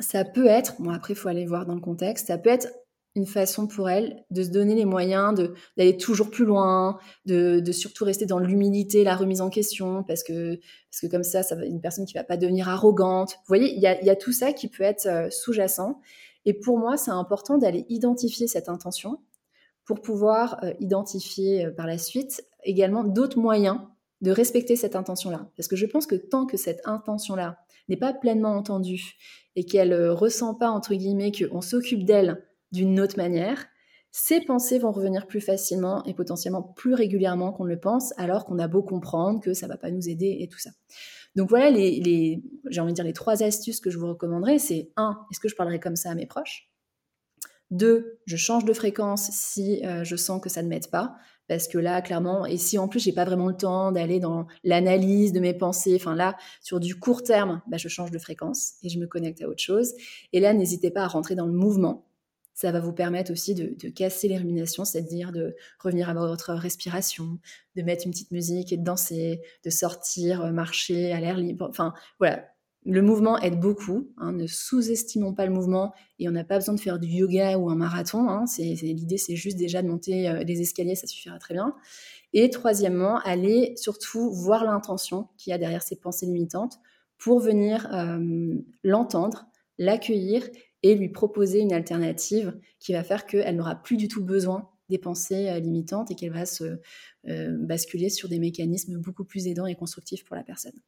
Ça 0.00 0.24
peut 0.24 0.46
être, 0.46 0.80
bon 0.80 0.90
après 0.90 1.12
il 1.14 1.16
faut 1.16 1.28
aller 1.28 1.44
voir 1.44 1.66
dans 1.66 1.74
le 1.74 1.80
contexte, 1.80 2.28
ça 2.28 2.38
peut 2.38 2.50
être 2.50 2.68
une 3.14 3.26
façon 3.26 3.66
pour 3.66 3.90
elle 3.90 4.24
de 4.30 4.42
se 4.42 4.50
donner 4.50 4.74
les 4.74 4.84
moyens 4.84 5.34
d'aller 5.76 5.96
toujours 5.96 6.30
plus 6.30 6.44
loin, 6.44 6.98
de, 7.26 7.62
surtout 7.72 8.04
rester 8.04 8.26
dans 8.26 8.38
l'humilité, 8.38 9.04
la 9.04 9.16
remise 9.16 9.40
en 9.40 9.50
question, 9.50 10.04
parce 10.04 10.22
que, 10.22 10.56
parce 10.90 11.00
que 11.02 11.06
comme 11.08 11.24
ça, 11.24 11.42
ça 11.42 11.56
va 11.56 11.64
une 11.64 11.80
personne 11.80 12.06
qui 12.06 12.14
va 12.14 12.24
pas 12.24 12.36
devenir 12.36 12.68
arrogante. 12.68 13.32
Vous 13.32 13.48
voyez, 13.48 13.74
il 13.74 13.80
y 13.80 13.86
a, 13.86 14.16
tout 14.16 14.32
ça 14.32 14.52
qui 14.52 14.68
peut 14.68 14.84
être 14.84 15.06
euh, 15.06 15.30
sous-jacent. 15.30 16.00
Et 16.44 16.54
pour 16.54 16.78
moi, 16.78 16.96
c'est 16.96 17.10
important 17.10 17.58
d'aller 17.58 17.84
identifier 17.88 18.46
cette 18.46 18.68
intention 18.68 19.20
pour 19.84 20.00
pouvoir 20.00 20.62
euh, 20.62 20.72
identifier 20.80 21.66
euh, 21.66 21.70
par 21.70 21.86
la 21.86 21.98
suite 21.98 22.44
également 22.64 23.04
d'autres 23.04 23.38
moyens 23.38 23.80
de 24.20 24.30
respecter 24.30 24.76
cette 24.76 24.96
intention-là. 24.96 25.48
Parce 25.56 25.68
que 25.68 25.76
je 25.76 25.86
pense 25.86 26.06
que 26.06 26.16
tant 26.16 26.46
que 26.46 26.56
cette 26.56 26.80
intention-là 26.84 27.58
n'est 27.88 27.96
pas 27.96 28.12
pleinement 28.12 28.54
entendue 28.54 29.16
et 29.56 29.64
qu'elle 29.64 30.10
ressent 30.10 30.54
pas, 30.54 30.68
entre 30.68 30.94
guillemets, 30.94 31.32
qu'on 31.32 31.60
s'occupe 31.60 32.04
d'elle 32.04 32.44
d'une 32.72 33.00
autre 33.00 33.16
manière, 33.16 33.66
ces 34.10 34.40
pensées 34.40 34.78
vont 34.78 34.90
revenir 34.90 35.26
plus 35.26 35.40
facilement 35.40 36.02
et 36.04 36.14
potentiellement 36.14 36.62
plus 36.62 36.94
régulièrement 36.94 37.52
qu'on 37.52 37.64
le 37.64 37.78
pense, 37.78 38.12
alors 38.16 38.46
qu'on 38.46 38.58
a 38.58 38.66
beau 38.66 38.82
comprendre 38.82 39.40
que 39.40 39.52
ça 39.52 39.66
va 39.66 39.76
pas 39.76 39.90
nous 39.90 40.08
aider 40.08 40.38
et 40.40 40.48
tout 40.48 40.58
ça. 40.58 40.70
Donc 41.36 41.50
voilà 41.50 41.70
les, 41.70 42.42
j'ai 42.70 42.80
envie 42.80 42.92
de 42.92 42.96
dire 42.96 43.04
les 43.04 43.12
trois 43.12 43.42
astuces 43.42 43.80
que 43.80 43.90
je 43.90 43.98
vous 43.98 44.08
recommanderais, 44.08 44.58
c'est 44.58 44.90
un, 44.96 45.20
est-ce 45.30 45.40
que 45.40 45.48
je 45.48 45.54
parlerai 45.54 45.78
comme 45.78 45.96
ça 45.96 46.10
à 46.10 46.14
mes 46.14 46.26
proches? 46.26 46.70
Deux, 47.70 48.18
je 48.24 48.36
change 48.36 48.64
de 48.64 48.72
fréquence 48.72 49.28
si 49.30 49.84
euh, 49.84 50.02
je 50.02 50.16
sens 50.16 50.40
que 50.40 50.48
ça 50.48 50.62
ne 50.62 50.68
m'aide 50.68 50.88
pas, 50.90 51.16
parce 51.48 51.68
que 51.68 51.76
là, 51.76 52.00
clairement, 52.00 52.46
et 52.46 52.56
si 52.56 52.78
en 52.78 52.88
plus 52.88 52.98
j'ai 52.98 53.12
pas 53.12 53.26
vraiment 53.26 53.48
le 53.48 53.56
temps 53.56 53.92
d'aller 53.92 54.20
dans 54.20 54.46
l'analyse 54.64 55.32
de 55.32 55.40
mes 55.40 55.52
pensées, 55.52 55.94
enfin 55.94 56.14
là, 56.14 56.34
sur 56.62 56.80
du 56.80 56.98
court 56.98 57.22
terme, 57.22 57.60
bah, 57.68 57.76
je 57.76 57.88
change 57.88 58.10
de 58.10 58.18
fréquence 58.18 58.74
et 58.82 58.88
je 58.88 58.98
me 58.98 59.06
connecte 59.06 59.42
à 59.42 59.48
autre 59.48 59.62
chose. 59.62 59.92
Et 60.32 60.40
là, 60.40 60.54
n'hésitez 60.54 60.90
pas 60.90 61.02
à 61.02 61.08
rentrer 61.08 61.34
dans 61.34 61.46
le 61.46 61.52
mouvement 61.52 62.07
ça 62.58 62.72
va 62.72 62.80
vous 62.80 62.92
permettre 62.92 63.30
aussi 63.30 63.54
de, 63.54 63.88
casser 63.88 64.26
les 64.26 64.36
ruminations, 64.36 64.84
c'est-à-dire 64.84 65.30
de 65.30 65.54
revenir 65.78 66.08
à 66.08 66.14
votre 66.14 66.54
respiration, 66.54 67.38
de 67.76 67.82
mettre 67.82 68.04
une 68.04 68.10
petite 68.10 68.32
musique 68.32 68.72
et 68.72 68.76
de 68.76 68.82
danser, 68.82 69.42
de 69.64 69.70
sortir, 69.70 70.42
euh, 70.42 70.50
marcher 70.50 71.12
à 71.12 71.20
l'air 71.20 71.36
libre. 71.36 71.68
Enfin, 71.70 71.94
voilà. 72.18 72.48
Le 72.84 73.00
mouvement 73.00 73.38
aide 73.38 73.60
beaucoup. 73.60 74.08
Hein. 74.16 74.32
ne 74.32 74.48
sous-estimons 74.48 75.34
pas 75.34 75.46
le 75.46 75.52
mouvement 75.52 75.94
et 76.18 76.28
on 76.28 76.32
n'a 76.32 76.42
pas 76.42 76.58
besoin 76.58 76.74
de 76.74 76.80
faire 76.80 76.98
du 76.98 77.06
yoga 77.06 77.58
ou 77.58 77.70
un 77.70 77.76
marathon. 77.76 78.28
Hein. 78.28 78.44
L'idée, 78.58 79.18
c'est 79.18 79.36
juste 79.36 79.56
déjà 79.56 79.80
de 79.80 79.88
monter 79.88 80.28
euh, 80.28 80.42
les 80.42 80.60
escaliers, 80.60 80.96
ça 80.96 81.06
suffira 81.06 81.38
très 81.38 81.54
bien. 81.54 81.76
Et 82.32 82.50
troisièmement, 82.50 83.20
aller 83.20 83.74
surtout 83.76 84.32
voir 84.32 84.64
l'intention 84.64 85.28
qu'il 85.36 85.52
y 85.52 85.54
a 85.54 85.58
derrière 85.58 85.82
ces 85.82 85.94
pensées 85.94 86.26
limitantes 86.26 86.80
pour 87.18 87.38
venir 87.38 87.88
euh, 87.92 88.54
l'entendre, 88.82 89.46
l'accueillir 89.78 90.42
et 90.82 90.94
lui 90.94 91.08
proposer 91.08 91.60
une 91.60 91.72
alternative 91.72 92.58
qui 92.78 92.92
va 92.92 93.02
faire 93.02 93.26
qu'elle 93.26 93.56
n'aura 93.56 93.76
plus 93.76 93.96
du 93.96 94.08
tout 94.08 94.24
besoin 94.24 94.68
des 94.88 94.98
pensées 94.98 95.48
euh, 95.48 95.58
limitantes 95.58 96.10
et 96.10 96.14
qu'elle 96.14 96.32
va 96.32 96.46
se 96.46 96.78
euh, 97.28 97.56
basculer 97.58 98.08
sur 98.08 98.28
des 98.28 98.38
mécanismes 98.38 98.98
beaucoup 98.98 99.24
plus 99.24 99.46
aidants 99.46 99.66
et 99.66 99.74
constructifs 99.74 100.24
pour 100.24 100.36
la 100.36 100.42
personne. 100.42 100.80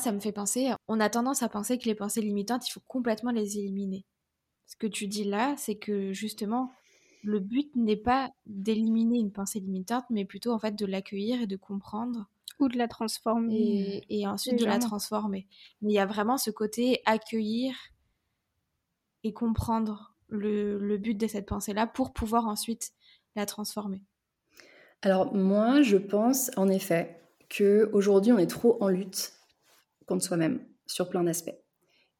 Ça 0.00 0.12
me 0.12 0.20
fait 0.20 0.32
penser, 0.32 0.70
on 0.88 1.00
a 1.00 1.10
tendance 1.10 1.42
à 1.42 1.48
penser 1.48 1.78
que 1.78 1.84
les 1.84 1.94
pensées 1.94 2.20
limitantes, 2.20 2.66
il 2.68 2.72
faut 2.72 2.82
complètement 2.86 3.30
les 3.30 3.58
éliminer. 3.58 4.04
Ce 4.66 4.76
que 4.76 4.86
tu 4.86 5.06
dis 5.06 5.24
là, 5.24 5.54
c'est 5.58 5.76
que 5.76 6.12
justement, 6.12 6.70
le 7.22 7.40
but 7.40 7.74
n'est 7.76 7.96
pas 7.96 8.30
d'éliminer 8.46 9.18
une 9.18 9.32
pensée 9.32 9.60
limitante, 9.60 10.04
mais 10.10 10.24
plutôt 10.24 10.52
en 10.52 10.58
fait 10.58 10.74
de 10.74 10.86
l'accueillir 10.86 11.42
et 11.42 11.46
de 11.46 11.56
comprendre. 11.56 12.28
Ou 12.58 12.68
de 12.68 12.78
la 12.78 12.86
transformer. 12.86 14.02
Et, 14.08 14.20
et 14.20 14.26
ensuite 14.26 14.58
de 14.58 14.64
la 14.64 14.78
transformer. 14.78 15.46
Mais 15.80 15.90
il 15.90 15.94
y 15.94 15.98
a 15.98 16.06
vraiment 16.06 16.36
ce 16.36 16.50
côté 16.50 17.00
accueillir 17.06 17.74
et 19.24 19.32
comprendre 19.32 20.14
le, 20.28 20.96
but 20.96 21.14
de 21.14 21.26
cette 21.26 21.46
pensée-là 21.46 21.86
pour 21.86 22.12
pouvoir 22.12 22.46
ensuite 22.46 22.92
la 23.36 23.46
transformer 23.46 24.02
Alors 25.02 25.34
moi, 25.34 25.82
je 25.82 25.96
pense 25.96 26.50
en 26.56 26.68
effet 26.68 27.20
que 27.48 27.90
aujourd'hui 27.92 28.32
on 28.32 28.38
est 28.38 28.46
trop 28.46 28.82
en 28.82 28.88
lutte 28.88 29.32
contre 30.06 30.24
soi-même 30.24 30.60
sur 30.86 31.08
plein 31.08 31.24
d'aspects. 31.24 31.56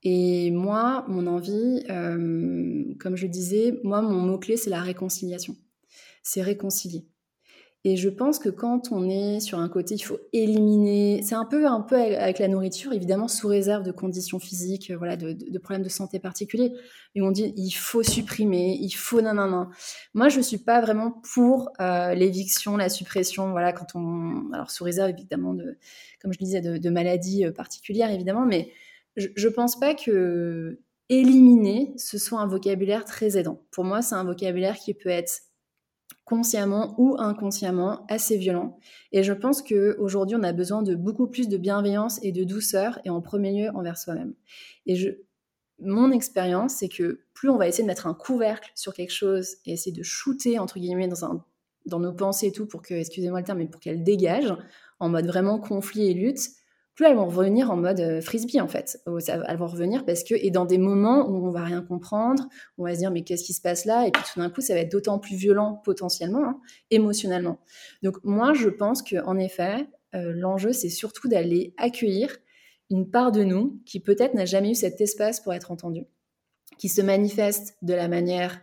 Et 0.02 0.50
moi, 0.50 1.04
mon 1.08 1.26
envie, 1.26 1.84
euh, 1.88 2.94
comme 2.98 3.16
je 3.16 3.26
disais, 3.28 3.78
moi, 3.84 4.02
mon 4.02 4.20
mot-clé, 4.20 4.56
c'est 4.56 4.70
la 4.70 4.80
réconciliation. 4.80 5.56
C'est 6.24 6.42
réconcilier. 6.42 7.06
Et 7.84 7.96
je 7.96 8.08
pense 8.08 8.38
que 8.38 8.48
quand 8.48 8.92
on 8.92 9.10
est 9.10 9.40
sur 9.40 9.58
un 9.58 9.68
côté, 9.68 9.96
il 9.96 10.00
faut 10.00 10.20
éliminer. 10.32 11.20
C'est 11.24 11.34
un 11.34 11.44
peu, 11.44 11.66
un 11.66 11.80
peu 11.80 11.96
avec 11.96 12.38
la 12.38 12.46
nourriture, 12.46 12.92
évidemment, 12.92 13.26
sous 13.26 13.48
réserve 13.48 13.82
de 13.82 13.90
conditions 13.90 14.38
physiques, 14.38 14.92
euh, 14.92 14.96
voilà, 14.96 15.16
de, 15.16 15.58
problèmes 15.58 15.82
de 15.82 15.88
santé 15.88 16.20
particuliers. 16.20 16.72
Et 17.16 17.22
on 17.22 17.32
dit, 17.32 17.52
il 17.56 17.72
faut 17.72 18.04
supprimer, 18.04 18.78
il 18.80 18.92
faut 18.92 19.20
non. 19.20 19.68
Moi, 20.14 20.28
je 20.28 20.40
suis 20.40 20.58
pas 20.58 20.80
vraiment 20.80 21.20
pour 21.34 21.70
euh, 21.80 22.14
l'éviction, 22.14 22.76
la 22.76 22.88
suppression, 22.88 23.50
voilà, 23.50 23.72
quand 23.72 23.96
on, 23.96 24.52
alors 24.52 24.70
sous 24.70 24.84
réserve 24.84 25.10
évidemment 25.10 25.52
de, 25.52 25.76
comme 26.20 26.32
je 26.32 26.38
disais, 26.38 26.60
de, 26.60 26.78
de 26.78 26.90
maladies 26.90 27.46
euh, 27.46 27.50
particulières, 27.50 28.12
évidemment, 28.12 28.46
mais 28.46 28.70
je, 29.16 29.26
je 29.34 29.48
pense 29.48 29.78
pas 29.78 29.94
que 29.94 30.78
éliminer, 31.08 31.92
ce 31.96 32.16
soit 32.16 32.40
un 32.40 32.46
vocabulaire 32.46 33.04
très 33.04 33.36
aidant. 33.36 33.60
Pour 33.72 33.84
moi, 33.84 34.02
c'est 34.02 34.14
un 34.14 34.24
vocabulaire 34.24 34.76
qui 34.76 34.94
peut 34.94 35.08
être 35.08 35.42
consciemment 36.32 36.94
ou 36.96 37.16
inconsciemment 37.18 38.06
assez 38.08 38.38
violent. 38.38 38.78
Et 39.12 39.22
je 39.22 39.34
pense 39.34 39.60
qu'aujourd'hui, 39.60 40.34
on 40.34 40.42
a 40.42 40.54
besoin 40.54 40.82
de 40.82 40.94
beaucoup 40.94 41.26
plus 41.26 41.46
de 41.46 41.58
bienveillance 41.58 42.18
et 42.22 42.32
de 42.32 42.42
douceur, 42.42 42.98
et 43.04 43.10
en 43.10 43.20
premier 43.20 43.52
lieu 43.52 43.70
envers 43.74 43.98
soi-même. 43.98 44.32
Et 44.86 44.96
je, 44.96 45.10
mon 45.78 46.10
expérience, 46.10 46.76
c'est 46.76 46.88
que 46.88 47.20
plus 47.34 47.50
on 47.50 47.58
va 47.58 47.68
essayer 47.68 47.84
de 47.84 47.86
mettre 47.86 48.06
un 48.06 48.14
couvercle 48.14 48.72
sur 48.74 48.94
quelque 48.94 49.12
chose 49.12 49.56
et 49.66 49.72
essayer 49.72 49.94
de 49.94 50.02
shooter, 50.02 50.58
entre 50.58 50.78
guillemets, 50.78 51.06
dans 51.06 51.26
un 51.26 51.44
dans 51.84 52.00
nos 52.00 52.14
pensées 52.14 52.46
et 52.46 52.52
tout 52.52 52.64
pour 52.64 52.80
que, 52.80 52.94
excusez-moi 52.94 53.40
le 53.40 53.44
terme, 53.44 53.58
mais 53.58 53.66
pour 53.66 53.80
qu'elles 53.80 54.02
dégagent 54.02 54.56
en 55.00 55.10
mode 55.10 55.26
vraiment 55.26 55.58
conflit 55.58 56.06
et 56.06 56.14
lutte, 56.14 56.48
plus 56.94 57.06
elles 57.06 57.16
vont 57.16 57.26
revenir 57.26 57.70
en 57.70 57.76
mode 57.76 58.00
euh, 58.00 58.20
frisbee 58.20 58.60
en 58.60 58.68
fait. 58.68 59.00
Elles 59.06 59.56
vont 59.56 59.66
revenir 59.66 60.04
parce 60.04 60.24
que, 60.24 60.34
et 60.34 60.50
dans 60.50 60.66
des 60.66 60.78
moments 60.78 61.28
où 61.28 61.46
on 61.46 61.50
va 61.50 61.64
rien 61.64 61.82
comprendre, 61.82 62.48
on 62.78 62.84
va 62.84 62.94
se 62.94 62.98
dire 62.98 63.10
mais 63.10 63.22
qu'est-ce 63.22 63.44
qui 63.44 63.54
se 63.54 63.62
passe 63.62 63.84
là? 63.84 64.06
Et 64.06 64.10
puis 64.10 64.22
tout 64.32 64.40
d'un 64.40 64.50
coup, 64.50 64.60
ça 64.60 64.74
va 64.74 64.80
être 64.80 64.92
d'autant 64.92 65.18
plus 65.18 65.36
violent 65.36 65.80
potentiellement, 65.84 66.44
hein, 66.44 66.60
émotionnellement. 66.90 67.60
Donc 68.02 68.18
moi, 68.24 68.52
je 68.52 68.68
pense 68.68 69.02
que 69.02 69.24
en 69.24 69.38
effet, 69.38 69.86
euh, 70.14 70.32
l'enjeu 70.34 70.72
c'est 70.72 70.90
surtout 70.90 71.28
d'aller 71.28 71.74
accueillir 71.78 72.36
une 72.90 73.10
part 73.10 73.32
de 73.32 73.42
nous 73.42 73.80
qui 73.86 74.00
peut-être 74.00 74.34
n'a 74.34 74.44
jamais 74.44 74.72
eu 74.72 74.74
cet 74.74 75.00
espace 75.00 75.40
pour 75.40 75.54
être 75.54 75.70
entendue, 75.70 76.04
qui 76.78 76.88
se 76.88 77.00
manifeste 77.00 77.76
de 77.80 77.94
la 77.94 78.08
manière 78.08 78.60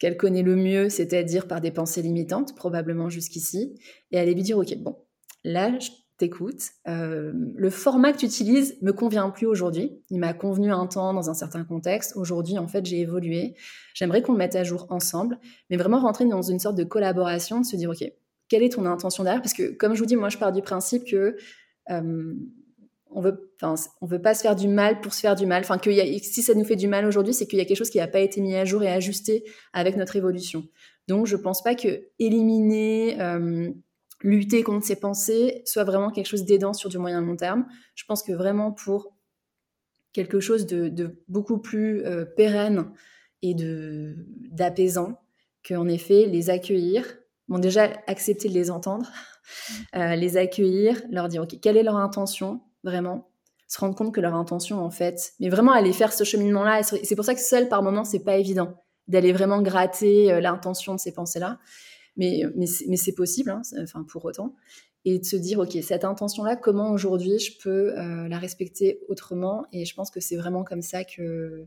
qu'elle 0.00 0.16
connaît 0.16 0.42
le 0.42 0.56
mieux, 0.56 0.88
c'est-à-dire 0.88 1.46
par 1.46 1.60
des 1.60 1.70
pensées 1.70 2.02
limitantes, 2.02 2.56
probablement 2.56 3.08
jusqu'ici, 3.08 3.78
et 4.10 4.18
aller 4.18 4.34
lui 4.34 4.42
dire, 4.42 4.58
ok, 4.58 4.76
bon, 4.78 4.96
là, 5.44 5.78
je 5.78 5.90
t'écoute, 6.22 6.70
euh, 6.86 7.32
le 7.34 7.70
format 7.70 8.12
que 8.12 8.18
tu 8.18 8.26
utilises 8.26 8.76
me 8.80 8.92
convient 8.92 9.28
plus 9.30 9.46
aujourd'hui, 9.46 10.00
il 10.08 10.20
m'a 10.20 10.32
convenu 10.32 10.72
un 10.72 10.86
temps 10.86 11.12
dans 11.12 11.30
un 11.30 11.34
certain 11.34 11.64
contexte, 11.64 12.16
aujourd'hui, 12.16 12.58
en 12.58 12.68
fait, 12.68 12.86
j'ai 12.86 13.00
évolué, 13.00 13.56
j'aimerais 13.92 14.22
qu'on 14.22 14.30
le 14.32 14.38
mette 14.38 14.54
à 14.54 14.62
jour 14.62 14.86
ensemble, 14.90 15.40
mais 15.68 15.76
vraiment 15.76 15.98
rentrer 15.98 16.24
dans 16.26 16.40
une 16.40 16.60
sorte 16.60 16.76
de 16.76 16.84
collaboration, 16.84 17.60
de 17.60 17.66
se 17.66 17.74
dire, 17.74 17.90
ok, 17.90 18.04
quelle 18.48 18.62
est 18.62 18.74
ton 18.74 18.86
intention 18.86 19.24
derrière? 19.24 19.42
Parce 19.42 19.52
que, 19.52 19.72
comme 19.72 19.94
je 19.94 19.98
vous 19.98 20.06
dis, 20.06 20.14
moi, 20.14 20.28
je 20.28 20.38
pars 20.38 20.52
du 20.52 20.62
principe 20.62 21.04
que... 21.04 21.36
Euh, 21.90 22.34
on 23.14 23.20
veut, 23.20 23.52
veut 24.00 24.22
pas 24.22 24.32
se 24.32 24.40
faire 24.40 24.56
du 24.56 24.68
mal 24.68 25.02
pour 25.02 25.12
se 25.12 25.20
faire 25.20 25.34
du 25.34 25.44
mal. 25.44 25.60
Enfin, 25.60 25.76
que 25.76 25.90
si 26.22 26.40
ça 26.40 26.54
nous 26.54 26.64
fait 26.64 26.76
du 26.76 26.88
mal 26.88 27.04
aujourd'hui, 27.04 27.34
c'est 27.34 27.46
qu'il 27.46 27.58
y 27.58 27.62
a 27.62 27.66
quelque 27.66 27.76
chose 27.76 27.90
qui 27.90 27.98
n'a 27.98 28.08
pas 28.08 28.20
été 28.20 28.40
mis 28.40 28.54
à 28.54 28.64
jour 28.64 28.82
et 28.82 28.90
ajusté 28.90 29.44
avec 29.74 29.96
notre 29.96 30.16
évolution. 30.16 30.66
Donc, 31.08 31.26
je 31.26 31.36
pense 31.36 31.62
pas 31.62 31.74
que 31.74 32.06
éliminer, 32.18 33.20
euh, 33.20 33.70
lutter 34.22 34.62
contre 34.62 34.86
ses 34.86 34.96
pensées 34.96 35.62
soit 35.64 35.84
vraiment 35.84 36.10
quelque 36.10 36.26
chose 36.26 36.44
d'aidant 36.44 36.72
sur 36.72 36.88
du 36.88 36.98
moyen 36.98 37.20
long 37.20 37.36
terme. 37.36 37.66
Je 37.94 38.04
pense 38.04 38.22
que 38.22 38.32
vraiment 38.32 38.72
pour 38.72 39.14
quelque 40.12 40.40
chose 40.40 40.66
de, 40.66 41.22
beaucoup 41.28 41.58
plus 41.58 42.04
euh, 42.04 42.24
pérenne 42.24 42.90
et 43.42 43.54
de 43.54 44.14
d'apaisant, 44.50 45.20
qu'en 45.66 45.88
effet 45.88 46.26
les 46.26 46.50
accueillir, 46.50 47.04
bon 47.48 47.58
déjà 47.58 47.88
accepter 48.06 48.48
de 48.48 48.54
les 48.54 48.70
entendre, 48.70 49.06
mmh. 49.08 49.98
euh, 49.98 50.16
les 50.16 50.36
accueillir, 50.36 51.00
leur 51.10 51.28
dire 51.28 51.42
ok 51.42 51.58
quelle 51.60 51.76
est 51.76 51.82
leur 51.82 51.96
intention, 51.96 52.60
vraiment 52.84 53.32
se 53.72 53.80
rendre 53.80 53.94
compte 53.94 54.14
que 54.14 54.20
leur 54.20 54.34
intention 54.34 54.84
en 54.84 54.90
fait 54.90 55.32
mais 55.40 55.48
vraiment 55.48 55.72
aller 55.72 55.94
faire 55.94 56.12
ce 56.12 56.24
cheminement 56.24 56.62
là 56.62 56.82
c'est 56.82 57.16
pour 57.16 57.24
ça 57.24 57.34
que 57.34 57.40
seul 57.40 57.70
par 57.70 57.82
moment 57.82 58.04
c'est 58.04 58.22
pas 58.22 58.36
évident 58.36 58.74
d'aller 59.08 59.32
vraiment 59.32 59.62
gratter 59.62 60.30
euh, 60.30 60.40
l'intention 60.40 60.94
de 60.94 61.00
ces 61.00 61.12
pensées 61.12 61.38
là 61.38 61.58
mais 62.16 62.42
mais 62.56 62.96
c'est 62.96 63.14
possible 63.14 63.50
hein, 63.50 63.62
enfin 63.82 64.04
pour 64.04 64.24
autant. 64.24 64.54
Et 65.04 65.18
de 65.18 65.24
se 65.24 65.36
dire 65.36 65.58
ok 65.58 65.76
cette 65.82 66.04
intention 66.04 66.44
là 66.44 66.56
comment 66.56 66.92
aujourd'hui 66.92 67.38
je 67.38 67.58
peux 67.58 67.98
euh, 67.98 68.28
la 68.28 68.38
respecter 68.38 69.00
autrement? 69.08 69.66
Et 69.72 69.84
je 69.84 69.94
pense 69.94 70.10
que 70.10 70.20
c'est 70.20 70.36
vraiment 70.36 70.64
comme 70.64 70.82
ça 70.82 71.04
que 71.04 71.66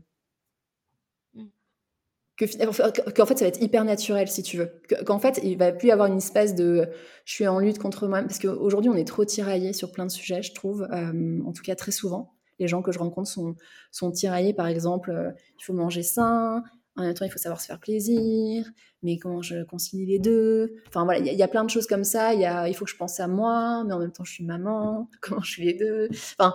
qu'en 2.38 3.26
fait 3.26 3.38
ça 3.38 3.44
va 3.44 3.48
être 3.48 3.62
hyper 3.62 3.84
naturel 3.84 4.28
si 4.28 4.42
tu 4.42 4.58
veux. 4.58 4.70
Qu'en 5.06 5.18
fait 5.18 5.40
il 5.42 5.56
va 5.56 5.72
plus 5.72 5.88
y 5.88 5.92
avoir 5.92 6.08
une 6.08 6.18
espèce 6.18 6.54
de 6.54 6.88
je 7.24 7.32
suis 7.32 7.46
en 7.46 7.58
lutte 7.58 7.78
contre 7.78 8.06
moi 8.08 8.22
parce 8.22 8.38
qu'aujourd'hui 8.38 8.90
on 8.90 8.96
est 8.96 9.06
trop 9.06 9.24
tiraillé 9.24 9.72
sur 9.72 9.90
plein 9.90 10.06
de 10.06 10.10
sujets 10.10 10.42
je 10.42 10.52
trouve 10.52 10.86
euh, 10.92 11.40
en 11.44 11.52
tout 11.52 11.62
cas 11.62 11.74
très 11.74 11.92
souvent. 11.92 12.34
Les 12.58 12.68
gens 12.68 12.80
que 12.80 12.90
je 12.90 12.98
rencontre 12.98 13.28
sont, 13.28 13.54
sont 13.90 14.10
tiraillés. 14.10 14.54
Par 14.54 14.66
exemple 14.66 15.10
euh, 15.10 15.30
il 15.58 15.64
faut 15.64 15.72
manger 15.72 16.02
sain 16.02 16.62
en 16.96 17.02
même 17.02 17.14
temps 17.14 17.24
il 17.24 17.30
faut 17.30 17.38
savoir 17.38 17.60
se 17.60 17.66
faire 17.66 17.80
plaisir 17.80 18.70
mais 19.02 19.18
comment 19.18 19.42
je 19.42 19.62
concilie 19.64 20.06
les 20.06 20.18
deux 20.18 20.76
enfin 20.88 21.04
voilà 21.04 21.20
il 21.20 21.26
y, 21.26 21.42
a 21.42 21.48
plein 21.48 21.64
de 21.64 21.70
choses 21.70 21.86
comme 21.86 22.04
ça 22.04 22.34
il 22.34 22.74
faut 22.74 22.84
que 22.84 22.90
je 22.90 22.96
pense 22.96 23.20
à 23.20 23.28
moi 23.28 23.84
mais 23.84 23.92
en 23.92 23.98
même 23.98 24.12
temps 24.12 24.24
je 24.24 24.32
suis 24.32 24.44
maman 24.44 25.08
comment 25.20 25.42
je 25.42 25.50
suis 25.50 25.64
les 25.64 25.74
deux? 25.74 26.08
Enfin 26.38 26.54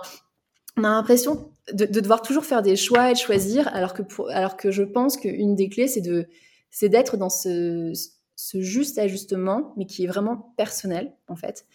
on 0.76 0.84
a 0.84 0.88
l'impression 0.88 1.50
de, 1.72 1.84
devoir 1.84 2.22
toujours 2.22 2.44
faire 2.44 2.62
des 2.62 2.76
choix 2.76 3.10
et 3.10 3.12
de 3.12 3.18
choisir, 3.18 3.68
alors 3.68 3.94
que, 3.94 4.02
alors 4.30 4.56
que 4.56 4.70
je 4.70 4.82
pense 4.82 5.16
qu'une 5.16 5.54
des 5.54 5.68
clés, 5.68 5.88
c'est 5.88 6.00
de, 6.00 6.26
c'est 6.70 6.88
d'être 6.88 7.16
dans 7.16 7.28
ce, 7.28 7.92
ce, 8.36 8.60
juste 8.60 8.98
ajustement, 8.98 9.74
mais 9.76 9.84
qui 9.84 10.04
est 10.04 10.06
vraiment 10.06 10.54
personnel, 10.56 11.12
en 11.28 11.36
fait. 11.36 11.66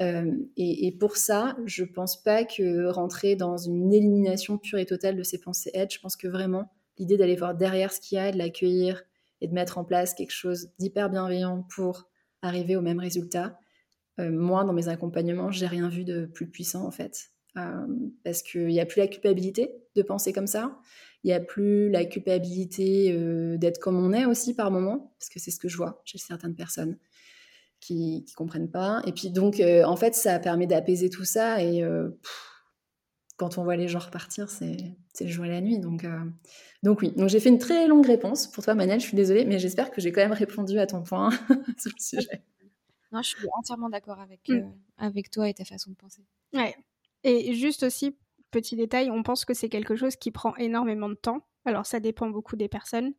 Euh, 0.00 0.32
et, 0.56 0.96
pour 0.98 1.16
ça, 1.16 1.56
je 1.66 1.84
pense 1.84 2.22
pas 2.22 2.44
que 2.44 2.86
rentrer 2.86 3.36
dans 3.36 3.58
une 3.58 3.92
élimination 3.92 4.56
pure 4.56 4.78
et 4.78 4.86
totale 4.86 5.16
de 5.16 5.22
ses 5.22 5.38
pensées 5.38 5.70
aide. 5.74 5.90
Je 5.92 6.00
pense 6.00 6.16
que 6.16 6.26
vraiment, 6.26 6.72
l'idée 6.98 7.16
d'aller 7.16 7.36
voir 7.36 7.54
derrière 7.54 7.92
ce 7.92 8.00
qu'il 8.00 8.16
y 8.16 8.20
a, 8.20 8.30
de 8.32 8.38
l'accueillir 8.38 9.02
et 9.40 9.48
de 9.48 9.54
mettre 9.54 9.78
en 9.78 9.84
place 9.84 10.14
quelque 10.14 10.32
chose 10.32 10.70
d'hyper 10.78 11.10
bienveillant 11.10 11.66
pour 11.74 12.08
arriver 12.42 12.76
au 12.76 12.82
même 12.82 12.98
résultat. 12.98 13.58
Euh, 14.18 14.30
moi, 14.30 14.64
dans 14.64 14.72
mes 14.72 14.88
accompagnements, 14.88 15.50
j'ai 15.50 15.66
rien 15.66 15.88
vu 15.88 16.04
de 16.04 16.26
plus 16.26 16.48
puissant, 16.48 16.86
en 16.86 16.90
fait. 16.90 17.30
Euh, 17.56 17.86
parce 18.24 18.42
qu'il 18.42 18.66
n'y 18.66 18.80
a 18.80 18.86
plus 18.86 19.00
la 19.00 19.06
culpabilité 19.06 19.74
de 19.94 20.02
penser 20.02 20.32
comme 20.32 20.46
ça. 20.46 20.78
Il 21.24 21.28
n'y 21.28 21.32
a 21.32 21.40
plus 21.40 21.90
la 21.90 22.04
culpabilité 22.04 23.12
euh, 23.12 23.56
d'être 23.56 23.78
comme 23.78 23.96
on 23.96 24.12
est 24.12 24.26
aussi 24.26 24.54
par 24.54 24.70
moment, 24.70 25.14
parce 25.18 25.28
que 25.28 25.38
c'est 25.38 25.50
ce 25.50 25.58
que 25.58 25.68
je 25.68 25.76
vois 25.76 26.02
chez 26.04 26.18
certaines 26.18 26.54
personnes 26.54 26.98
qui 27.80 28.24
ne 28.26 28.34
comprennent 28.34 28.70
pas. 28.70 29.02
Et 29.06 29.12
puis 29.12 29.30
donc, 29.30 29.60
en 29.60 29.96
fait, 29.96 30.14
ça 30.14 30.38
permet 30.38 30.66
d'apaiser 30.66 31.10
tout 31.10 31.24
ça. 31.24 31.62
Et 31.62 31.84
quand 33.36 33.58
on 33.58 33.64
voit 33.64 33.76
les 33.76 33.88
gens 33.88 33.98
repartir, 33.98 34.48
c'est 34.48 34.76
le 35.20 35.26
jour 35.26 35.44
et 35.44 35.50
la 35.50 35.60
nuit. 35.60 35.78
Donc, 35.78 36.06
donc 36.82 37.02
oui, 37.02 37.12
donc 37.12 37.28
j'ai 37.28 37.40
fait 37.40 37.50
une 37.50 37.58
très 37.58 37.86
longue 37.86 38.06
réponse 38.06 38.46
pour 38.46 38.64
toi, 38.64 38.74
Manel. 38.74 39.00
Je 39.00 39.06
suis 39.06 39.16
désolée, 39.16 39.44
mais 39.44 39.58
j'espère 39.58 39.90
que 39.90 40.00
j'ai 40.00 40.12
quand 40.12 40.22
même 40.22 40.32
répondu 40.32 40.78
à 40.78 40.86
ton 40.86 41.02
point 41.02 41.30
sur 41.78 41.92
le 41.94 42.02
sujet. 42.02 42.42
Non, 43.12 43.22
je 43.22 43.28
suis 43.28 43.48
entièrement 43.56 43.88
d'accord 43.88 44.20
avec, 44.20 44.48
mm. 44.48 44.72
avec 44.98 45.30
toi 45.30 45.48
et 45.48 45.54
ta 45.54 45.64
façon 45.64 45.90
de 45.90 45.96
penser. 45.96 46.22
Ouais, 46.52 46.74
et 47.24 47.54
juste 47.54 47.82
aussi, 47.82 48.16
petit 48.50 48.76
détail, 48.76 49.10
on 49.10 49.22
pense 49.22 49.44
que 49.44 49.54
c'est 49.54 49.68
quelque 49.68 49.96
chose 49.96 50.16
qui 50.16 50.30
prend 50.30 50.54
énormément 50.56 51.08
de 51.08 51.14
temps. 51.14 51.46
Alors 51.64 51.86
ça 51.86 52.00
dépend 52.00 52.30
beaucoup 52.30 52.56
des 52.56 52.68
personnes. 52.68 53.12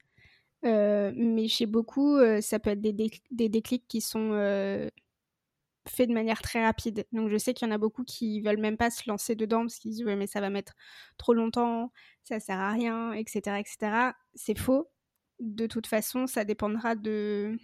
Euh, 0.65 1.11
mais 1.15 1.47
chez 1.47 1.65
beaucoup, 1.65 2.15
euh, 2.15 2.41
ça 2.41 2.57
peut 2.59 2.71
être 2.71 2.81
des, 2.81 2.93
des, 2.93 3.49
déclics 3.49 3.87
qui 3.87 4.01
sont 4.01 4.31
faits 5.87 6.09
de 6.09 6.13
manière 6.13 6.41
très 6.41 6.63
rapide. 6.63 7.05
Donc 7.11 7.29
je 7.29 7.37
sais 7.37 7.53
qu'il 7.53 7.67
y 7.67 7.71
en 7.71 7.73
a 7.73 7.77
beaucoup 7.77 8.03
qui 8.03 8.41
veulent 8.41 8.59
même 8.59 8.77
pas 8.77 8.89
se 8.89 9.09
lancer 9.09 9.35
dedans 9.35 9.61
parce 9.61 9.77
qu'ils 9.77 9.91
disent 9.91 10.03
ouais 10.03 10.15
mais 10.15 10.27
ça 10.27 10.41
va 10.41 10.49
mettre 10.49 10.73
trop 11.17 11.33
longtemps, 11.33 11.91
ça 12.23 12.39
sert 12.39 12.59
à 12.59 12.71
rien, 12.71 13.13
etc. 13.13 13.59
etc. 13.59 14.11
C'est 14.35 14.57
faux. 14.57 14.89
De 15.39 15.67
toute 15.67 15.87
façon, 15.87 16.25
ça 16.27 16.43
dépendra 16.45 16.95
de, 16.95 17.57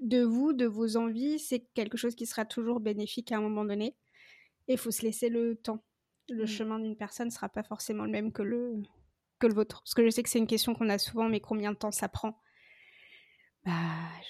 de 0.00 0.22
vous, 0.22 0.52
de 0.52 0.66
vos 0.66 0.96
envies. 0.96 1.38
C'est 1.38 1.66
quelque 1.74 1.96
chose 1.96 2.14
qui 2.14 2.26
sera 2.26 2.44
toujours 2.44 2.80
bénéfique 2.80 3.32
à 3.32 3.38
un 3.38 3.40
moment 3.40 3.64
donné. 3.64 3.96
Et 4.68 4.74
il 4.74 4.78
faut 4.78 4.90
se 4.90 5.02
laisser 5.02 5.28
le 5.28 5.56
temps. 5.56 5.84
Le 6.28 6.44
mmh. 6.44 6.46
chemin 6.46 6.78
d'une 6.78 6.96
personne 6.96 7.28
ne 7.28 7.32
sera 7.32 7.48
pas 7.48 7.62
forcément 7.62 8.04
le 8.04 8.10
même 8.10 8.32
que 8.32 8.42
le, 8.42 8.82
que 9.38 9.46
le 9.46 9.54
vôtre. 9.54 9.82
Parce 9.82 9.94
que 9.94 10.04
je 10.04 10.10
sais 10.10 10.22
que 10.22 10.28
c'est 10.28 10.38
une 10.38 10.46
question 10.46 10.74
qu'on 10.74 10.88
a 10.90 10.98
souvent, 10.98 11.28
mais 11.28 11.40
combien 11.40 11.72
de 11.72 11.76
temps 11.76 11.90
ça 11.90 12.08
prend? 12.08 12.40
Bah, 13.64 13.72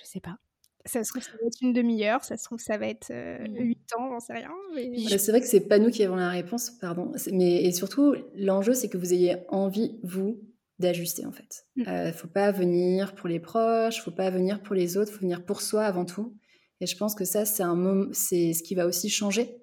je 0.01 0.09
sais 0.09 0.20
pas. 0.20 0.38
Ça 0.84 1.04
se 1.04 1.10
trouve, 1.10 1.22
ça 1.22 1.32
va 1.32 1.46
être 1.46 1.60
une 1.60 1.72
demi-heure, 1.72 2.24
ça 2.24 2.36
se 2.36 2.44
trouve, 2.44 2.60
ça 2.60 2.78
va 2.78 2.86
être 2.86 3.10
euh, 3.10 3.38
mmh. 3.46 3.56
huit 3.58 3.92
ans, 3.98 4.08
j'en 4.10 4.20
sais 4.20 4.32
rien. 4.32 4.50
Bah, 4.74 5.18
c'est 5.18 5.30
vrai 5.30 5.40
que 5.40 5.46
c'est 5.46 5.68
pas 5.68 5.78
nous 5.78 5.90
qui 5.90 6.02
avons 6.02 6.16
la 6.16 6.30
réponse, 6.30 6.70
pardon. 6.70 7.12
Mais 7.32 7.64
et 7.64 7.72
surtout, 7.72 8.14
l'enjeu, 8.36 8.74
c'est 8.74 8.88
que 8.88 8.96
vous 8.96 9.12
ayez 9.12 9.36
envie, 9.48 9.98
vous, 10.02 10.40
d'ajuster 10.78 11.26
en 11.26 11.32
fait. 11.32 11.66
Il 11.76 11.82
mmh. 11.84 11.88
euh, 11.88 12.12
faut 12.12 12.28
pas 12.28 12.52
venir 12.52 13.14
pour 13.14 13.28
les 13.28 13.40
proches, 13.40 14.02
faut 14.02 14.10
pas 14.10 14.30
venir 14.30 14.62
pour 14.62 14.74
les 14.74 14.96
autres, 14.96 15.12
faut 15.12 15.20
venir 15.20 15.44
pour 15.44 15.60
soi 15.60 15.84
avant 15.84 16.04
tout. 16.04 16.36
Et 16.80 16.86
je 16.86 16.96
pense 16.96 17.14
que 17.14 17.24
ça, 17.24 17.44
c'est 17.44 17.62
un 17.64 17.74
moment, 17.74 18.11
c'est 18.12 18.53
ce 18.53 18.62
qui 18.62 18.74
va 18.74 18.86
aussi 18.86 19.09
changer 19.09 19.57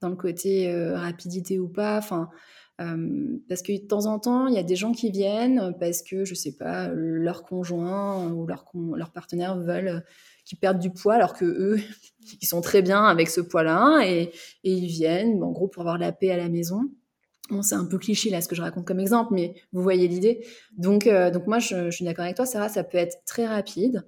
dans 0.00 0.08
le 0.08 0.16
côté 0.16 0.72
euh, 0.72 0.96
rapidité 0.96 1.58
ou 1.58 1.68
pas. 1.68 1.98
Enfin, 1.98 2.30
euh, 2.80 3.38
parce 3.48 3.62
que 3.62 3.72
de 3.72 3.86
temps 3.86 4.06
en 4.06 4.18
temps, 4.18 4.46
il 4.46 4.54
y 4.54 4.58
a 4.58 4.62
des 4.62 4.76
gens 4.76 4.92
qui 4.92 5.10
viennent 5.10 5.74
parce 5.78 6.02
que, 6.02 6.24
je 6.24 6.34
sais 6.34 6.56
pas, 6.56 6.88
leur 6.88 7.44
conjoint 7.44 8.32
ou 8.32 8.46
leur, 8.46 8.64
leur 8.96 9.12
partenaire 9.12 9.58
veulent 9.58 10.02
qu'ils 10.44 10.58
perdent 10.58 10.78
du 10.78 10.90
poids 10.90 11.14
alors 11.14 11.34
que 11.34 11.44
eux, 11.44 11.80
ils 12.40 12.46
sont 12.46 12.60
très 12.60 12.82
bien 12.82 13.04
avec 13.04 13.28
ce 13.28 13.40
poids-là 13.40 14.02
et, 14.06 14.32
ils 14.64 14.86
viennent, 14.86 15.42
en 15.42 15.50
gros, 15.50 15.68
pour 15.68 15.82
avoir 15.82 15.98
la 15.98 16.12
paix 16.12 16.30
à 16.30 16.36
la 16.36 16.48
maison. 16.48 16.82
Bon, 17.50 17.62
c'est 17.62 17.74
un 17.74 17.84
peu 17.84 17.98
cliché 17.98 18.30
là 18.30 18.40
ce 18.40 18.48
que 18.48 18.54
je 18.54 18.62
raconte 18.62 18.86
comme 18.86 19.00
exemple, 19.00 19.34
mais 19.34 19.54
vous 19.72 19.82
voyez 19.82 20.08
l'idée. 20.08 20.46
Donc, 20.76 21.06
euh, 21.06 21.30
donc 21.30 21.46
moi, 21.46 21.58
je, 21.58 21.90
suis 21.90 22.04
d'accord 22.04 22.24
avec 22.24 22.36
toi, 22.36 22.46
Sarah, 22.46 22.68
ça 22.68 22.84
peut 22.84 22.98
être 22.98 23.24
très 23.26 23.46
rapide. 23.46 24.04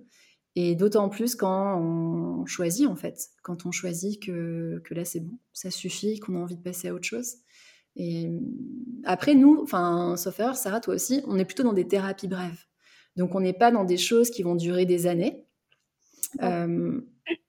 Et 0.57 0.77
d'autant 0.77 1.09
plus 1.09 1.35
quand 1.35 1.81
on 1.81 2.47
choisit, 2.47 2.87
en 2.87 2.95
fait, 2.95 3.19
quand 3.43 3.67
on 3.67 3.73
choisit 3.73 4.23
que, 4.23 4.81
que 4.85 4.95
là 4.95 5.05
c'est 5.05 5.19
bon, 5.19 5.37
ça 5.53 5.71
suffit, 5.73 6.21
qu'on 6.21 6.37
a 6.37 6.39
envie 6.39 6.57
de 6.57 6.63
passer 6.63 6.89
à 6.89 6.95
autre 6.95 7.05
chose. 7.05 7.39
Et 7.97 8.31
après, 9.05 9.35
nous, 9.35 9.61
enfin, 9.63 10.17
sauf 10.17 10.39
erreur, 10.41 10.57
Sarah, 10.57 10.81
toi 10.81 10.95
aussi, 10.95 11.23
on 11.27 11.39
est 11.39 11.45
plutôt 11.45 11.63
dans 11.63 11.73
des 11.73 11.87
thérapies 11.87 12.29
brèves. 12.29 12.65
Donc 13.17 13.35
on 13.35 13.41
n'est 13.41 13.53
pas 13.53 13.71
dans 13.71 13.85
des 13.85 13.97
choses 13.97 14.31
qui 14.31 14.43
vont 14.43 14.57
durer 14.57 14.87
des 14.87 15.07
années. 15.07 15.45
Euh, 16.43 17.01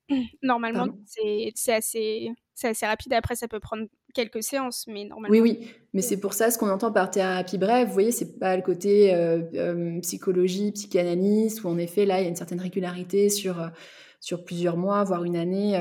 Normalement, 0.43 0.88
c'est 1.05 1.73
assez, 1.73 2.29
assez 2.63 2.86
rapide. 2.86 3.13
Après, 3.13 3.36
ça 3.36 3.47
peut 3.47 3.59
prendre 3.59 3.88
quelques 4.13 4.43
séances, 4.43 4.86
mais 4.88 5.05
normalement. 5.05 5.31
Oui, 5.31 5.41
oui, 5.41 5.67
mais 5.93 6.01
c'est 6.01 6.17
pour 6.17 6.33
ça 6.33 6.51
ce 6.51 6.57
qu'on 6.57 6.69
entend 6.69 6.91
par 6.91 7.09
thérapie 7.09 7.57
brève. 7.57 7.88
Vous 7.88 7.93
voyez, 7.93 8.11
c'est 8.11 8.38
pas 8.39 8.55
le 8.55 8.61
côté 8.61 9.13
euh, 9.13 9.41
euh, 9.55 9.99
psychologie, 10.01 10.71
psychanalyse, 10.71 11.63
où 11.63 11.67
en 11.67 11.77
effet, 11.77 12.05
là, 12.05 12.19
il 12.19 12.23
y 12.23 12.25
a 12.27 12.29
une 12.29 12.36
certaine 12.36 12.61
régularité 12.61 13.29
sur, 13.29 13.71
sur 14.19 14.45
plusieurs 14.45 14.77
mois, 14.77 15.03
voire 15.03 15.23
une 15.23 15.36
année. 15.36 15.77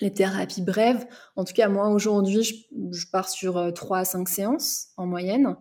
les 0.00 0.12
thérapies 0.12 0.62
brèves, 0.62 1.06
en 1.34 1.44
tout 1.44 1.54
cas 1.54 1.68
moi 1.68 1.88
aujourd'hui, 1.88 2.44
je, 2.44 3.06
pars 3.10 3.28
sur 3.28 3.72
3 3.74 3.98
à 3.98 4.04
5 4.04 4.28
séances 4.28 4.88
en 4.96 5.06
moyenne. 5.06 5.56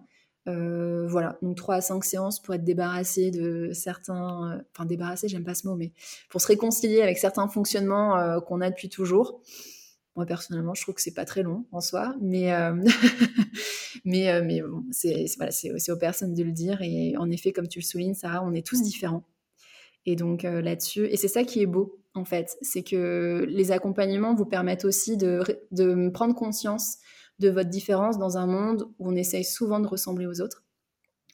Voilà, 0.47 1.37
donc 1.41 1.57
3 1.57 1.75
à 1.75 1.81
5 1.81 2.03
séances 2.03 2.41
pour 2.41 2.53
être 2.53 2.63
débarrassé 2.63 3.31
de 3.31 3.71
certains... 3.73 4.61
enfin 4.73 4.85
débarrassé, 4.85 5.27
j'aime 5.27 5.43
pas 5.43 5.55
ce 5.55 5.67
mot, 5.67 5.75
mais 5.75 5.91
pour 6.29 6.41
se 6.41 6.47
réconcilier 6.47 7.01
avec 7.01 7.17
certains 7.17 7.47
fonctionnements 7.47 8.39
qu'on 8.41 8.61
a 8.61 8.69
depuis 8.69 8.89
toujours. 8.89 9.41
Moi, 10.17 10.25
personnellement, 10.25 10.73
je 10.73 10.81
trouve 10.81 10.95
que 10.95 11.01
c'est 11.01 11.13
pas 11.13 11.25
très 11.25 11.43
long 11.43 11.65
en 11.71 11.79
soi, 11.79 12.15
mais, 12.19 12.51
euh, 12.51 12.73
mais, 14.03 14.31
euh, 14.31 14.41
mais 14.43 14.61
bon, 14.63 14.83
c'est 14.89 15.27
voilà, 15.37 15.51
aux 15.89 15.97
personnes 15.97 16.33
de 16.33 16.43
le 16.43 16.51
dire. 16.51 16.81
Et 16.81 17.15
en 17.17 17.29
effet, 17.29 17.51
comme 17.51 17.67
tu 17.67 17.77
le 17.77 17.83
soulignes, 17.83 18.15
Sarah, 18.15 18.43
on 18.43 18.51
est 18.55 18.65
tous 18.65 18.81
différents. 18.81 19.23
Et 20.07 20.15
donc 20.15 20.43
euh, 20.43 20.59
là-dessus, 20.59 21.05
et 21.05 21.17
c'est 21.17 21.27
ça 21.27 21.43
qui 21.43 21.61
est 21.61 21.67
beau, 21.67 21.99
en 22.15 22.25
fait, 22.25 22.57
c'est 22.63 22.81
que 22.81 23.45
les 23.47 23.71
accompagnements 23.71 24.33
vous 24.33 24.47
permettent 24.47 24.85
aussi 24.85 25.17
de, 25.17 25.43
de 25.69 26.09
prendre 26.09 26.33
conscience 26.33 26.97
de 27.39 27.49
votre 27.49 27.69
différence 27.69 28.17
dans 28.17 28.38
un 28.38 28.47
monde 28.47 28.89
où 28.99 29.09
on 29.09 29.15
essaye 29.15 29.43
souvent 29.43 29.79
de 29.79 29.88
ressembler 29.88 30.25
aux 30.25 30.41
autres. 30.41 30.63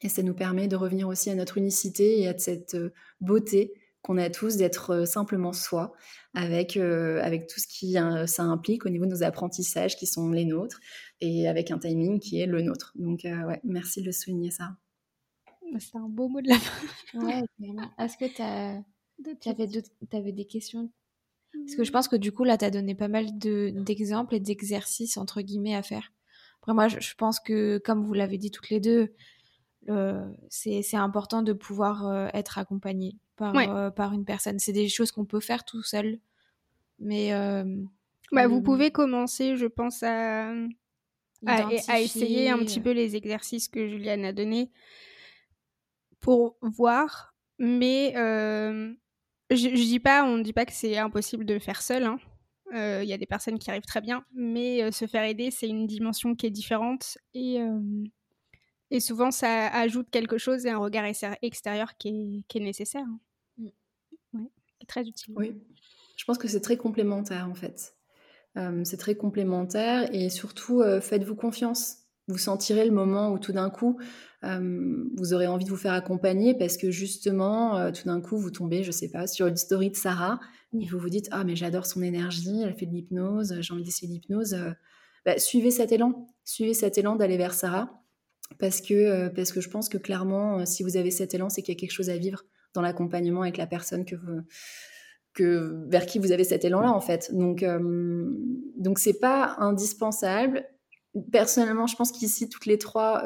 Et 0.01 0.09
ça 0.09 0.21
nous 0.21 0.33
permet 0.33 0.67
de 0.67 0.75
revenir 0.75 1.07
aussi 1.07 1.29
à 1.29 1.35
notre 1.35 1.57
unicité 1.57 2.19
et 2.19 2.27
à 2.27 2.37
cette 2.37 2.75
beauté 3.21 3.73
qu'on 4.01 4.17
a 4.17 4.29
tous 4.29 4.57
d'être 4.57 5.05
simplement 5.05 5.53
soi, 5.53 5.93
avec, 6.33 6.75
avec 6.75 7.47
tout 7.47 7.59
ce 7.59 7.67
qui 7.67 7.93
ça 8.27 8.43
implique 8.43 8.85
au 8.85 8.89
niveau 8.89 9.05
de 9.05 9.11
nos 9.11 9.23
apprentissages 9.23 9.95
qui 9.95 10.05
sont 10.05 10.29
les 10.29 10.43
nôtres, 10.43 10.81
et 11.21 11.47
avec 11.47 11.71
un 11.71 11.79
timing 11.79 12.19
qui 12.19 12.41
est 12.41 12.45
le 12.45 12.61
nôtre. 12.61 12.91
Donc, 12.95 13.21
ouais, 13.23 13.61
merci 13.63 14.01
de 14.01 14.07
le 14.07 14.11
souligner, 14.11 14.51
ça. 14.51 14.75
C'est 15.79 15.97
un 15.97 16.09
beau 16.09 16.27
mot 16.27 16.41
de 16.41 16.49
la 16.49 16.59
fin. 16.59 17.25
ouais, 17.25 17.43
Est-ce 17.97 18.17
que 18.17 18.25
tu 18.25 19.47
avais, 20.17 20.31
des 20.33 20.45
questions? 20.45 20.91
Parce 21.53 21.75
que 21.75 21.83
je 21.83 21.91
pense 21.91 22.07
que 22.07 22.15
du 22.15 22.31
coup, 22.31 22.43
là, 22.43 22.57
tu 22.57 22.65
as 22.65 22.71
donné 22.71 22.95
pas 22.95 23.07
mal 23.07 23.27
d'exemples 23.37 24.35
et 24.35 24.39
d'exercices, 24.39 25.17
entre 25.17 25.41
guillemets, 25.41 25.75
à 25.75 25.83
faire. 25.83 26.11
Après, 26.61 26.73
moi, 26.73 26.87
je, 26.87 26.99
je 26.99 27.15
pense 27.15 27.39
que, 27.39 27.77
comme 27.77 28.03
vous 28.03 28.13
l'avez 28.13 28.37
dit 28.37 28.51
toutes 28.51 28.69
les 28.69 28.79
deux, 28.79 29.13
c'est 30.49 30.95
important 30.95 31.43
de 31.43 31.53
pouvoir 31.53 32.29
être 32.33 32.57
accompagné 32.57 33.17
par, 33.35 33.55
euh, 33.55 33.89
par 33.89 34.13
une 34.13 34.25
personne. 34.25 34.59
C'est 34.59 34.73
des 34.73 34.89
choses 34.89 35.11
qu'on 35.11 35.25
peut 35.25 35.39
faire 35.39 35.63
tout 35.63 35.83
seul. 35.83 36.19
Mais. 36.99 37.33
Euh, 37.33 37.83
bah, 38.31 38.47
vous 38.47 38.61
pouvez 38.61 38.91
commencer, 38.91 39.57
je 39.57 39.67
pense, 39.67 40.01
à, 40.03 40.51
à, 41.45 41.99
essayer 41.99 42.49
un 42.49 42.59
petit 42.59 42.79
peu 42.79 42.91
les 42.91 43.15
exercices 43.15 43.67
que 43.67 43.87
Juliane 43.87 44.25
a 44.25 44.33
donnés 44.33 44.71
pour 46.19 46.57
voir. 46.61 47.35
Mais 47.59 48.13
euh, 48.15 48.93
je, 49.55 49.69
je, 49.69 49.83
dis 49.83 49.99
pas, 49.99 50.23
on 50.23 50.37
ne 50.37 50.43
dit 50.43 50.53
pas 50.53 50.65
que 50.65 50.73
c'est 50.73 50.97
impossible 50.97 51.45
de 51.45 51.53
le 51.53 51.59
faire 51.59 51.81
seul. 51.81 52.03
Hein. 52.03 52.19
Il 52.73 53.07
y 53.07 53.13
a 53.13 53.17
des 53.17 53.27
personnes 53.27 53.59
qui 53.59 53.69
arrivent 53.69 53.85
très 53.85 54.01
bien, 54.01 54.25
mais 54.33 54.91
se 54.91 55.05
faire 55.05 55.23
aider, 55.23 55.51
c'est 55.51 55.67
une 55.67 55.85
dimension 55.85 56.33
qui 56.33 56.47
est 56.47 56.49
différente 56.49 57.19
et, 57.35 57.59
et 58.89 58.99
souvent 58.99 59.29
ça 59.29 59.67
ajoute 59.67 60.09
quelque 60.09 60.39
chose 60.39 60.65
et 60.65 60.71
un 60.71 60.79
regard 60.79 61.05
extérieur 61.43 61.95
qui 61.99 62.07
est, 62.07 62.43
qui 62.47 62.57
est 62.57 62.61
nécessaire. 62.61 63.05
Hein. 63.07 63.19
Mm. 64.33 64.45
qui 64.77 64.83
est 64.83 64.87
très 64.87 65.03
utile. 65.07 65.33
Oui, 65.37 65.53
je 66.17 66.25
pense 66.25 66.37
que 66.37 66.47
c'est 66.47 66.61
très 66.61 66.77
complémentaire 66.77 67.47
en 67.49 67.55
fait. 67.55 67.95
Euh, 68.57 68.83
c'est 68.83 68.97
très 68.97 69.15
complémentaire 69.15 70.13
et 70.13 70.29
surtout 70.29 70.81
euh, 70.81 71.01
faites-vous 71.01 71.35
confiance. 71.35 71.97
Vous 72.27 72.37
sentirez 72.37 72.85
le 72.85 72.91
moment 72.91 73.31
où 73.31 73.39
tout 73.39 73.51
d'un 73.51 73.69
coup 73.69 73.99
euh, 74.43 75.05
vous 75.15 75.33
aurez 75.33 75.47
envie 75.47 75.65
de 75.65 75.69
vous 75.69 75.77
faire 75.77 75.93
accompagner 75.93 76.53
parce 76.53 76.77
que 76.77 76.91
justement 76.91 77.91
tout 77.91 78.05
d'un 78.05 78.21
coup 78.21 78.37
vous 78.37 78.51
tombez, 78.51 78.83
je 78.83 78.91
sais 78.91 79.09
pas, 79.09 79.27
sur 79.27 79.47
une 79.47 79.57
story 79.57 79.89
de 79.89 79.95
Sarah 79.95 80.39
et 80.79 80.85
vous 80.87 80.99
vous 80.99 81.09
dites 81.09 81.27
ah 81.31 81.43
mais 81.43 81.55
j'adore 81.55 81.85
son 81.85 82.01
énergie, 82.01 82.61
elle 82.63 82.75
fait 82.75 82.85
de 82.85 82.93
l'hypnose, 82.93 83.55
j'ai 83.61 83.73
envie 83.73 83.83
d'essayer 83.83 84.11
l'hypnose. 84.11 84.55
Bah, 85.25 85.37
suivez 85.37 85.71
cet 85.71 85.91
élan, 85.91 86.27
suivez 86.43 86.73
cet 86.73 86.97
élan 86.97 87.15
d'aller 87.15 87.37
vers 87.37 87.53
Sarah 87.53 88.03
parce 88.59 88.81
que, 88.81 88.93
euh, 88.93 89.29
parce 89.29 89.51
que 89.51 89.61
je 89.61 89.69
pense 89.69 89.89
que 89.89 89.97
clairement, 89.97 90.59
euh, 90.59 90.65
si 90.65 90.83
vous 90.83 90.97
avez 90.97 91.11
cet 91.11 91.33
élan, 91.33 91.49
c'est 91.49 91.61
qu'il 91.61 91.73
y 91.73 91.77
a 91.77 91.79
quelque 91.79 91.91
chose 91.91 92.09
à 92.09 92.17
vivre 92.17 92.43
dans 92.73 92.81
l'accompagnement 92.81 93.41
avec 93.41 93.57
la 93.57 93.67
personne 93.67 94.05
que 94.05 94.15
que, 95.33 95.83
vers 95.87 96.05
qui 96.05 96.19
vous 96.19 96.31
avez 96.31 96.43
cet 96.43 96.63
élan-là, 96.63 96.91
en 96.91 96.99
fait. 96.99 97.33
Donc, 97.33 97.63
euh, 97.63 98.29
donc 98.77 98.99
c'est 98.99 99.19
pas 99.19 99.55
indispensable. 99.57 100.63
Personnellement, 101.31 101.87
je 101.87 101.95
pense 101.95 102.11
qu'ici, 102.11 102.49
toutes 102.49 102.65
les 102.65 102.77
trois, 102.77 103.23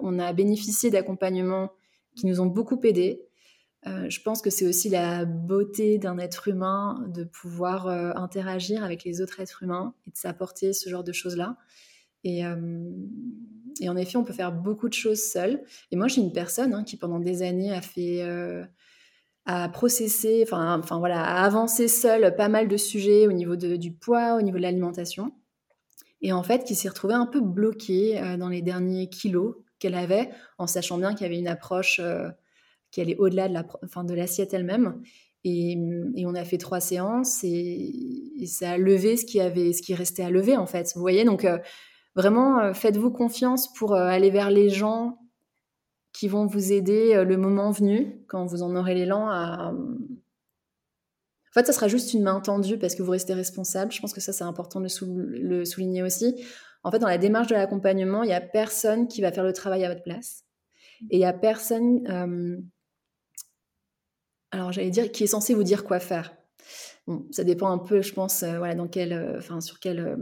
on 0.00 0.18
a 0.18 0.32
bénéficié 0.32 0.90
d'accompagnements 0.90 1.72
qui 2.14 2.26
nous 2.26 2.40
ont 2.40 2.46
beaucoup 2.46 2.80
aidés. 2.84 3.26
je 3.84 4.20
pense 4.22 4.40
que 4.40 4.50
c'est 4.50 4.66
aussi 4.66 4.88
la 4.88 5.24
beauté 5.24 5.98
d'un 5.98 6.18
être 6.18 6.46
humain 6.46 7.04
de 7.08 7.24
pouvoir 7.24 7.88
interagir 7.88 8.84
avec 8.84 9.02
les 9.02 9.20
autres 9.20 9.40
êtres 9.40 9.64
humains 9.64 9.94
et 10.06 10.10
de 10.10 10.16
s'apporter 10.16 10.72
ce 10.72 10.88
genre 10.88 11.02
de 11.02 11.10
choses-là. 11.10 11.56
Et, 12.22 12.44
et 13.80 13.88
en 13.88 13.96
effet, 13.96 14.16
on 14.16 14.24
peut 14.24 14.32
faire 14.32 14.52
beaucoup 14.52 14.88
de 14.88 14.94
choses 14.94 15.22
seul. 15.22 15.62
Et 15.90 15.96
moi, 15.96 16.08
j'ai 16.08 16.20
une 16.20 16.32
personne 16.32 16.74
hein, 16.74 16.84
qui, 16.84 16.96
pendant 16.96 17.20
des 17.20 17.42
années, 17.42 17.72
a 17.72 17.80
fait. 17.80 18.22
Euh, 18.22 18.64
a 19.46 19.68
processé, 19.68 20.42
enfin, 20.42 20.78
enfin 20.78 20.98
voilà, 20.98 21.22
a 21.22 21.44
avancé 21.44 21.86
seule 21.86 22.34
pas 22.34 22.48
mal 22.48 22.66
de 22.66 22.78
sujets 22.78 23.26
au 23.26 23.32
niveau 23.32 23.56
de, 23.56 23.76
du 23.76 23.92
poids, 23.92 24.36
au 24.36 24.40
niveau 24.40 24.56
de 24.56 24.62
l'alimentation. 24.62 25.32
Et 26.24 26.32
en 26.32 26.42
fait, 26.42 26.64
qui 26.64 26.74
s'est 26.74 26.88
retrouvée 26.88 27.14
un 27.14 27.26
peu 27.26 27.40
bloquée 27.40 28.18
euh, 28.18 28.38
dans 28.38 28.48
les 28.48 28.62
derniers 28.62 29.08
kilos 29.08 29.56
qu'elle 29.78 29.94
avait, 29.94 30.30
en 30.56 30.66
sachant 30.66 30.96
bien 30.96 31.14
qu'il 31.14 31.26
y 31.26 31.26
avait 31.26 31.38
une 31.38 31.46
approche 31.46 32.00
euh, 32.00 32.30
qui 32.90 33.02
allait 33.02 33.16
au-delà 33.16 33.48
de, 33.48 34.14
l'assiette 34.14 34.54
elle-même. 34.54 35.02
Et, 35.44 35.72
et, 36.16 36.24
on 36.24 36.34
a 36.34 36.44
fait 36.44 36.56
trois 36.56 36.80
séances 36.80 37.44
et, 37.44 37.92
ça 38.46 38.72
a 38.72 38.78
levé 38.78 39.18
ce 39.18 39.26
qui, 39.26 39.38
avait, 39.38 39.74
ce 39.74 39.82
qui 39.82 39.94
restait 39.94 40.22
à 40.22 40.30
lever, 40.30 40.56
en 40.56 40.66
fait. 40.66 40.92
Vous 40.94 41.02
voyez, 41.02 41.24
donc 41.24 41.46
Vraiment, 42.16 42.60
euh, 42.60 42.72
faites-vous 42.72 43.10
confiance 43.10 43.72
pour 43.72 43.94
aller 43.94 44.30
vers 44.30 44.50
les 44.50 44.70
gens 44.70 45.18
qui 46.12 46.28
vont 46.28 46.46
vous 46.46 46.72
aider 46.72 47.24
le 47.24 47.36
moment 47.36 47.72
venu, 47.72 48.24
quand 48.28 48.46
vous 48.46 48.62
en 48.62 48.76
aurez 48.76 48.94
l'élan 48.94 49.28
à... 49.28 49.74
En 51.54 51.60
fait, 51.60 51.66
ça 51.66 51.72
sera 51.72 51.86
juste 51.86 52.14
une 52.14 52.22
main 52.22 52.40
tendue 52.40 52.78
parce 52.78 52.96
que 52.96 53.02
vous 53.02 53.12
restez 53.12 53.32
responsable. 53.32 53.92
Je 53.92 54.00
pense 54.00 54.12
que 54.12 54.20
ça, 54.20 54.32
c'est 54.32 54.42
important 54.42 54.80
de 54.80 54.88
le 55.08 55.64
souligner 55.64 56.02
aussi. 56.02 56.44
En 56.82 56.90
fait, 56.90 56.98
dans 56.98 57.06
la 57.06 57.16
démarche 57.16 57.46
de 57.46 57.54
l'accompagnement, 57.54 58.24
il 58.24 58.26
n'y 58.26 58.34
a 58.34 58.40
personne 58.40 59.06
qui 59.06 59.22
va 59.22 59.30
faire 59.30 59.44
le 59.44 59.52
travail 59.52 59.84
à 59.84 59.88
votre 59.88 60.02
place. 60.02 60.42
Et 61.10 61.16
il 61.16 61.18
n'y 61.18 61.24
a 61.24 61.32
personne, 61.32 62.66
alors 64.50 64.72
j'allais 64.72 64.90
dire, 64.90 65.12
qui 65.12 65.24
est 65.24 65.28
censé 65.28 65.54
vous 65.54 65.62
dire 65.62 65.84
quoi 65.84 66.00
faire. 66.00 66.34
Bon, 67.06 67.26
ça 67.30 67.44
dépend 67.44 67.70
un 67.70 67.78
peu, 67.78 68.02
je 68.02 68.12
pense, 68.14 68.42
voilà, 68.42 68.74
dans 68.74 68.88
quel, 68.88 69.36
enfin, 69.38 69.60
sur 69.60 69.78
quel 69.78 70.18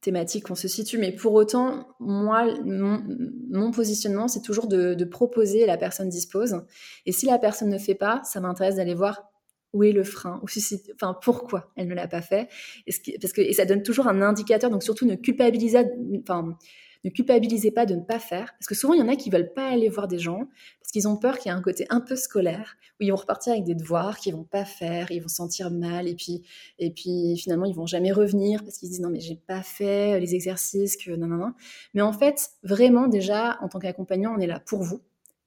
thématique 0.00 0.50
on 0.50 0.54
se 0.54 0.68
situe. 0.68 0.98
Mais 0.98 1.12
pour 1.12 1.34
autant, 1.34 1.88
moi, 1.98 2.46
mon, 2.64 3.70
positionnement, 3.72 4.28
c'est 4.28 4.42
toujours 4.42 4.68
de, 4.68 5.04
proposer, 5.04 5.66
la 5.66 5.76
personne 5.76 6.08
dispose. 6.08 6.62
Et 7.06 7.12
si 7.12 7.26
la 7.26 7.38
personne 7.38 7.70
ne 7.70 7.78
fait 7.78 7.94
pas, 7.94 8.22
ça 8.24 8.40
m'intéresse 8.40 8.76
d'aller 8.76 8.94
voir 8.94 9.29
où 9.72 9.84
est 9.84 9.92
le 9.92 10.04
frein, 10.04 10.40
ou 10.42 10.46
enfin 10.94 11.16
pourquoi 11.22 11.70
elle 11.76 11.88
ne 11.88 11.94
l'a 11.94 12.08
pas 12.08 12.22
fait. 12.22 12.48
Et, 12.86 13.18
parce 13.20 13.32
que, 13.32 13.40
et 13.40 13.52
ça 13.52 13.64
donne 13.64 13.82
toujours 13.82 14.08
un 14.08 14.20
indicateur. 14.22 14.70
Donc 14.70 14.82
surtout 14.82 15.06
ne 15.06 15.14
culpabiliser, 15.14 15.84
enfin 16.22 16.56
ne 17.04 17.10
culpabilisez 17.10 17.70
pas 17.70 17.86
de 17.86 17.94
ne 17.94 18.02
pas 18.02 18.18
faire, 18.18 18.52
parce 18.58 18.66
que 18.66 18.74
souvent 18.74 18.92
il 18.92 19.00
y 19.00 19.02
en 19.02 19.08
a 19.08 19.16
qui 19.16 19.30
veulent 19.30 19.52
pas 19.54 19.68
aller 19.68 19.88
voir 19.88 20.06
des 20.06 20.18
gens 20.18 20.48
parce 20.80 20.92
qu'ils 20.92 21.08
ont 21.08 21.16
peur 21.16 21.38
qu'il 21.38 21.50
y 21.50 21.54
ait 21.54 21.56
un 21.56 21.62
côté 21.62 21.86
un 21.88 22.00
peu 22.00 22.16
scolaire 22.16 22.76
où 22.98 23.04
ils 23.04 23.10
vont 23.10 23.16
repartir 23.16 23.52
avec 23.52 23.64
des 23.64 23.74
devoirs 23.74 24.18
qu'ils 24.18 24.34
vont 24.34 24.44
pas 24.44 24.64
faire, 24.64 25.10
ils 25.10 25.20
vont 25.20 25.28
se 25.28 25.36
sentir 25.36 25.70
mal 25.70 26.08
et 26.08 26.14
puis 26.14 26.42
et 26.78 26.90
puis 26.90 27.38
finalement 27.38 27.64
ils 27.64 27.74
vont 27.74 27.86
jamais 27.86 28.12
revenir 28.12 28.62
parce 28.64 28.76
qu'ils 28.76 28.90
disent 28.90 29.00
non 29.00 29.10
mais 29.10 29.20
j'ai 29.20 29.36
pas 29.36 29.62
fait 29.62 30.20
les 30.20 30.34
exercices 30.34 30.96
que 30.96 31.12
non 31.12 31.26
non 31.26 31.36
non. 31.36 31.52
Mais 31.94 32.02
en 32.02 32.12
fait 32.12 32.50
vraiment 32.64 33.08
déjà 33.08 33.58
en 33.62 33.68
tant 33.68 33.78
qu'accompagnant 33.78 34.34
on 34.36 34.40
est 34.40 34.46
là 34.46 34.60
pour 34.60 34.82
vous. 34.82 35.00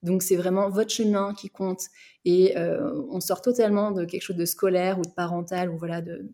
Donc 0.04 0.22
c'est 0.22 0.36
vraiment 0.36 0.70
votre 0.70 0.92
chemin 0.92 1.34
qui 1.34 1.50
compte 1.50 1.86
et 2.26 2.58
euh, 2.58 3.02
on 3.10 3.20
sort 3.20 3.42
totalement 3.42 3.92
de 3.92 4.06
quelque 4.06 4.22
chose 4.22 4.36
de 4.36 4.46
scolaire 4.46 5.00
ou 5.00 5.04
de 5.04 5.10
parental 5.10 5.70
ou 5.70 5.78
voilà 5.78 6.02
de 6.02 6.30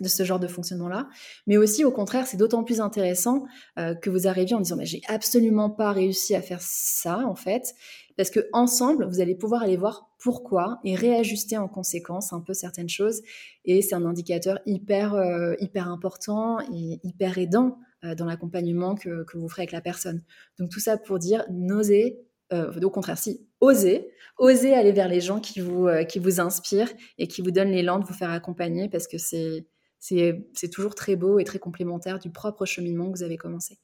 de 0.00 0.06
ce 0.06 0.22
genre 0.22 0.38
de 0.38 0.46
fonctionnement-là. 0.46 1.08
Mais 1.48 1.56
aussi, 1.56 1.84
au 1.84 1.90
contraire, 1.90 2.24
c'est 2.28 2.36
d'autant 2.36 2.62
plus 2.62 2.80
intéressant 2.80 3.46
euh, 3.80 3.96
que 3.96 4.10
vous 4.10 4.28
arriviez 4.28 4.54
en 4.54 4.60
disant 4.60 4.76
mais 4.76 4.86
j'ai 4.86 5.00
absolument 5.08 5.70
pas 5.70 5.90
réussi 5.90 6.36
à 6.36 6.40
faire 6.40 6.60
ça 6.60 7.26
en 7.26 7.34
fait, 7.34 7.74
parce 8.16 8.30
que 8.30 8.48
ensemble, 8.52 9.08
vous 9.08 9.20
allez 9.20 9.34
pouvoir 9.34 9.62
aller 9.62 9.76
voir 9.76 10.08
pourquoi 10.20 10.78
et 10.84 10.94
réajuster 10.94 11.56
en 11.56 11.66
conséquence 11.66 12.32
un 12.32 12.40
peu 12.40 12.54
certaines 12.54 12.88
choses. 12.88 13.22
Et 13.64 13.82
c'est 13.82 13.96
un 13.96 14.04
indicateur 14.04 14.60
hyper 14.66 15.14
euh, 15.14 15.54
hyper 15.58 15.88
important 15.88 16.60
et 16.72 17.00
hyper 17.02 17.38
aidant 17.38 17.78
dans 18.16 18.26
l'accompagnement 18.26 18.94
que, 18.94 19.24
que, 19.24 19.36
vous 19.36 19.48
ferez 19.48 19.62
avec 19.62 19.72
la 19.72 19.80
personne. 19.80 20.22
Donc 20.60 20.70
tout 20.70 20.78
ça 20.78 20.96
pour 20.96 21.18
dire 21.18 21.44
n'osez 21.50 22.20
au 22.50 22.90
contraire, 22.90 23.18
si, 23.18 23.46
osez, 23.60 24.10
osez 24.38 24.74
aller 24.74 24.92
vers 24.92 25.08
les 25.08 25.20
gens 25.20 25.40
qui 25.40 25.60
vous, 25.60 25.88
qui 26.08 26.18
vous 26.18 26.40
inspirent 26.40 26.92
et 27.18 27.28
qui 27.28 27.42
vous 27.42 27.50
donnent 27.50 27.70
l'élan 27.70 27.98
de 27.98 28.04
vous 28.04 28.14
faire 28.14 28.30
accompagner 28.30 28.88
parce 28.88 29.06
que 29.06 29.18
c'est, 29.18 29.66
c'est 29.98 30.70
toujours 30.70 30.94
très 30.94 31.16
beau 31.16 31.38
et 31.38 31.44
très 31.44 31.58
complémentaire 31.58 32.18
du 32.18 32.30
propre 32.30 32.64
cheminement 32.64 33.10
que 33.10 33.18
vous 33.18 33.24
avez 33.24 33.36
commencé. 33.36 33.78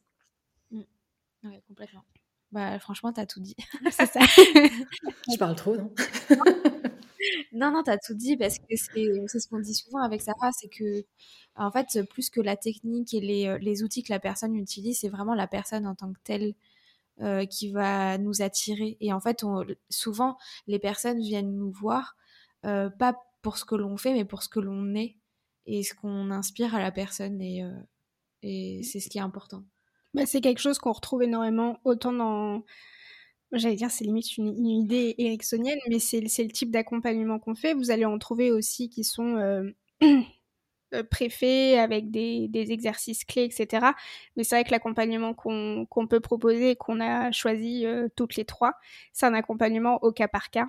Mmh. 0.70 0.82
Oui, 1.44 1.60
complètement. 1.68 2.04
Bah, 2.52 2.78
franchement, 2.78 3.12
tu 3.12 3.20
as 3.20 3.26
tout 3.26 3.40
dit. 3.40 3.56
c'est 3.90 4.06
ça. 4.06 4.20
Je 4.20 5.36
parle 5.38 5.56
trop, 5.56 5.76
non? 5.76 5.92
Non, 7.52 7.70
non, 7.70 7.82
t'as 7.82 7.96
tout 7.96 8.14
dit 8.14 8.36
parce 8.36 8.58
que 8.58 8.64
c'est 8.76 9.40
ce 9.40 9.48
qu'on 9.48 9.58
dit 9.60 9.74
souvent 9.74 10.02
avec 10.02 10.20
Sarah, 10.20 10.50
c'est 10.52 10.68
que 10.68 11.04
en 11.56 11.70
fait, 11.70 12.02
plus 12.10 12.28
que 12.28 12.40
la 12.40 12.56
technique 12.56 13.14
et 13.14 13.20
les, 13.20 13.56
les 13.60 13.82
outils 13.82 14.02
que 14.02 14.12
la 14.12 14.20
personne 14.20 14.54
utilise, 14.56 14.98
c'est 15.00 15.08
vraiment 15.08 15.34
la 15.34 15.46
personne 15.46 15.86
en 15.86 15.94
tant 15.94 16.12
que 16.12 16.18
telle 16.24 16.54
euh, 17.20 17.46
qui 17.46 17.70
va 17.70 18.18
nous 18.18 18.42
attirer. 18.42 18.96
Et 19.00 19.12
en 19.12 19.20
fait, 19.20 19.44
souvent, 19.88 20.36
les 20.66 20.80
personnes 20.80 21.20
viennent 21.20 21.54
nous 21.54 21.70
voir, 21.70 22.16
euh, 22.66 22.90
pas 22.90 23.16
pour 23.40 23.56
ce 23.56 23.64
que 23.64 23.76
l'on 23.76 23.96
fait, 23.96 24.12
mais 24.12 24.24
pour 24.24 24.42
ce 24.42 24.48
que 24.48 24.58
l'on 24.58 24.96
est 24.96 25.16
et 25.66 25.84
ce 25.84 25.94
qu'on 25.94 26.32
inspire 26.32 26.74
à 26.74 26.80
la 26.80 26.90
personne. 26.90 27.40
Et, 27.40 27.62
euh, 27.62 27.70
c'est 28.82 28.98
ce 28.98 29.08
qui 29.08 29.18
est 29.18 29.22
important. 29.22 29.62
Bah, 30.12 30.26
c'est 30.26 30.40
quelque 30.40 30.58
chose 30.58 30.80
qu'on 30.80 30.90
retrouve 30.90 31.22
énormément, 31.22 31.78
autant 31.84 32.12
dans. 32.12 32.64
J'allais 33.52 33.76
dire, 33.76 33.92
c'est 33.92 34.04
limite 34.04 34.36
une, 34.36 34.66
idée 34.66 35.14
ericksonienne, 35.18 35.78
mais 35.88 36.00
c'est 36.00 36.20
le 36.20 36.50
type 36.50 36.72
d'accompagnement 36.72 37.38
qu'on 37.38 37.54
fait. 37.54 37.74
Vous 37.74 37.92
allez 37.92 38.04
en 38.04 38.18
trouver 38.18 38.50
aussi 38.50 38.90
qui 38.90 39.04
sont 39.04 39.72
préfet 41.03 41.78
avec 41.78 42.11
des, 42.11 42.49
exercices 42.55 43.24
clés, 43.24 43.45
etc. 43.45 43.86
Mais 44.36 44.45
c'est 44.45 44.57
vrai 44.57 44.64
que 44.64 44.70
l'accompagnement 44.70 45.34
qu'on 45.34 46.07
peut 46.09 46.20
proposer, 46.20 46.76
qu'on 46.76 47.01
a 47.01 47.32
choisi 47.32 47.86
euh, 47.86 48.09
toutes 48.16 48.36
les 48.36 48.45
trois, 48.45 48.74
c'est 49.12 49.26
un 49.26 49.34
accompagnement 49.34 49.99
au 50.03 50.12
cas 50.12 50.28
par 50.28 50.51
cas. 50.51 50.68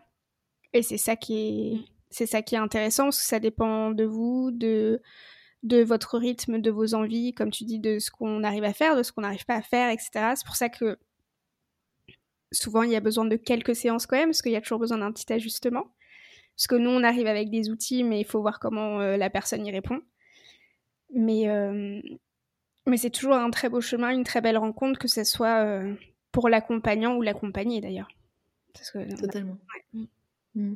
Et 0.74 0.82
c'est 0.82 0.98
ça 0.98 1.16
qui 1.16 1.38
est, 1.38 1.76
mm. 1.76 1.86
c'est 2.10 2.26
ça 2.26 2.42
qui 2.42 2.56
est 2.56 2.60
intéressant 2.60 3.06
parce 3.06 3.20
que 3.20 3.26
ça 3.28 3.40
dépend 3.40 3.92
de 3.92 4.04
vous, 4.04 4.52
de, 4.52 5.02
de 5.64 5.84
votre 5.84 6.18
rythme, 6.18 6.60
de 6.60 6.72
vos 6.72 6.94
envies, 6.94 7.34
comme 7.34 7.52
tu 7.52 7.64
dis, 7.66 7.80
de 7.80 8.00
ce 8.00 8.12
qu'on 8.12 8.44
arrive 8.44 8.64
à 8.66 8.74
faire, 8.74 8.96
de 8.96 9.04
ce 9.04 9.12
qu'on 9.12 9.22
n'arrive 9.22 9.46
pas 9.46 9.56
à 9.56 9.62
faire, 9.62 9.90
etc. 9.90 10.34
C'est 10.36 10.46
pour 10.46 10.56
ça 10.56 10.70
que 10.70 10.98
souvent 12.52 12.84
il 12.84 12.92
y 12.92 12.96
a 12.96 13.02
besoin 13.02 13.26
de 13.26 13.36
quelques 13.36 13.76
séances 13.76 14.06
quand 14.06 14.18
même, 14.18 14.30
parce 14.30 14.42
qu'il 14.42 14.52
y 14.52 14.56
a 14.56 14.62
toujours 14.62 14.80
besoin 14.80 15.00
d'un 15.00 15.12
petit 15.12 15.32
ajustement. 15.34 15.86
Parce 16.56 16.68
que 16.68 16.76
nous, 16.76 16.90
on 16.90 17.04
arrive 17.04 17.28
avec 17.28 17.50
des 17.50 17.70
outils, 17.70 18.04
mais 18.04 18.20
il 18.22 18.26
faut 18.26 18.42
voir 18.42 18.60
comment 18.60 19.02
euh, 19.02 19.18
la 19.18 19.30
personne 19.30 19.66
y 19.66 19.72
répond. 19.72 20.02
Mais, 21.14 21.48
euh, 21.50 22.02
mais 22.86 22.98
c'est 22.98 23.10
toujours 23.10 23.36
un 23.36 23.50
très 23.50 23.70
beau 23.70 23.82
chemin, 23.82 24.10
une 24.10 24.24
très 24.24 24.42
belle 24.42 24.58
rencontre, 24.58 25.00
que 25.00 25.08
ce 25.08 25.24
soit 25.24 25.64
euh, 25.64 25.94
pour 26.32 26.50
l'accompagnant 26.50 27.16
ou 27.16 27.22
l'accompagné 27.22 27.82
d'ailleurs. 27.82 28.10
Totalement. 29.20 29.58
Mm. 29.94 30.06
Mm. 30.56 30.76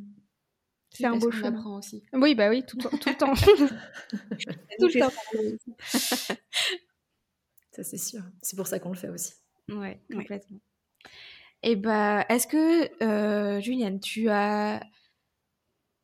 C'est 0.91 1.05
un 1.05 1.17
beau 1.17 1.29
chemin. 1.31 1.77
aussi. 1.77 2.03
Oui, 2.13 2.33
bah 2.33 2.49
oui, 2.49 2.63
tout, 2.65 2.77
tout 2.77 2.89
le 2.91 3.15
temps. 3.15 3.33
tout 3.35 4.87
le 4.87 4.99
temps. 4.99 5.11
ça, 7.71 7.83
c'est 7.83 7.97
sûr. 7.97 8.23
C'est 8.41 8.55
pour 8.55 8.67
ça 8.67 8.79
qu'on 8.79 8.89
le 8.89 8.97
fait 8.97 9.09
aussi. 9.09 9.33
Ouais, 9.69 9.99
complètement. 10.11 10.59
Et 11.61 11.75
bah, 11.75 12.25
est-ce 12.29 12.47
que, 12.47 13.03
euh, 13.03 13.59
Juliane, 13.59 13.99
tu 13.99 14.29
as 14.29 14.81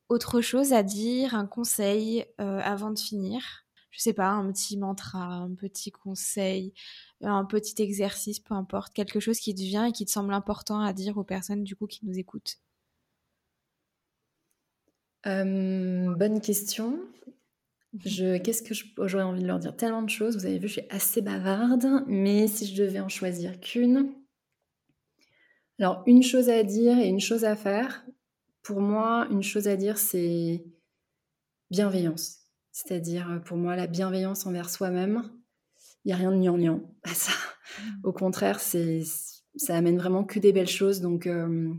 autre 0.08 0.40
chose 0.40 0.72
à 0.72 0.82
dire, 0.84 1.34
un 1.34 1.46
conseil 1.46 2.26
avant 2.38 2.90
de 2.90 2.98
finir? 2.98 3.65
Je 3.90 4.00
sais 4.00 4.12
pas, 4.12 4.28
un 4.28 4.52
petit 4.52 4.76
mantra, 4.76 5.24
un 5.24 5.54
petit 5.54 5.90
conseil, 5.90 6.72
un 7.22 7.44
petit 7.44 7.80
exercice, 7.82 8.40
peu 8.40 8.54
importe, 8.54 8.92
quelque 8.92 9.20
chose 9.20 9.38
qui 9.38 9.54
te 9.54 9.60
vient 9.60 9.86
et 9.86 9.92
qui 9.92 10.04
te 10.04 10.10
semble 10.10 10.34
important 10.34 10.80
à 10.80 10.92
dire 10.92 11.16
aux 11.18 11.24
personnes 11.24 11.64
du 11.64 11.76
coup 11.76 11.86
qui 11.86 12.04
nous 12.06 12.18
écoutent 12.18 12.58
Bonne 15.24 16.40
question. 16.40 17.00
Je, 18.04 18.36
qu'est-ce 18.36 18.62
que 18.62 18.74
j'aurais 19.06 19.24
envie 19.24 19.42
de 19.42 19.46
leur 19.46 19.58
dire? 19.58 19.74
Tellement 19.74 20.02
de 20.02 20.10
choses. 20.10 20.36
Vous 20.36 20.46
avez 20.46 20.58
vu, 20.58 20.68
je 20.68 20.74
suis 20.74 20.88
assez 20.90 21.22
bavarde, 21.22 22.04
mais 22.06 22.46
si 22.46 22.66
je 22.66 22.82
devais 22.82 23.00
en 23.00 23.08
choisir 23.08 23.58
qu'une, 23.58 24.12
alors 25.78 26.02
une 26.06 26.22
chose 26.22 26.50
à 26.50 26.62
dire 26.62 26.98
et 26.98 27.08
une 27.08 27.20
chose 27.20 27.44
à 27.44 27.56
faire. 27.56 28.04
Pour 28.62 28.80
moi, 28.80 29.26
une 29.30 29.42
chose 29.42 29.68
à 29.68 29.76
dire, 29.76 29.98
c'est 29.98 30.64
bienveillance. 31.70 32.45
C'est-à-dire, 32.76 33.30
euh, 33.30 33.38
pour 33.38 33.56
moi, 33.56 33.74
la 33.74 33.86
bienveillance 33.86 34.44
envers 34.44 34.68
soi-même, 34.68 35.30
il 36.04 36.08
n'y 36.08 36.12
a 36.12 36.16
rien 36.16 36.30
de 36.30 36.36
gnangnan 36.36 36.82
à 37.04 37.14
ça. 37.14 37.32
Mmh. 37.32 37.84
Au 38.04 38.12
contraire, 38.12 38.60
c'est, 38.60 39.00
ça 39.56 39.74
amène 39.74 39.96
vraiment 39.96 40.24
que 40.24 40.38
des 40.38 40.52
belles 40.52 40.68
choses. 40.68 41.00
Donc, 41.00 41.26
euh, 41.26 41.72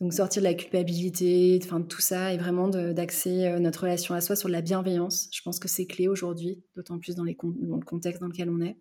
donc 0.00 0.12
sortir 0.12 0.42
de 0.42 0.48
la 0.48 0.54
culpabilité, 0.54 1.60
enfin, 1.62 1.78
de 1.78 1.86
tout 1.86 2.00
ça, 2.00 2.34
et 2.34 2.36
vraiment 2.36 2.66
d'axer 2.66 3.46
euh, 3.46 3.60
notre 3.60 3.82
relation 3.82 4.12
à 4.12 4.20
soi 4.20 4.34
sur 4.34 4.48
de 4.48 4.52
la 4.54 4.60
bienveillance. 4.60 5.28
Je 5.32 5.40
pense 5.42 5.60
que 5.60 5.68
c'est 5.68 5.86
clé 5.86 6.08
aujourd'hui, 6.08 6.64
d'autant 6.74 6.98
plus 6.98 7.14
dans, 7.14 7.22
les, 7.22 7.36
dans 7.40 7.76
le 7.76 7.84
contexte 7.84 8.20
dans 8.20 8.26
lequel 8.26 8.50
on 8.50 8.60
est. 8.60 8.76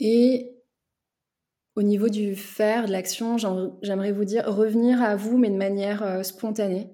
Et 0.00 0.50
au 1.76 1.84
niveau 1.84 2.08
du 2.08 2.34
faire, 2.34 2.86
de 2.86 2.90
l'action, 2.90 3.36
j'aimerais 3.82 4.10
vous 4.10 4.24
dire 4.24 4.46
revenir 4.46 5.00
à 5.00 5.14
vous, 5.14 5.38
mais 5.38 5.48
de 5.48 5.56
manière 5.56 6.24
spontanée 6.24 6.90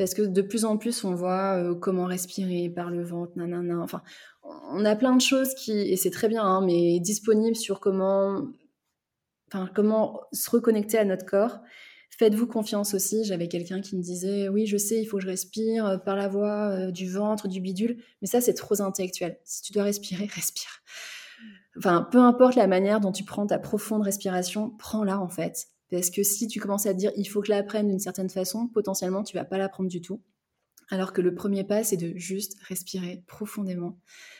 parce 0.00 0.14
que 0.14 0.22
de 0.22 0.40
plus 0.40 0.64
en 0.64 0.78
plus 0.78 1.04
on 1.04 1.14
voit 1.14 1.58
euh, 1.58 1.74
comment 1.74 2.06
respirer 2.06 2.70
par 2.70 2.88
le 2.88 3.04
ventre, 3.04 3.32
nanana. 3.36 3.80
Enfin, 3.80 4.00
on 4.42 4.82
a 4.86 4.96
plein 4.96 5.14
de 5.14 5.20
choses 5.20 5.52
qui, 5.54 5.72
et 5.72 5.96
c'est 5.98 6.08
très 6.08 6.26
bien, 6.26 6.42
hein, 6.42 6.64
mais 6.64 6.98
disponibles 7.00 7.54
sur 7.54 7.80
comment, 7.80 8.46
enfin, 9.48 9.68
comment 9.74 10.22
se 10.32 10.48
reconnecter 10.48 10.96
à 10.96 11.04
notre 11.04 11.26
corps. 11.26 11.58
Faites-vous 12.18 12.46
confiance 12.46 12.94
aussi. 12.94 13.24
J'avais 13.24 13.48
quelqu'un 13.48 13.82
qui 13.82 13.94
me 13.94 14.00
disait 14.00 14.48
Oui, 14.48 14.64
je 14.64 14.78
sais, 14.78 15.02
il 15.02 15.04
faut 15.04 15.18
que 15.18 15.22
je 15.22 15.28
respire 15.28 15.84
euh, 15.84 15.98
par 15.98 16.16
la 16.16 16.28
voie 16.28 16.70
euh, 16.70 16.90
du 16.90 17.06
ventre, 17.06 17.46
du 17.46 17.60
bidule. 17.60 18.02
Mais 18.22 18.26
ça, 18.26 18.40
c'est 18.40 18.54
trop 18.54 18.80
intellectuel. 18.80 19.38
Si 19.44 19.60
tu 19.60 19.74
dois 19.74 19.82
respirer, 19.82 20.24
respire. 20.34 20.80
Enfin, 21.76 22.08
peu 22.10 22.20
importe 22.20 22.54
la 22.54 22.66
manière 22.66 23.00
dont 23.00 23.12
tu 23.12 23.24
prends 23.24 23.46
ta 23.46 23.58
profonde 23.58 24.00
respiration, 24.00 24.70
prends-la 24.78 25.20
en 25.20 25.28
fait. 25.28 25.66
Parce 25.90 26.10
que 26.10 26.22
si 26.22 26.46
tu 26.46 26.60
commences 26.60 26.86
à 26.86 26.94
dire 26.94 27.12
il 27.16 27.24
faut 27.26 27.40
que 27.40 27.48
je 27.48 27.52
l'apprenne 27.52 27.88
d'une 27.88 27.98
certaine 27.98 28.30
façon, 28.30 28.68
potentiellement 28.68 29.22
tu 29.22 29.36
vas 29.36 29.44
pas 29.44 29.58
l'apprendre 29.58 29.88
du 29.88 30.00
tout. 30.00 30.22
Alors 30.90 31.12
que 31.12 31.20
le 31.20 31.34
premier 31.34 31.62
pas, 31.64 31.84
c'est 31.84 31.96
de 31.96 32.16
juste 32.16 32.58
respirer 32.62 33.22
profondément 33.26 33.98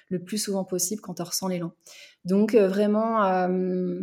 le 0.08 0.22
plus 0.22 0.38
souvent 0.38 0.64
possible 0.64 1.00
quand 1.00 1.20
on 1.20 1.24
ressent 1.24 1.48
l'élan. 1.48 1.72
Donc 2.24 2.54
euh, 2.54 2.68
vraiment, 2.68 3.24
euh, 3.24 4.02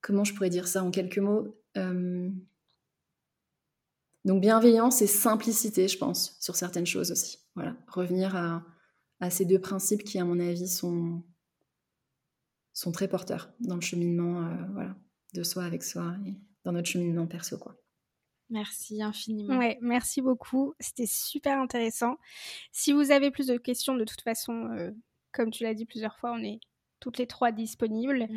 comment 0.00 0.24
je 0.24 0.34
pourrais 0.34 0.50
dire 0.50 0.66
ça 0.66 0.82
en 0.82 0.90
quelques 0.90 1.18
mots 1.18 1.56
euh, 1.76 2.28
Donc 4.24 4.40
bienveillance 4.40 5.02
et 5.02 5.06
simplicité, 5.06 5.86
je 5.86 5.98
pense, 5.98 6.36
sur 6.40 6.56
certaines 6.56 6.86
choses 6.86 7.12
aussi. 7.12 7.38
Voilà, 7.54 7.76
revenir 7.86 8.34
à, 8.34 8.64
à 9.20 9.30
ces 9.30 9.44
deux 9.44 9.60
principes 9.60 10.02
qui, 10.02 10.18
à 10.18 10.24
mon 10.24 10.40
avis, 10.40 10.68
sont, 10.68 11.22
sont 12.72 12.90
très 12.90 13.06
porteurs 13.06 13.52
dans 13.60 13.76
le 13.76 13.80
cheminement. 13.80 14.50
voilà 14.72 14.96
de 15.34 15.42
soi 15.42 15.64
avec 15.64 15.82
soi 15.82 16.14
et 16.26 16.34
dans 16.64 16.72
notre 16.72 16.88
cheminement 16.88 17.26
perso 17.26 17.58
quoi. 17.58 17.76
Merci 18.48 19.02
infiniment. 19.02 19.58
Ouais, 19.58 19.76
merci 19.80 20.22
beaucoup. 20.22 20.74
C'était 20.78 21.06
super 21.06 21.58
intéressant. 21.58 22.16
Si 22.70 22.92
vous 22.92 23.10
avez 23.10 23.30
plus 23.30 23.48
de 23.48 23.56
questions, 23.56 23.96
de 23.96 24.04
toute 24.04 24.20
façon, 24.20 24.68
euh, 24.70 24.92
comme 25.32 25.50
tu 25.50 25.64
l'as 25.64 25.74
dit 25.74 25.84
plusieurs 25.84 26.16
fois, 26.18 26.32
on 26.32 26.42
est 26.44 26.60
toutes 27.00 27.18
les 27.18 27.26
trois 27.26 27.50
disponibles 27.50 28.28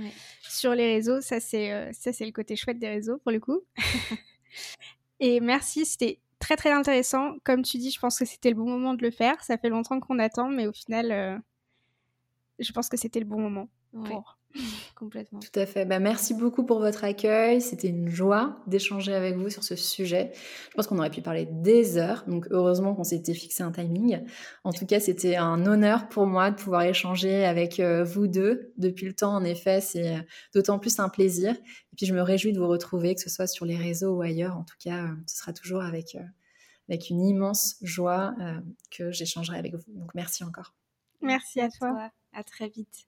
sur 0.41 0.73
les 0.73 0.95
réseaux. 0.95 1.21
Ça, 1.21 1.39
c'est 1.39 1.71
euh, 1.71 1.91
ça, 1.93 2.11
c'est 2.11 2.25
le 2.25 2.31
côté 2.31 2.55
chouette 2.55 2.79
des 2.79 2.89
réseaux 2.89 3.19
pour 3.19 3.31
le 3.31 3.39
coup. 3.39 3.61
et 5.19 5.39
merci, 5.39 5.85
c'était 5.85 6.19
très 6.39 6.55
très 6.55 6.71
intéressant. 6.71 7.35
Comme 7.43 7.61
tu 7.61 7.77
dis, 7.77 7.91
je 7.91 7.99
pense 7.99 8.17
que 8.17 8.25
c'était 8.25 8.49
le 8.49 8.55
bon 8.55 8.67
moment 8.67 8.95
de 8.95 9.03
le 9.03 9.11
faire. 9.11 9.43
Ça 9.43 9.59
fait 9.59 9.69
longtemps 9.69 9.99
qu'on 9.99 10.17
attend, 10.17 10.49
mais 10.49 10.65
au 10.65 10.73
final, 10.73 11.11
euh, 11.11 11.37
je 12.57 12.71
pense 12.71 12.89
que 12.89 12.97
c'était 12.97 13.19
le 13.19 13.27
bon 13.27 13.39
moment 13.39 13.69
pour 13.91 14.38
Complètement. 14.95 15.39
Tout 15.39 15.59
à 15.59 15.65
fait. 15.65 15.85
Bah, 15.85 15.99
merci 15.99 16.33
beaucoup 16.33 16.65
pour 16.65 16.79
votre 16.79 17.03
accueil. 17.03 17.61
C'était 17.61 17.87
une 17.87 18.09
joie 18.09 18.61
d'échanger 18.67 19.13
avec 19.13 19.35
vous 19.35 19.49
sur 19.49 19.63
ce 19.63 19.75
sujet. 19.75 20.31
Je 20.69 20.75
pense 20.75 20.87
qu'on 20.87 20.97
aurait 20.97 21.09
pu 21.09 21.21
parler 21.21 21.47
des 21.49 21.97
heures. 21.97 22.23
Donc, 22.27 22.47
heureusement 22.49 22.95
qu'on 22.95 23.03
s'était 23.03 23.33
fixé 23.33 23.63
un 23.63 23.71
timing. 23.71 24.25
En 24.63 24.73
tout 24.73 24.85
cas, 24.85 24.99
c'était 24.99 25.35
un 25.35 25.65
honneur 25.65 26.09
pour 26.09 26.25
moi 26.25 26.51
de 26.51 26.55
pouvoir 26.55 26.81
échanger 26.83 27.45
avec 27.45 27.79
euh, 27.79 28.03
vous 28.03 28.27
deux 28.27 28.73
depuis 28.77 29.05
le 29.05 29.13
temps. 29.13 29.35
En 29.35 29.43
effet, 29.43 29.81
c'est 29.81 30.15
euh, 30.15 30.21
d'autant 30.53 30.79
plus 30.79 30.99
un 30.99 31.09
plaisir. 31.09 31.51
Et 31.51 31.95
puis, 31.95 32.05
je 32.05 32.13
me 32.13 32.21
réjouis 32.21 32.53
de 32.53 32.59
vous 32.59 32.67
retrouver, 32.67 33.15
que 33.15 33.21
ce 33.21 33.29
soit 33.29 33.47
sur 33.47 33.65
les 33.65 33.77
réseaux 33.77 34.15
ou 34.15 34.21
ailleurs. 34.21 34.57
En 34.57 34.63
tout 34.63 34.77
cas, 34.83 35.03
euh, 35.03 35.15
ce 35.27 35.37
sera 35.37 35.53
toujours 35.53 35.81
avec, 35.81 36.17
avec 36.89 37.09
une 37.09 37.23
immense 37.23 37.77
joie 37.81 38.33
que 38.91 39.11
j'échangerai 39.11 39.57
avec 39.57 39.75
vous. 39.75 39.93
Donc, 39.93 40.13
merci 40.15 40.43
encore. 40.43 40.73
Merci 41.21 41.61
à 41.61 41.69
toi. 41.69 42.11
À 42.33 42.43
très 42.43 42.69
vite. 42.69 43.07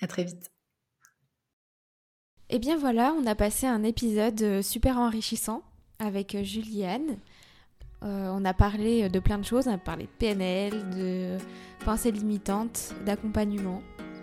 À 0.00 0.06
très 0.06 0.24
vite. 0.24 0.52
Et 2.52 2.56
eh 2.56 2.58
bien 2.58 2.76
voilà, 2.76 3.14
on 3.18 3.24
a 3.24 3.34
passé 3.34 3.66
un 3.66 3.82
épisode 3.82 4.42
euh, 4.42 4.60
super 4.60 4.98
enrichissant 4.98 5.62
avec 5.98 6.34
euh, 6.34 6.42
Juliane. 6.42 7.16
Euh, 8.02 8.28
on 8.30 8.44
a 8.44 8.52
parlé 8.52 9.08
de 9.08 9.18
plein 9.20 9.38
de 9.38 9.42
choses, 9.42 9.68
on 9.68 9.72
a 9.72 9.78
parlé 9.78 10.04
de 10.04 10.10
PNL, 10.18 10.90
de 10.90 11.38
pensée 11.82 12.10
limitante, 12.10 12.92
d'accompagnement. 13.06 13.80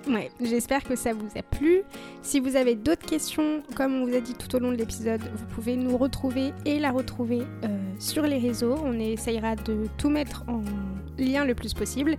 Ouais, 0.08 0.30
j'espère 0.42 0.84
que 0.84 0.96
ça 0.96 1.12
vous 1.12 1.28
a 1.36 1.42
plu. 1.42 1.82
Si 2.22 2.40
vous 2.40 2.56
avez 2.56 2.76
d'autres 2.76 3.08
questions, 3.08 3.64
comme 3.74 3.96
on 3.96 4.06
vous 4.06 4.16
a 4.16 4.22
dit 4.22 4.36
tout 4.36 4.56
au 4.56 4.60
long 4.60 4.72
de 4.72 4.78
l'épisode, 4.78 5.24
vous 5.34 5.48
pouvez 5.48 5.76
nous 5.76 5.98
retrouver 5.98 6.54
et 6.66 6.78
la 6.78 6.92
retrouver 6.92 7.42
sur 7.98 8.28
les 8.28 8.38
réseaux. 8.38 8.76
On 8.84 9.00
essayera 9.00 9.56
de 9.56 9.88
tout 9.98 10.10
mettre 10.10 10.44
en 10.48 10.62
lien 11.18 11.46
le 11.46 11.56
plus 11.56 11.74
possible 11.74 12.16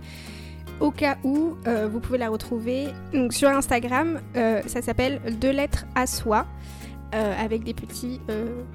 au 0.81 0.91
cas 0.91 1.17
où 1.23 1.55
euh, 1.67 1.87
vous 1.87 1.99
pouvez 1.99 2.17
la 2.17 2.29
retrouver 2.29 2.87
donc, 3.13 3.33
sur 3.33 3.49
Instagram. 3.49 4.19
Euh, 4.35 4.61
ça 4.65 4.81
s'appelle 4.81 5.21
Deux 5.39 5.51
lettres 5.51 5.85
à 5.95 6.07
soi. 6.07 6.45
avec 7.13 7.63
des 7.63 7.73
petits, 7.73 8.21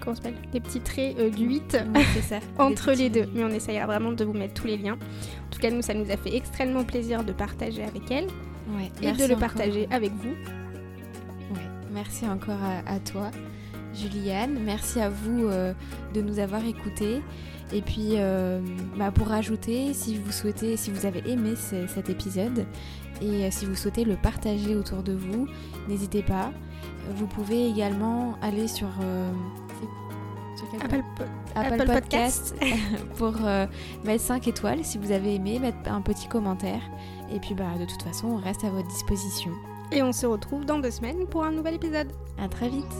comment 0.00 0.14
s'appelle 0.14 0.36
Des 0.52 0.60
petits 0.60 0.80
traits 0.80 1.34
du 1.34 1.46
8 1.46 1.78
c'est 2.14 2.20
ça. 2.20 2.38
entre 2.58 2.92
les 2.92 3.08
deux. 3.08 3.26
Mais 3.34 3.44
on 3.44 3.48
essayera 3.48 3.86
vraiment 3.86 4.12
de 4.12 4.24
vous 4.24 4.34
mettre 4.34 4.54
tous 4.54 4.66
les 4.66 4.76
liens. 4.76 4.94
En 4.94 5.50
tout 5.50 5.58
cas, 5.58 5.70
nous, 5.70 5.82
ça 5.82 5.94
nous 5.94 6.10
a 6.10 6.16
fait 6.16 6.36
extrêmement 6.36 6.84
plaisir 6.84 7.24
de 7.24 7.32
partager 7.32 7.82
avec 7.82 8.10
elle 8.10 8.26
et 9.02 9.12
de 9.12 9.26
le 9.26 9.36
partager 9.36 9.88
avec 9.90 10.12
vous. 10.12 10.34
Merci 11.92 12.26
encore 12.28 12.62
à, 12.86 12.98
toi, 13.00 13.30
Juliane. 13.94 14.58
Merci 14.66 15.00
à 15.00 15.08
vous 15.08 15.48
de 15.48 16.20
nous 16.20 16.38
avoir 16.38 16.62
écoutés. 16.66 17.22
Et 17.72 17.82
puis, 17.82 18.12
euh, 18.14 18.60
bah, 18.96 19.10
pour 19.10 19.28
rajouter, 19.28 19.92
si 19.92 20.16
vous 20.16 20.32
souhaitez, 20.32 20.76
si 20.76 20.90
vous 20.90 21.06
avez 21.06 21.28
aimé 21.28 21.54
cet 21.56 22.08
épisode 22.08 22.66
et 23.20 23.44
euh, 23.44 23.48
si 23.50 23.66
vous 23.66 23.74
souhaitez 23.74 24.04
le 24.04 24.16
partager 24.16 24.76
autour 24.76 25.02
de 25.02 25.12
vous, 25.12 25.48
n'hésitez 25.88 26.22
pas. 26.22 26.52
Vous 27.16 27.26
pouvez 27.26 27.68
également 27.68 28.36
aller 28.42 28.68
sur, 28.68 28.88
euh, 29.02 29.30
Apple, 31.54 31.86
Podcast, 31.86 32.54
pour 33.16 33.34
mettre 34.04 34.22
5 34.22 34.48
étoiles 34.48 34.84
si 34.84 34.98
vous 34.98 35.12
avez 35.12 35.34
aimé, 35.34 35.58
mettre 35.58 35.78
un 35.86 36.00
petit 36.00 36.28
commentaire. 36.28 36.80
Et 37.32 37.40
puis, 37.40 37.54
bah, 37.54 37.72
de 37.78 37.84
toute 37.84 38.02
façon, 38.02 38.28
on 38.28 38.36
reste 38.36 38.64
à 38.64 38.70
votre 38.70 38.88
disposition. 38.88 39.50
Et 39.92 40.02
on 40.02 40.12
se 40.12 40.26
retrouve 40.26 40.64
dans 40.64 40.78
deux 40.78 40.90
semaines 40.90 41.26
pour 41.26 41.44
un 41.44 41.52
nouvel 41.52 41.74
épisode. 41.74 42.08
À 42.38 42.48
très 42.48 42.68
vite. 42.68 42.94